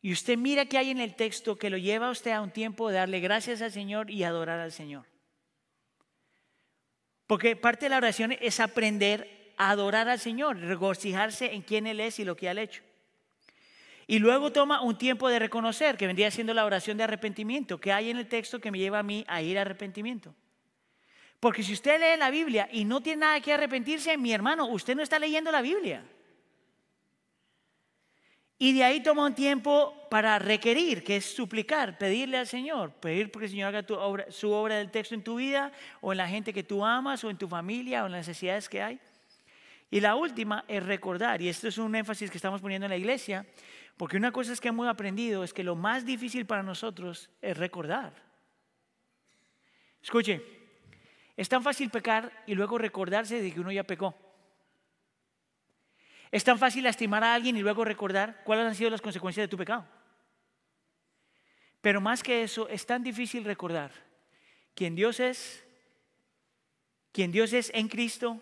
y 0.00 0.12
usted 0.12 0.38
mira 0.38 0.66
qué 0.66 0.78
hay 0.78 0.90
en 0.90 1.00
el 1.00 1.14
texto 1.16 1.56
que 1.56 1.70
lo 1.70 1.76
lleva 1.76 2.08
a 2.08 2.10
usted 2.10 2.30
a 2.30 2.40
un 2.40 2.50
tiempo 2.50 2.88
de 2.88 2.96
darle 2.96 3.20
gracias 3.20 3.60
al 3.60 3.72
Señor 3.72 4.10
y 4.10 4.24
adorar 4.24 4.60
al 4.60 4.72
Señor. 4.72 5.04
Porque 7.26 7.56
parte 7.56 7.86
de 7.86 7.90
la 7.90 7.98
oración 7.98 8.32
es 8.40 8.60
aprender 8.60 9.52
a 9.58 9.70
adorar 9.70 10.08
al 10.08 10.18
Señor, 10.18 10.56
regocijarse 10.58 11.52
en 11.52 11.62
quién 11.62 11.86
Él 11.86 12.00
es 12.00 12.18
y 12.18 12.24
lo 12.24 12.36
que 12.36 12.48
ha 12.48 12.52
hecho. 12.52 12.82
Y 14.06 14.20
luego 14.20 14.50
toma 14.50 14.80
un 14.80 14.96
tiempo 14.96 15.28
de 15.28 15.38
reconocer, 15.38 15.98
que 15.98 16.06
vendría 16.06 16.30
siendo 16.30 16.54
la 16.54 16.64
oración 16.64 16.96
de 16.96 17.04
arrepentimiento, 17.04 17.78
que 17.78 17.92
hay 17.92 18.08
en 18.08 18.16
el 18.16 18.26
texto 18.26 18.58
que 18.58 18.70
me 18.70 18.78
lleva 18.78 19.00
a 19.00 19.02
mí 19.02 19.24
a 19.28 19.42
ir 19.42 19.58
a 19.58 19.60
arrepentimiento. 19.60 20.34
Porque 21.40 21.62
si 21.62 21.72
usted 21.72 22.00
lee 22.00 22.18
la 22.18 22.30
Biblia 22.30 22.68
y 22.72 22.84
no 22.84 23.00
tiene 23.00 23.20
nada 23.20 23.40
que 23.40 23.52
arrepentirse, 23.52 24.16
mi 24.16 24.32
hermano, 24.32 24.66
usted 24.66 24.96
no 24.96 25.02
está 25.02 25.18
leyendo 25.18 25.52
la 25.52 25.62
Biblia. 25.62 26.04
Y 28.60 28.72
de 28.72 28.82
ahí 28.82 29.00
toma 29.00 29.24
un 29.24 29.36
tiempo 29.36 29.94
para 30.10 30.36
requerir, 30.40 31.04
que 31.04 31.16
es 31.16 31.24
suplicar, 31.24 31.96
pedirle 31.96 32.38
al 32.38 32.46
Señor, 32.48 32.92
pedir 32.94 33.30
porque 33.30 33.46
el 33.46 33.52
Señor 33.52 33.72
haga 33.72 33.86
su 34.30 34.50
obra 34.50 34.78
del 34.78 34.90
texto 34.90 35.14
en 35.14 35.22
tu 35.22 35.36
vida, 35.36 35.70
o 36.00 36.10
en 36.10 36.18
la 36.18 36.28
gente 36.28 36.52
que 36.52 36.64
tú 36.64 36.84
amas, 36.84 37.22
o 37.22 37.30
en 37.30 37.38
tu 37.38 37.46
familia, 37.46 38.02
o 38.02 38.06
en 38.06 38.12
las 38.12 38.26
necesidades 38.26 38.68
que 38.68 38.82
hay. 38.82 38.98
Y 39.92 40.00
la 40.00 40.16
última 40.16 40.64
es 40.66 40.84
recordar, 40.84 41.40
y 41.40 41.48
esto 41.48 41.68
es 41.68 41.78
un 41.78 41.94
énfasis 41.94 42.32
que 42.32 42.38
estamos 42.38 42.60
poniendo 42.60 42.86
en 42.86 42.90
la 42.90 42.96
iglesia, 42.96 43.46
porque 43.96 44.16
una 44.16 44.32
cosa 44.32 44.52
es 44.52 44.60
que 44.60 44.68
hemos 44.68 44.88
aprendido 44.88 45.44
es 45.44 45.52
que 45.52 45.62
lo 45.62 45.76
más 45.76 46.04
difícil 46.04 46.44
para 46.44 46.64
nosotros 46.64 47.30
es 47.40 47.56
recordar. 47.56 48.12
Escuche, 50.02 50.57
es 51.38 51.48
tan 51.48 51.62
fácil 51.62 51.88
pecar 51.88 52.32
y 52.48 52.56
luego 52.56 52.78
recordarse 52.78 53.40
de 53.40 53.54
que 53.54 53.60
uno 53.60 53.70
ya 53.70 53.84
pecó. 53.84 54.12
Es 56.32 56.42
tan 56.42 56.58
fácil 56.58 56.82
lastimar 56.82 57.22
a 57.22 57.32
alguien 57.32 57.56
y 57.56 57.60
luego 57.60 57.84
recordar 57.84 58.42
cuáles 58.42 58.66
han 58.66 58.74
sido 58.74 58.90
las 58.90 59.00
consecuencias 59.00 59.44
de 59.44 59.48
tu 59.48 59.56
pecado. 59.56 59.86
Pero 61.80 62.00
más 62.00 62.24
que 62.24 62.42
eso, 62.42 62.68
es 62.68 62.84
tan 62.84 63.04
difícil 63.04 63.44
recordar 63.44 63.92
quién 64.74 64.96
Dios 64.96 65.20
es, 65.20 65.64
quién 67.12 67.30
Dios 67.30 67.52
es 67.52 67.70
en 67.72 67.86
Cristo, 67.86 68.40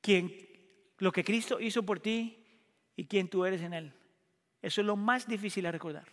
quién, 0.00 0.48
lo 0.96 1.12
que 1.12 1.24
Cristo 1.24 1.60
hizo 1.60 1.82
por 1.82 2.00
ti 2.00 2.42
y 2.96 3.04
quién 3.04 3.28
tú 3.28 3.44
eres 3.44 3.60
en 3.60 3.74
Él. 3.74 3.92
Eso 4.62 4.80
es 4.80 4.86
lo 4.86 4.96
más 4.96 5.28
difícil 5.28 5.64
de 5.64 5.72
recordar. 5.72 6.08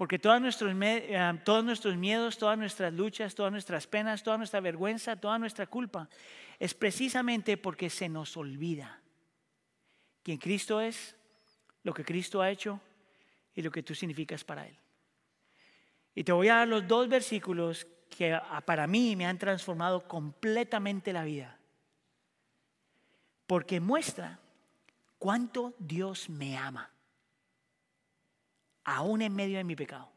Porque 0.00 0.18
todos 0.18 0.40
nuestros, 0.40 0.74
eh, 0.80 1.40
todos 1.44 1.62
nuestros 1.62 1.94
miedos, 1.94 2.38
todas 2.38 2.56
nuestras 2.56 2.90
luchas, 2.90 3.34
todas 3.34 3.52
nuestras 3.52 3.86
penas, 3.86 4.22
toda 4.22 4.38
nuestra 4.38 4.58
vergüenza, 4.58 5.14
toda 5.14 5.38
nuestra 5.38 5.66
culpa, 5.66 6.08
es 6.58 6.72
precisamente 6.72 7.58
porque 7.58 7.90
se 7.90 8.08
nos 8.08 8.34
olvida 8.38 8.98
quién 10.22 10.38
Cristo 10.38 10.80
es, 10.80 11.14
lo 11.82 11.92
que 11.92 12.02
Cristo 12.02 12.40
ha 12.40 12.48
hecho 12.48 12.80
y 13.54 13.60
lo 13.60 13.70
que 13.70 13.82
tú 13.82 13.94
significas 13.94 14.42
para 14.42 14.66
Él. 14.66 14.78
Y 16.14 16.24
te 16.24 16.32
voy 16.32 16.48
a 16.48 16.54
dar 16.54 16.68
los 16.68 16.88
dos 16.88 17.06
versículos 17.06 17.86
que 18.08 18.32
ah, 18.32 18.62
para 18.64 18.86
mí 18.86 19.14
me 19.16 19.26
han 19.26 19.36
transformado 19.36 20.08
completamente 20.08 21.12
la 21.12 21.24
vida. 21.24 21.58
Porque 23.46 23.80
muestra 23.80 24.40
cuánto 25.18 25.74
Dios 25.78 26.30
me 26.30 26.56
ama 26.56 26.90
aún 28.90 29.22
en 29.22 29.34
medio 29.34 29.58
de 29.58 29.64
mi 29.64 29.76
pecado. 29.76 30.10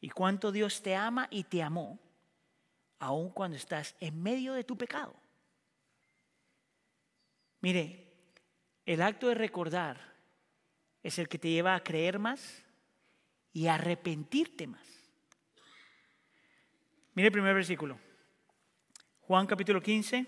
Y 0.00 0.10
cuánto 0.10 0.50
Dios 0.50 0.82
te 0.82 0.96
ama 0.96 1.28
y 1.30 1.44
te 1.44 1.62
amó, 1.62 1.98
aún 2.98 3.30
cuando 3.30 3.56
estás 3.56 3.94
en 4.00 4.20
medio 4.22 4.54
de 4.54 4.64
tu 4.64 4.76
pecado. 4.76 5.14
Mire, 7.60 8.02
El 8.84 9.02
acto 9.02 9.26
de 9.26 9.34
recordar 9.34 10.14
es 11.02 11.18
el 11.18 11.28
que 11.28 11.40
te 11.40 11.50
lleva 11.50 11.74
a 11.74 11.82
creer 11.82 12.20
más 12.20 12.62
y 13.52 13.66
a 13.66 13.74
arrepentirte 13.74 14.68
más. 14.68 14.86
Mire 17.14 17.26
el 17.26 17.32
primer 17.32 17.52
versículo. 17.52 17.98
Juan 19.22 19.48
capítulo 19.48 19.82
15, 19.82 20.24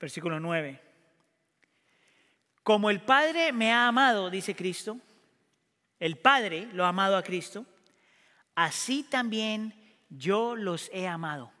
versículo 0.00 0.40
9. 0.40 0.80
Como 2.62 2.88
el 2.88 3.02
Padre 3.02 3.52
me 3.52 3.70
ha 3.70 3.86
amado, 3.86 4.30
dice 4.30 4.56
Cristo, 4.56 4.98
el 6.02 6.18
Padre 6.18 6.66
lo 6.72 6.84
ha 6.84 6.88
amado 6.88 7.16
a 7.16 7.22
Cristo, 7.22 7.64
así 8.56 9.04
también 9.04 9.72
yo 10.08 10.56
los 10.56 10.90
he 10.92 11.06
amado. 11.06 11.52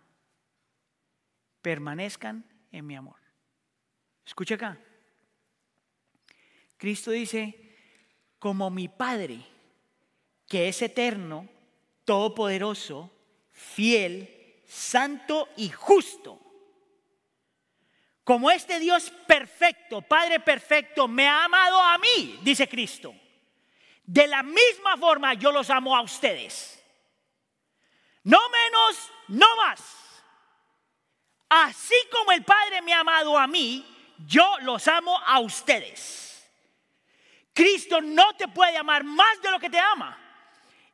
Permanezcan 1.60 2.44
en 2.72 2.84
mi 2.84 2.96
amor. 2.96 3.20
Escucha 4.26 4.56
acá. 4.56 4.80
Cristo 6.76 7.12
dice, 7.12 7.76
como 8.40 8.68
mi 8.68 8.88
Padre, 8.88 9.46
que 10.48 10.66
es 10.66 10.82
eterno, 10.82 11.48
todopoderoso, 12.04 13.12
fiel, 13.52 14.60
santo 14.66 15.50
y 15.56 15.68
justo, 15.68 16.40
como 18.24 18.50
este 18.50 18.80
Dios 18.80 19.12
perfecto, 19.24 20.02
Padre 20.02 20.40
perfecto, 20.40 21.06
me 21.06 21.28
ha 21.28 21.44
amado 21.44 21.80
a 21.80 21.96
mí, 21.98 22.40
dice 22.42 22.68
Cristo. 22.68 23.14
De 24.12 24.26
la 24.26 24.42
misma 24.42 24.98
forma 24.98 25.32
yo 25.32 25.50
los 25.50 25.70
amo 25.70 25.96
a 25.96 26.02
ustedes. 26.02 26.78
No 28.24 28.38
menos, 28.50 29.10
no 29.28 29.56
más. 29.56 29.80
Así 31.48 31.94
como 32.10 32.30
el 32.32 32.44
Padre 32.44 32.82
me 32.82 32.92
ha 32.92 33.00
amado 33.00 33.38
a 33.38 33.46
mí, 33.46 33.82
yo 34.26 34.58
los 34.64 34.86
amo 34.86 35.18
a 35.18 35.40
ustedes. 35.40 36.46
Cristo 37.54 38.02
no 38.02 38.36
te 38.36 38.48
puede 38.48 38.76
amar 38.76 39.02
más 39.02 39.40
de 39.40 39.50
lo 39.50 39.58
que 39.58 39.70
te 39.70 39.78
ama. 39.78 40.18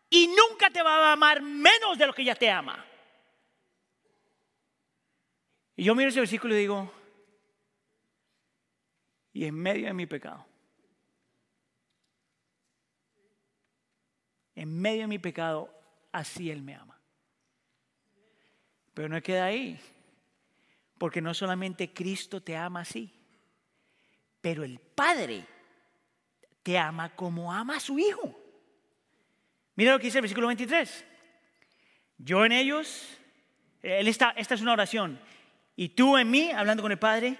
Y 0.08 0.28
nunca 0.28 0.70
te 0.70 0.80
va 0.80 1.08
a 1.08 1.12
amar 1.14 1.42
menos 1.42 1.98
de 1.98 2.06
lo 2.06 2.12
que 2.12 2.22
ya 2.22 2.36
te 2.36 2.48
ama. 2.48 2.86
Y 5.74 5.82
yo 5.82 5.96
miro 5.96 6.10
ese 6.10 6.20
versículo 6.20 6.54
y 6.54 6.58
digo, 6.58 6.92
y 9.32 9.44
en 9.44 9.56
medio 9.56 9.88
de 9.88 9.92
mi 9.92 10.06
pecado, 10.06 10.47
en 14.58 14.76
medio 14.76 15.02
de 15.02 15.06
mi 15.06 15.20
pecado, 15.20 15.72
así 16.10 16.50
Él 16.50 16.62
me 16.62 16.74
ama. 16.74 17.00
Pero 18.92 19.08
no 19.08 19.22
queda 19.22 19.44
ahí. 19.44 19.78
Porque 20.98 21.20
no 21.20 21.32
solamente 21.32 21.92
Cristo 21.92 22.42
te 22.42 22.56
ama 22.56 22.80
así, 22.80 23.14
pero 24.40 24.64
el 24.64 24.80
Padre 24.80 25.46
te 26.64 26.76
ama 26.76 27.14
como 27.14 27.52
ama 27.52 27.76
a 27.76 27.80
su 27.80 28.00
Hijo. 28.00 28.36
Mira 29.76 29.92
lo 29.92 30.00
que 30.00 30.06
dice 30.06 30.18
el 30.18 30.22
versículo 30.22 30.48
23. 30.48 31.04
Yo 32.18 32.44
en 32.44 32.50
ellos, 32.50 33.16
él 33.80 34.08
está, 34.08 34.30
esta 34.30 34.56
es 34.56 34.60
una 34.60 34.72
oración, 34.72 35.20
y 35.76 35.90
tú 35.90 36.18
en 36.18 36.32
mí, 36.32 36.50
hablando 36.50 36.82
con 36.82 36.90
el 36.90 36.98
Padre, 36.98 37.38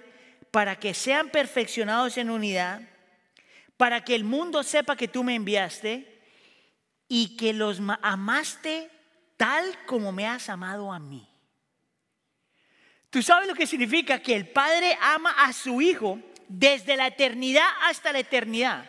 para 0.51 0.79
que 0.79 0.93
sean 0.93 1.29
perfeccionados 1.29 2.17
en 2.17 2.29
unidad, 2.29 2.81
para 3.75 4.05
que 4.05 4.15
el 4.15 4.23
mundo 4.23 4.63
sepa 4.63 4.95
que 4.95 5.09
tú 5.09 5.21
me 5.25 5.35
enviaste 5.35 6.18
y 7.09 7.35
que 7.35 7.51
los 7.53 7.81
amaste 8.01 8.89
tal 9.35 9.85
como 9.85 10.11
me 10.11 10.27
has 10.27 10.47
amado 10.47 10.93
a 10.93 10.99
mí. 10.99 11.27
¿Tú 13.09 13.23
sabes 13.23 13.47
lo 13.47 13.55
que 13.55 13.65
significa 13.65 14.21
que 14.21 14.35
el 14.35 14.47
Padre 14.47 14.95
ama 15.01 15.31
a 15.31 15.51
su 15.51 15.81
Hijo 15.81 16.19
desde 16.47 16.95
la 16.95 17.07
eternidad 17.07 17.67
hasta 17.81 18.13
la 18.13 18.19
eternidad? 18.19 18.87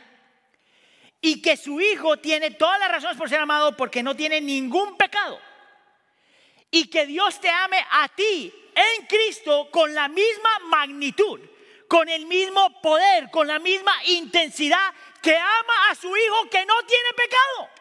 Y 1.22 1.40
que 1.40 1.56
su 1.56 1.80
Hijo 1.80 2.18
tiene 2.18 2.50
todas 2.50 2.78
las 2.78 2.92
razones 2.92 3.16
por 3.16 3.30
ser 3.30 3.40
amado 3.40 3.74
porque 3.76 4.02
no 4.02 4.14
tiene 4.14 4.42
ningún 4.42 4.98
pecado. 4.98 5.40
Y 6.70 6.90
que 6.90 7.06
Dios 7.06 7.40
te 7.40 7.48
ame 7.48 7.78
a 7.90 8.08
ti 8.08 8.52
en 8.74 9.06
Cristo 9.06 9.70
con 9.70 9.94
la 9.94 10.08
misma 10.08 10.50
magnitud, 10.66 11.40
con 11.88 12.08
el 12.10 12.26
mismo 12.26 12.82
poder, 12.82 13.30
con 13.30 13.46
la 13.46 13.58
misma 13.58 13.92
intensidad 14.08 14.92
que 15.22 15.36
ama 15.36 15.90
a 15.90 15.94
su 15.94 16.14
Hijo 16.14 16.50
que 16.50 16.66
no 16.66 16.74
tiene 16.82 17.08
pecado. 17.16 17.79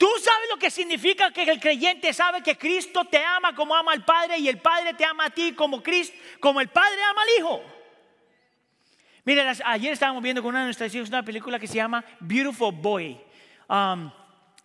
Tú 0.00 0.08
sabes 0.18 0.48
lo 0.50 0.56
que 0.56 0.70
significa 0.70 1.30
que 1.30 1.42
el 1.42 1.60
creyente 1.60 2.14
sabe 2.14 2.42
que 2.42 2.56
Cristo 2.56 3.04
te 3.04 3.22
ama 3.22 3.54
como 3.54 3.76
ama 3.76 3.92
al 3.92 4.02
Padre 4.02 4.38
y 4.38 4.48
el 4.48 4.56
Padre 4.56 4.94
te 4.94 5.04
ama 5.04 5.26
a 5.26 5.30
ti 5.30 5.52
como 5.52 5.82
Cristo, 5.82 6.16
como 6.40 6.58
el 6.62 6.68
Padre 6.68 7.02
ama 7.02 7.20
al 7.20 7.28
Hijo. 7.38 7.62
Mire, 9.26 9.46
ayer 9.62 9.92
estábamos 9.92 10.22
viendo 10.22 10.40
con 10.40 10.48
una 10.48 10.60
de 10.60 10.64
nuestras 10.64 10.94
hijas 10.94 11.10
una 11.10 11.22
película 11.22 11.58
que 11.58 11.66
se 11.66 11.74
llama 11.74 12.02
Beautiful 12.18 12.72
Boy. 12.72 13.20
Um, 13.68 14.10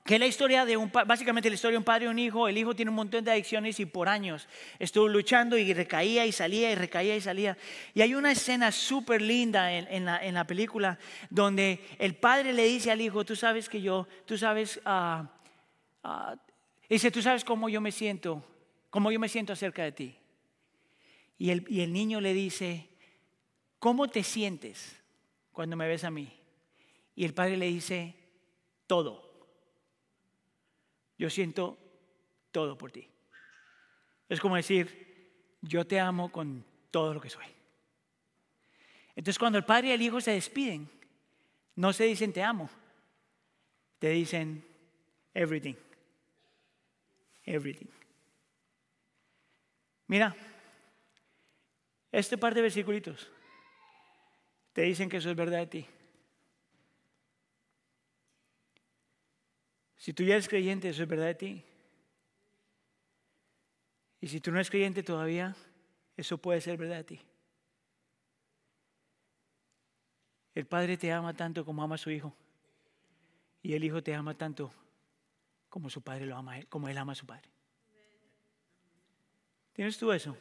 que 0.05 0.13
es 0.13 0.19
la 0.19 0.27
historia 0.27 0.65
de 0.65 0.77
un, 0.77 0.91
básicamente 0.91 1.49
la 1.49 1.55
historia 1.55 1.73
de 1.73 1.77
un 1.79 1.83
padre 1.83 2.05
y 2.05 2.07
un 2.09 2.19
hijo. 2.19 2.47
El 2.47 2.59
hijo 2.59 2.75
tiene 2.75 2.89
un 2.89 2.95
montón 2.95 3.25
de 3.25 3.31
adicciones 3.31 3.79
y 3.79 3.87
por 3.87 4.07
años 4.07 4.47
estuvo 4.77 5.07
luchando 5.07 5.57
y 5.57 5.73
recaía 5.73 6.27
y 6.27 6.31
salía 6.31 6.71
y 6.71 6.75
recaía 6.75 7.15
y 7.15 7.21
salía. 7.21 7.57
Y 7.95 8.01
hay 8.01 8.13
una 8.13 8.31
escena 8.31 8.71
súper 8.71 9.19
linda 9.19 9.73
en, 9.73 10.05
la, 10.05 10.45
película 10.45 10.99
donde 11.31 11.83
el 11.97 12.13
padre 12.13 12.53
le 12.53 12.65
dice 12.65 12.91
al 12.91 13.01
hijo, 13.01 13.25
tú 13.25 13.35
sabes 13.35 13.67
que 13.67 13.81
yo, 13.81 14.07
tú 14.25 14.37
sabes, 14.37 14.79
uh, 14.85 15.25
dice, 16.87 17.09
tú 17.09 17.23
sabes 17.23 17.43
cómo 17.43 17.67
yo 17.67 17.81
me 17.81 17.91
siento, 17.91 18.45
cómo 18.91 19.11
yo 19.11 19.19
me 19.19 19.27
siento 19.27 19.53
acerca 19.53 19.83
de 19.83 19.91
ti. 19.91 20.15
Y 21.39 21.49
el, 21.49 21.65
y 21.67 21.81
el 21.81 21.91
niño 21.91 22.21
le 22.21 22.35
dice, 22.35 22.89
¿cómo 23.79 24.07
te 24.07 24.21
sientes 24.21 25.01
cuando 25.51 25.75
me 25.75 25.87
ves 25.87 26.03
a 26.03 26.11
mí? 26.11 26.31
Y 27.15 27.25
el 27.25 27.33
padre 27.33 27.57
le 27.57 27.65
dice, 27.65 28.13
todo 28.85 29.24
yo 31.17 31.29
siento 31.29 31.77
todo 32.51 32.77
por 32.77 32.91
ti. 32.91 33.07
Es 34.29 34.39
como 34.39 34.55
decir, 34.55 35.55
yo 35.61 35.85
te 35.85 35.99
amo 35.99 36.31
con 36.31 36.65
todo 36.91 37.13
lo 37.13 37.21
que 37.21 37.29
soy. 37.29 37.45
Entonces 39.15 39.39
cuando 39.39 39.57
el 39.57 39.65
padre 39.65 39.89
y 39.89 39.91
el 39.91 40.01
hijo 40.01 40.19
se 40.19 40.31
despiden, 40.31 40.89
no 41.75 41.93
se 41.93 42.05
dicen 42.05 42.33
te 42.33 42.43
amo, 42.43 42.69
te 43.99 44.09
dicen 44.09 44.65
everything. 45.33 45.75
Everything. 47.43 47.87
Mira, 50.07 50.35
este 52.11 52.37
par 52.37 52.53
de 52.55 52.61
versículos 52.61 53.31
te 54.73 54.81
dicen 54.81 55.09
que 55.09 55.17
eso 55.17 55.29
es 55.29 55.35
verdad 55.35 55.59
de 55.59 55.67
ti. 55.67 55.87
Si 60.05 60.13
tú 60.13 60.21
ya 60.21 60.35
eres 60.35 60.47
creyente, 60.47 60.87
eso 60.87 61.01
es 61.01 61.09
verdad 61.09 61.25
de 61.25 61.33
ti. 61.33 61.63
Y 64.21 64.27
si 64.27 64.39
tú 64.39 64.51
no 64.51 64.57
eres 64.57 64.69
creyente 64.69 65.01
todavía, 65.01 65.55
eso 66.15 66.37
puede 66.37 66.61
ser 66.61 66.77
verdad 66.77 66.97
de 66.97 67.03
ti. 67.05 67.21
El 70.53 70.67
Padre 70.67 70.95
te 70.97 71.11
ama 71.11 71.33
tanto 71.33 71.65
como 71.65 71.81
ama 71.81 71.95
a 71.95 71.97
su 71.97 72.11
Hijo. 72.11 72.35
Y 73.63 73.73
el 73.73 73.83
Hijo 73.83 74.03
te 74.03 74.13
ama 74.13 74.37
tanto 74.37 74.71
como 75.69 75.89
su 75.89 76.03
Padre 76.03 76.27
lo 76.27 76.37
ama, 76.37 76.61
como 76.69 76.87
Él 76.87 76.99
ama 76.99 77.13
a 77.13 77.15
su 77.15 77.25
Padre. 77.25 77.49
¿Tienes 79.73 79.97
tú 79.97 80.11
eso? 80.11 80.37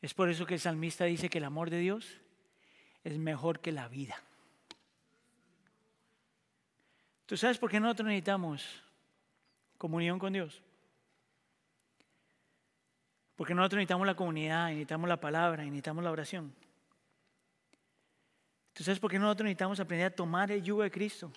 Es 0.00 0.14
por 0.14 0.30
eso 0.30 0.46
que 0.46 0.54
el 0.54 0.60
salmista 0.60 1.06
dice 1.06 1.28
que 1.28 1.38
el 1.38 1.44
amor 1.44 1.70
de 1.70 1.78
Dios 1.80 2.20
es 3.02 3.18
mejor 3.18 3.58
que 3.58 3.72
la 3.72 3.88
vida. 3.88 4.22
¿Tú 7.26 7.36
sabes 7.36 7.58
por 7.58 7.70
qué 7.70 7.80
nosotros 7.80 8.06
necesitamos 8.06 8.64
comunión 9.78 10.18
con 10.18 10.32
Dios? 10.32 10.62
Porque 13.36 13.54
nosotros 13.54 13.78
necesitamos 13.78 14.06
la 14.06 14.14
comunidad, 14.14 14.68
necesitamos 14.68 15.08
la 15.08 15.20
palabra, 15.20 15.64
necesitamos 15.64 16.04
la 16.04 16.10
oración. 16.10 16.54
¿Tú 18.74 18.84
sabes 18.84 19.00
por 19.00 19.10
qué 19.10 19.18
nosotros 19.18 19.44
necesitamos 19.44 19.80
aprender 19.80 20.06
a 20.08 20.14
tomar 20.14 20.50
el 20.50 20.62
yugo 20.62 20.82
de 20.82 20.90
Cristo? 20.90 21.32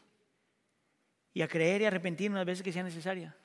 Y 1.33 1.41
a 1.41 1.47
creer 1.47 1.81
y 1.81 1.85
arrepentirnos 1.85 2.37
las 2.37 2.45
veces 2.45 2.63
que 2.63 2.73
sea 2.73 2.83
necesaria. 2.83 3.35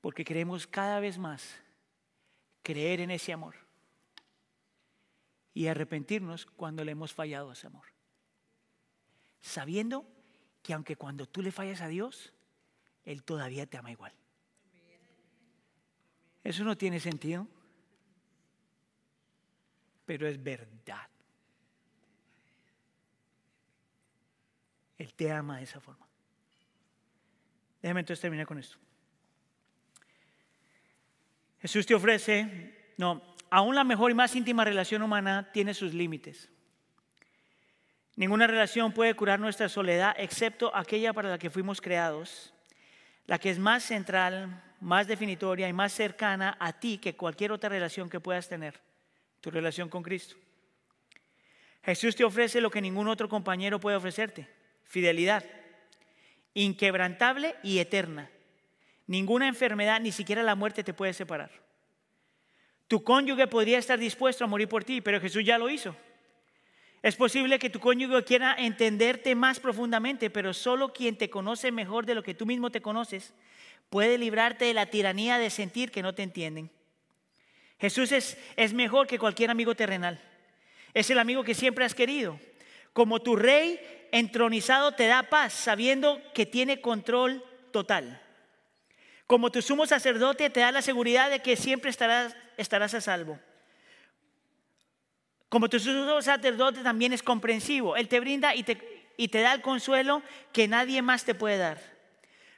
Porque 0.00 0.24
queremos 0.24 0.66
cada 0.66 1.00
vez 1.00 1.18
más 1.18 1.54
creer 2.62 3.00
en 3.00 3.10
ese 3.10 3.32
amor. 3.32 3.56
Y 5.52 5.66
arrepentirnos 5.66 6.46
cuando 6.46 6.84
le 6.84 6.92
hemos 6.92 7.12
fallado 7.12 7.50
a 7.50 7.52
ese 7.52 7.66
amor. 7.66 7.86
Sabiendo 9.40 10.06
que 10.62 10.72
aunque 10.72 10.96
cuando 10.96 11.26
tú 11.26 11.42
le 11.42 11.50
fallas 11.50 11.80
a 11.80 11.88
Dios, 11.88 12.32
Él 13.04 13.22
todavía 13.24 13.66
te 13.66 13.76
ama 13.76 13.90
igual. 13.90 14.12
Eso 16.44 16.64
no 16.64 16.76
tiene 16.76 16.98
sentido, 16.98 17.46
pero 20.04 20.26
es 20.26 20.42
verdad. 20.42 21.08
Él 24.98 25.14
te 25.14 25.30
ama 25.30 25.58
de 25.58 25.64
esa 25.64 25.80
forma. 25.80 26.06
Déjame 27.80 28.00
entonces 28.00 28.20
terminar 28.20 28.46
con 28.46 28.58
esto. 28.58 28.78
Jesús 31.60 31.86
te 31.86 31.94
ofrece 31.94 32.92
No, 32.98 33.22
aún 33.50 33.74
la 33.74 33.84
mejor 33.84 34.10
y 34.10 34.14
más 34.14 34.34
íntima 34.36 34.64
relación 34.64 35.02
humana 35.02 35.50
tiene 35.52 35.74
sus 35.74 35.94
límites. 35.94 36.48
Ninguna 38.14 38.46
relación 38.46 38.92
puede 38.92 39.14
curar 39.14 39.40
nuestra 39.40 39.68
soledad 39.68 40.14
excepto 40.18 40.74
aquella 40.76 41.12
para 41.12 41.30
la 41.30 41.38
que 41.38 41.50
fuimos 41.50 41.80
creados, 41.80 42.52
la 43.26 43.38
que 43.38 43.50
es 43.50 43.58
más 43.58 43.82
central, 43.82 44.62
más 44.80 45.06
definitoria 45.06 45.68
y 45.68 45.72
más 45.72 45.92
cercana 45.92 46.56
a 46.60 46.78
ti 46.78 46.98
que 46.98 47.16
cualquier 47.16 47.52
otra 47.52 47.70
relación 47.70 48.10
que 48.10 48.20
puedas 48.20 48.48
tener, 48.48 48.80
tu 49.40 49.50
relación 49.50 49.88
con 49.88 50.02
Cristo. 50.02 50.36
Jesús 51.82 52.14
te 52.14 52.24
ofrece 52.24 52.60
lo 52.60 52.70
que 52.70 52.82
ningún 52.82 53.08
otro 53.08 53.28
compañero 53.28 53.80
puede 53.80 53.96
ofrecerte, 53.96 54.48
fidelidad, 54.84 55.44
inquebrantable 56.54 57.56
y 57.62 57.78
eterna. 57.78 58.30
Ninguna 59.06 59.48
enfermedad, 59.48 60.00
ni 60.00 60.12
siquiera 60.12 60.42
la 60.42 60.54
muerte 60.54 60.84
te 60.84 60.94
puede 60.94 61.12
separar. 61.12 61.50
Tu 62.88 63.02
cónyuge 63.02 63.46
podría 63.46 63.78
estar 63.78 63.98
dispuesto 63.98 64.44
a 64.44 64.46
morir 64.46 64.68
por 64.68 64.84
ti, 64.84 65.00
pero 65.00 65.20
Jesús 65.20 65.44
ya 65.44 65.58
lo 65.58 65.70
hizo. 65.70 65.96
Es 67.02 67.16
posible 67.16 67.58
que 67.58 67.70
tu 67.70 67.80
cónyuge 67.80 68.22
quiera 68.22 68.54
entenderte 68.56 69.34
más 69.34 69.58
profundamente, 69.58 70.30
pero 70.30 70.54
solo 70.54 70.92
quien 70.92 71.16
te 71.16 71.30
conoce 71.30 71.72
mejor 71.72 72.06
de 72.06 72.14
lo 72.14 72.22
que 72.22 72.34
tú 72.34 72.46
mismo 72.46 72.70
te 72.70 72.80
conoces 72.80 73.34
puede 73.90 74.18
librarte 74.18 74.66
de 74.66 74.74
la 74.74 74.86
tiranía 74.86 75.38
de 75.38 75.50
sentir 75.50 75.90
que 75.90 76.02
no 76.02 76.14
te 76.14 76.22
entienden. 76.22 76.70
Jesús 77.80 78.12
es, 78.12 78.38
es 78.56 78.72
mejor 78.72 79.08
que 79.08 79.18
cualquier 79.18 79.50
amigo 79.50 79.74
terrenal. 79.74 80.20
Es 80.94 81.10
el 81.10 81.18
amigo 81.18 81.42
que 81.42 81.54
siempre 81.54 81.84
has 81.84 81.94
querido. 81.94 82.38
Como 82.92 83.20
tu 83.20 83.34
rey 83.34 83.80
entronizado 84.12 84.92
te 84.92 85.08
da 85.08 85.24
paz, 85.24 85.52
sabiendo 85.52 86.22
que 86.32 86.46
tiene 86.46 86.80
control 86.80 87.44
total. 87.72 88.22
Como 89.26 89.50
tu 89.50 89.60
sumo 89.60 89.86
sacerdote 89.86 90.50
te 90.50 90.60
da 90.60 90.70
la 90.70 90.82
seguridad 90.82 91.30
de 91.30 91.40
que 91.40 91.56
siempre 91.56 91.90
estarás, 91.90 92.36
estarás 92.56 92.94
a 92.94 93.00
salvo. 93.00 93.40
Como 95.52 95.68
tu 95.68 95.78
sumo 95.78 96.22
sacerdote 96.22 96.82
también 96.82 97.12
es 97.12 97.22
comprensivo. 97.22 97.94
Él 97.94 98.08
te 98.08 98.20
brinda 98.20 98.54
y 98.54 98.62
te, 98.62 99.42
da 99.42 99.52
el 99.52 99.60
consuelo 99.60 100.22
que 100.50 100.66
nadie 100.66 101.02
más 101.02 101.26
te 101.26 101.34
puede 101.34 101.58
dar. 101.58 101.78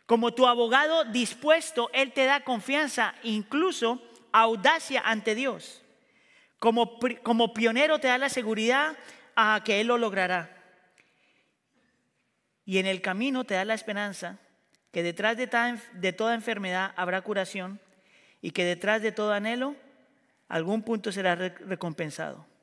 Como 0.06 0.32
tu 0.32 0.46
abogado 0.46 1.02
dispuesto, 1.06 1.90
Él 1.92 2.12
te 2.12 2.24
da 2.24 2.44
confianza, 2.44 3.16
incluso 3.24 4.00
audacia 4.30 5.02
ante 5.04 5.34
Dios. 5.34 5.82
Como, 6.60 7.00
como 7.24 7.52
pionero 7.52 7.98
te 7.98 8.06
da 8.06 8.16
la 8.16 8.28
seguridad 8.28 8.96
a 9.34 9.62
que 9.64 9.80
Él 9.80 9.88
lo 9.88 9.98
logrará. 9.98 10.56
Y 12.64 12.78
en 12.78 12.86
el 12.86 13.00
camino 13.00 13.42
te 13.42 13.54
da 13.54 13.64
la 13.64 13.74
esperanza 13.74 14.38
que 14.92 15.02
detrás 15.02 15.36
de, 15.36 15.48
de 15.94 16.12
toda 16.12 16.32
enfermedad 16.32 16.92
habrá 16.94 17.22
curación 17.22 17.80
y 18.40 18.52
que 18.52 18.64
detrás 18.64 19.02
de 19.02 19.10
todo 19.10 19.32
anhelo 19.32 19.74
algún 20.46 20.84
punto 20.84 21.10
será 21.10 21.34
recompensado. 21.34 22.53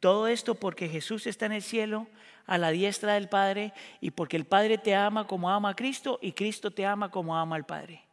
Todo 0.00 0.28
esto 0.28 0.54
porque 0.54 0.88
Jesús 0.88 1.26
está 1.26 1.46
en 1.46 1.52
el 1.52 1.62
cielo 1.62 2.06
a 2.46 2.56
la 2.58 2.70
diestra 2.70 3.14
del 3.14 3.28
Padre 3.28 3.72
y 4.00 4.12
porque 4.12 4.36
el 4.36 4.44
Padre 4.44 4.78
te 4.78 4.94
ama 4.94 5.26
como 5.26 5.50
ama 5.50 5.70
a 5.70 5.76
Cristo 5.76 6.18
y 6.22 6.32
Cristo 6.32 6.70
te 6.70 6.86
ama 6.86 7.10
como 7.10 7.36
ama 7.36 7.56
al 7.56 7.66
Padre. 7.66 8.04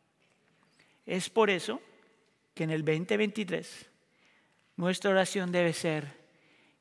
Es 1.05 1.29
por 1.29 1.49
eso 1.49 1.79
que 2.53 2.63
en 2.63 2.71
el 2.71 2.83
2023 2.83 3.89
nuestra 4.77 5.11
oración 5.11 5.51
debe 5.51 5.73
ser 5.73 6.25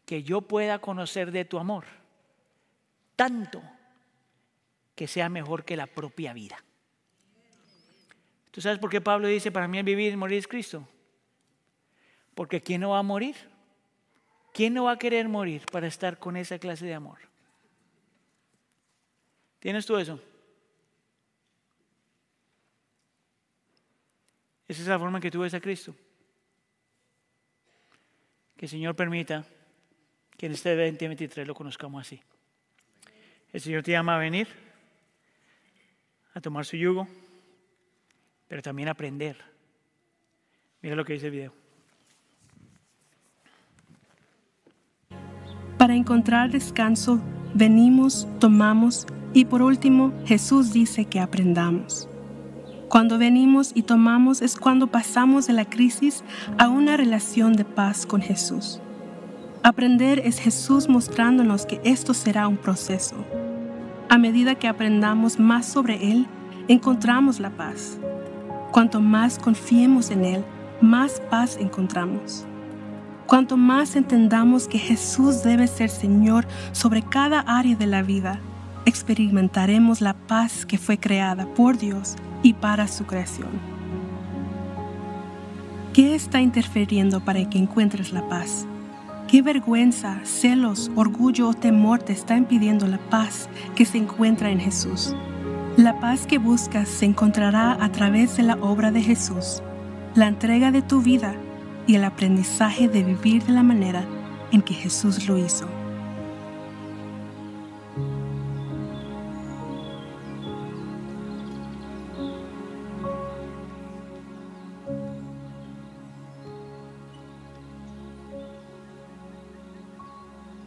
que 0.06 0.22
yo 0.22 0.40
pueda 0.40 0.78
conocer 0.80 1.30
de 1.30 1.44
tu 1.44 1.58
amor 1.58 1.84
tanto 3.16 3.62
que 4.94 5.06
sea 5.06 5.28
mejor 5.28 5.64
que 5.64 5.76
la 5.76 5.86
propia 5.86 6.32
vida. 6.32 6.62
¿Tú 8.50 8.60
sabes 8.60 8.78
por 8.78 8.90
qué 8.90 9.00
Pablo 9.00 9.26
dice, 9.26 9.50
para 9.50 9.66
mí 9.66 9.78
el 9.78 9.84
vivir 9.84 10.12
y 10.12 10.16
morir 10.16 10.38
es 10.38 10.46
Cristo? 10.46 10.86
Porque 12.34 12.60
¿quién 12.60 12.80
no 12.80 12.90
va 12.90 13.00
a 13.00 13.02
morir? 13.02 13.34
¿Quién 14.54 14.72
no 14.72 14.84
va 14.84 14.92
a 14.92 14.98
querer 14.98 15.28
morir 15.28 15.66
para 15.72 15.88
estar 15.88 16.16
con 16.16 16.36
esa 16.36 16.60
clase 16.60 16.86
de 16.86 16.94
amor? 16.94 17.18
¿Tienes 19.58 19.84
tú 19.84 19.96
eso? 19.96 20.20
Esa 24.68 24.82
es 24.82 24.86
la 24.86 24.96
forma 24.96 25.18
en 25.18 25.22
que 25.22 25.30
tú 25.32 25.40
ves 25.40 25.54
a 25.54 25.60
Cristo. 25.60 25.92
Que 28.56 28.66
el 28.66 28.70
Señor 28.70 28.94
permita 28.94 29.44
que 30.36 30.46
en 30.46 30.52
este 30.52 30.76
2023 30.76 31.48
lo 31.48 31.54
conozcamos 31.54 32.06
así. 32.06 32.22
El 33.52 33.60
Señor 33.60 33.82
te 33.82 33.90
llama 33.90 34.14
a 34.14 34.20
venir, 34.20 34.46
a 36.32 36.40
tomar 36.40 36.64
su 36.64 36.76
yugo, 36.76 37.08
pero 38.46 38.62
también 38.62 38.86
a 38.86 38.92
aprender. 38.92 39.36
Mira 40.80 40.94
lo 40.94 41.04
que 41.04 41.14
dice 41.14 41.26
el 41.26 41.32
video. 41.32 41.63
Encontrar 45.94 46.50
descanso, 46.50 47.20
venimos, 47.54 48.26
tomamos 48.40 49.06
y 49.32 49.44
por 49.44 49.62
último 49.62 50.12
Jesús 50.26 50.72
dice 50.72 51.04
que 51.04 51.20
aprendamos. 51.20 52.08
Cuando 52.88 53.16
venimos 53.16 53.70
y 53.76 53.82
tomamos 53.82 54.42
es 54.42 54.56
cuando 54.56 54.88
pasamos 54.88 55.46
de 55.46 55.52
la 55.52 55.64
crisis 55.64 56.24
a 56.58 56.68
una 56.68 56.96
relación 56.96 57.52
de 57.52 57.64
paz 57.64 58.06
con 58.06 58.20
Jesús. 58.20 58.80
Aprender 59.62 60.20
es 60.24 60.40
Jesús 60.40 60.88
mostrándonos 60.88 61.64
que 61.64 61.80
esto 61.84 62.12
será 62.12 62.48
un 62.48 62.56
proceso. 62.56 63.14
A 64.08 64.18
medida 64.18 64.56
que 64.56 64.66
aprendamos 64.66 65.38
más 65.38 65.64
sobre 65.64 66.10
Él, 66.10 66.26
encontramos 66.66 67.38
la 67.38 67.50
paz. 67.50 68.00
Cuanto 68.72 69.00
más 69.00 69.38
confiemos 69.38 70.10
en 70.10 70.24
Él, 70.24 70.44
más 70.80 71.22
paz 71.30 71.56
encontramos. 71.56 72.46
Cuanto 73.26 73.56
más 73.56 73.96
entendamos 73.96 74.68
que 74.68 74.78
Jesús 74.78 75.42
debe 75.42 75.66
ser 75.66 75.88
Señor 75.88 76.46
sobre 76.72 77.02
cada 77.02 77.40
área 77.40 77.74
de 77.74 77.86
la 77.86 78.02
vida, 78.02 78.38
experimentaremos 78.84 80.02
la 80.02 80.12
paz 80.12 80.66
que 80.66 80.76
fue 80.76 80.98
creada 80.98 81.46
por 81.54 81.78
Dios 81.78 82.16
y 82.42 82.52
para 82.52 82.86
su 82.86 83.06
creación. 83.06 83.48
¿Qué 85.94 86.14
está 86.14 86.40
interfiriendo 86.42 87.24
para 87.24 87.48
que 87.48 87.56
encuentres 87.56 88.12
la 88.12 88.28
paz? 88.28 88.66
¿Qué 89.26 89.40
vergüenza, 89.40 90.20
celos, 90.24 90.90
orgullo 90.94 91.48
o 91.48 91.54
temor 91.54 92.02
te 92.02 92.12
está 92.12 92.36
impidiendo 92.36 92.86
la 92.86 92.98
paz 92.98 93.48
que 93.74 93.86
se 93.86 93.96
encuentra 93.96 94.50
en 94.50 94.60
Jesús? 94.60 95.14
La 95.78 95.98
paz 95.98 96.26
que 96.26 96.36
buscas 96.38 96.88
se 96.88 97.06
encontrará 97.06 97.82
a 97.82 97.90
través 97.90 98.36
de 98.36 98.42
la 98.42 98.56
obra 98.56 98.90
de 98.90 99.02
Jesús, 99.02 99.62
la 100.14 100.28
entrega 100.28 100.70
de 100.70 100.82
tu 100.82 101.00
vida 101.00 101.34
y 101.86 101.96
el 101.96 102.04
aprendizaje 102.04 102.88
de 102.88 103.02
vivir 103.02 103.44
de 103.44 103.52
la 103.52 103.62
manera 103.62 104.04
en 104.52 104.62
que 104.62 104.74
Jesús 104.74 105.26
lo 105.28 105.38
hizo. 105.38 105.68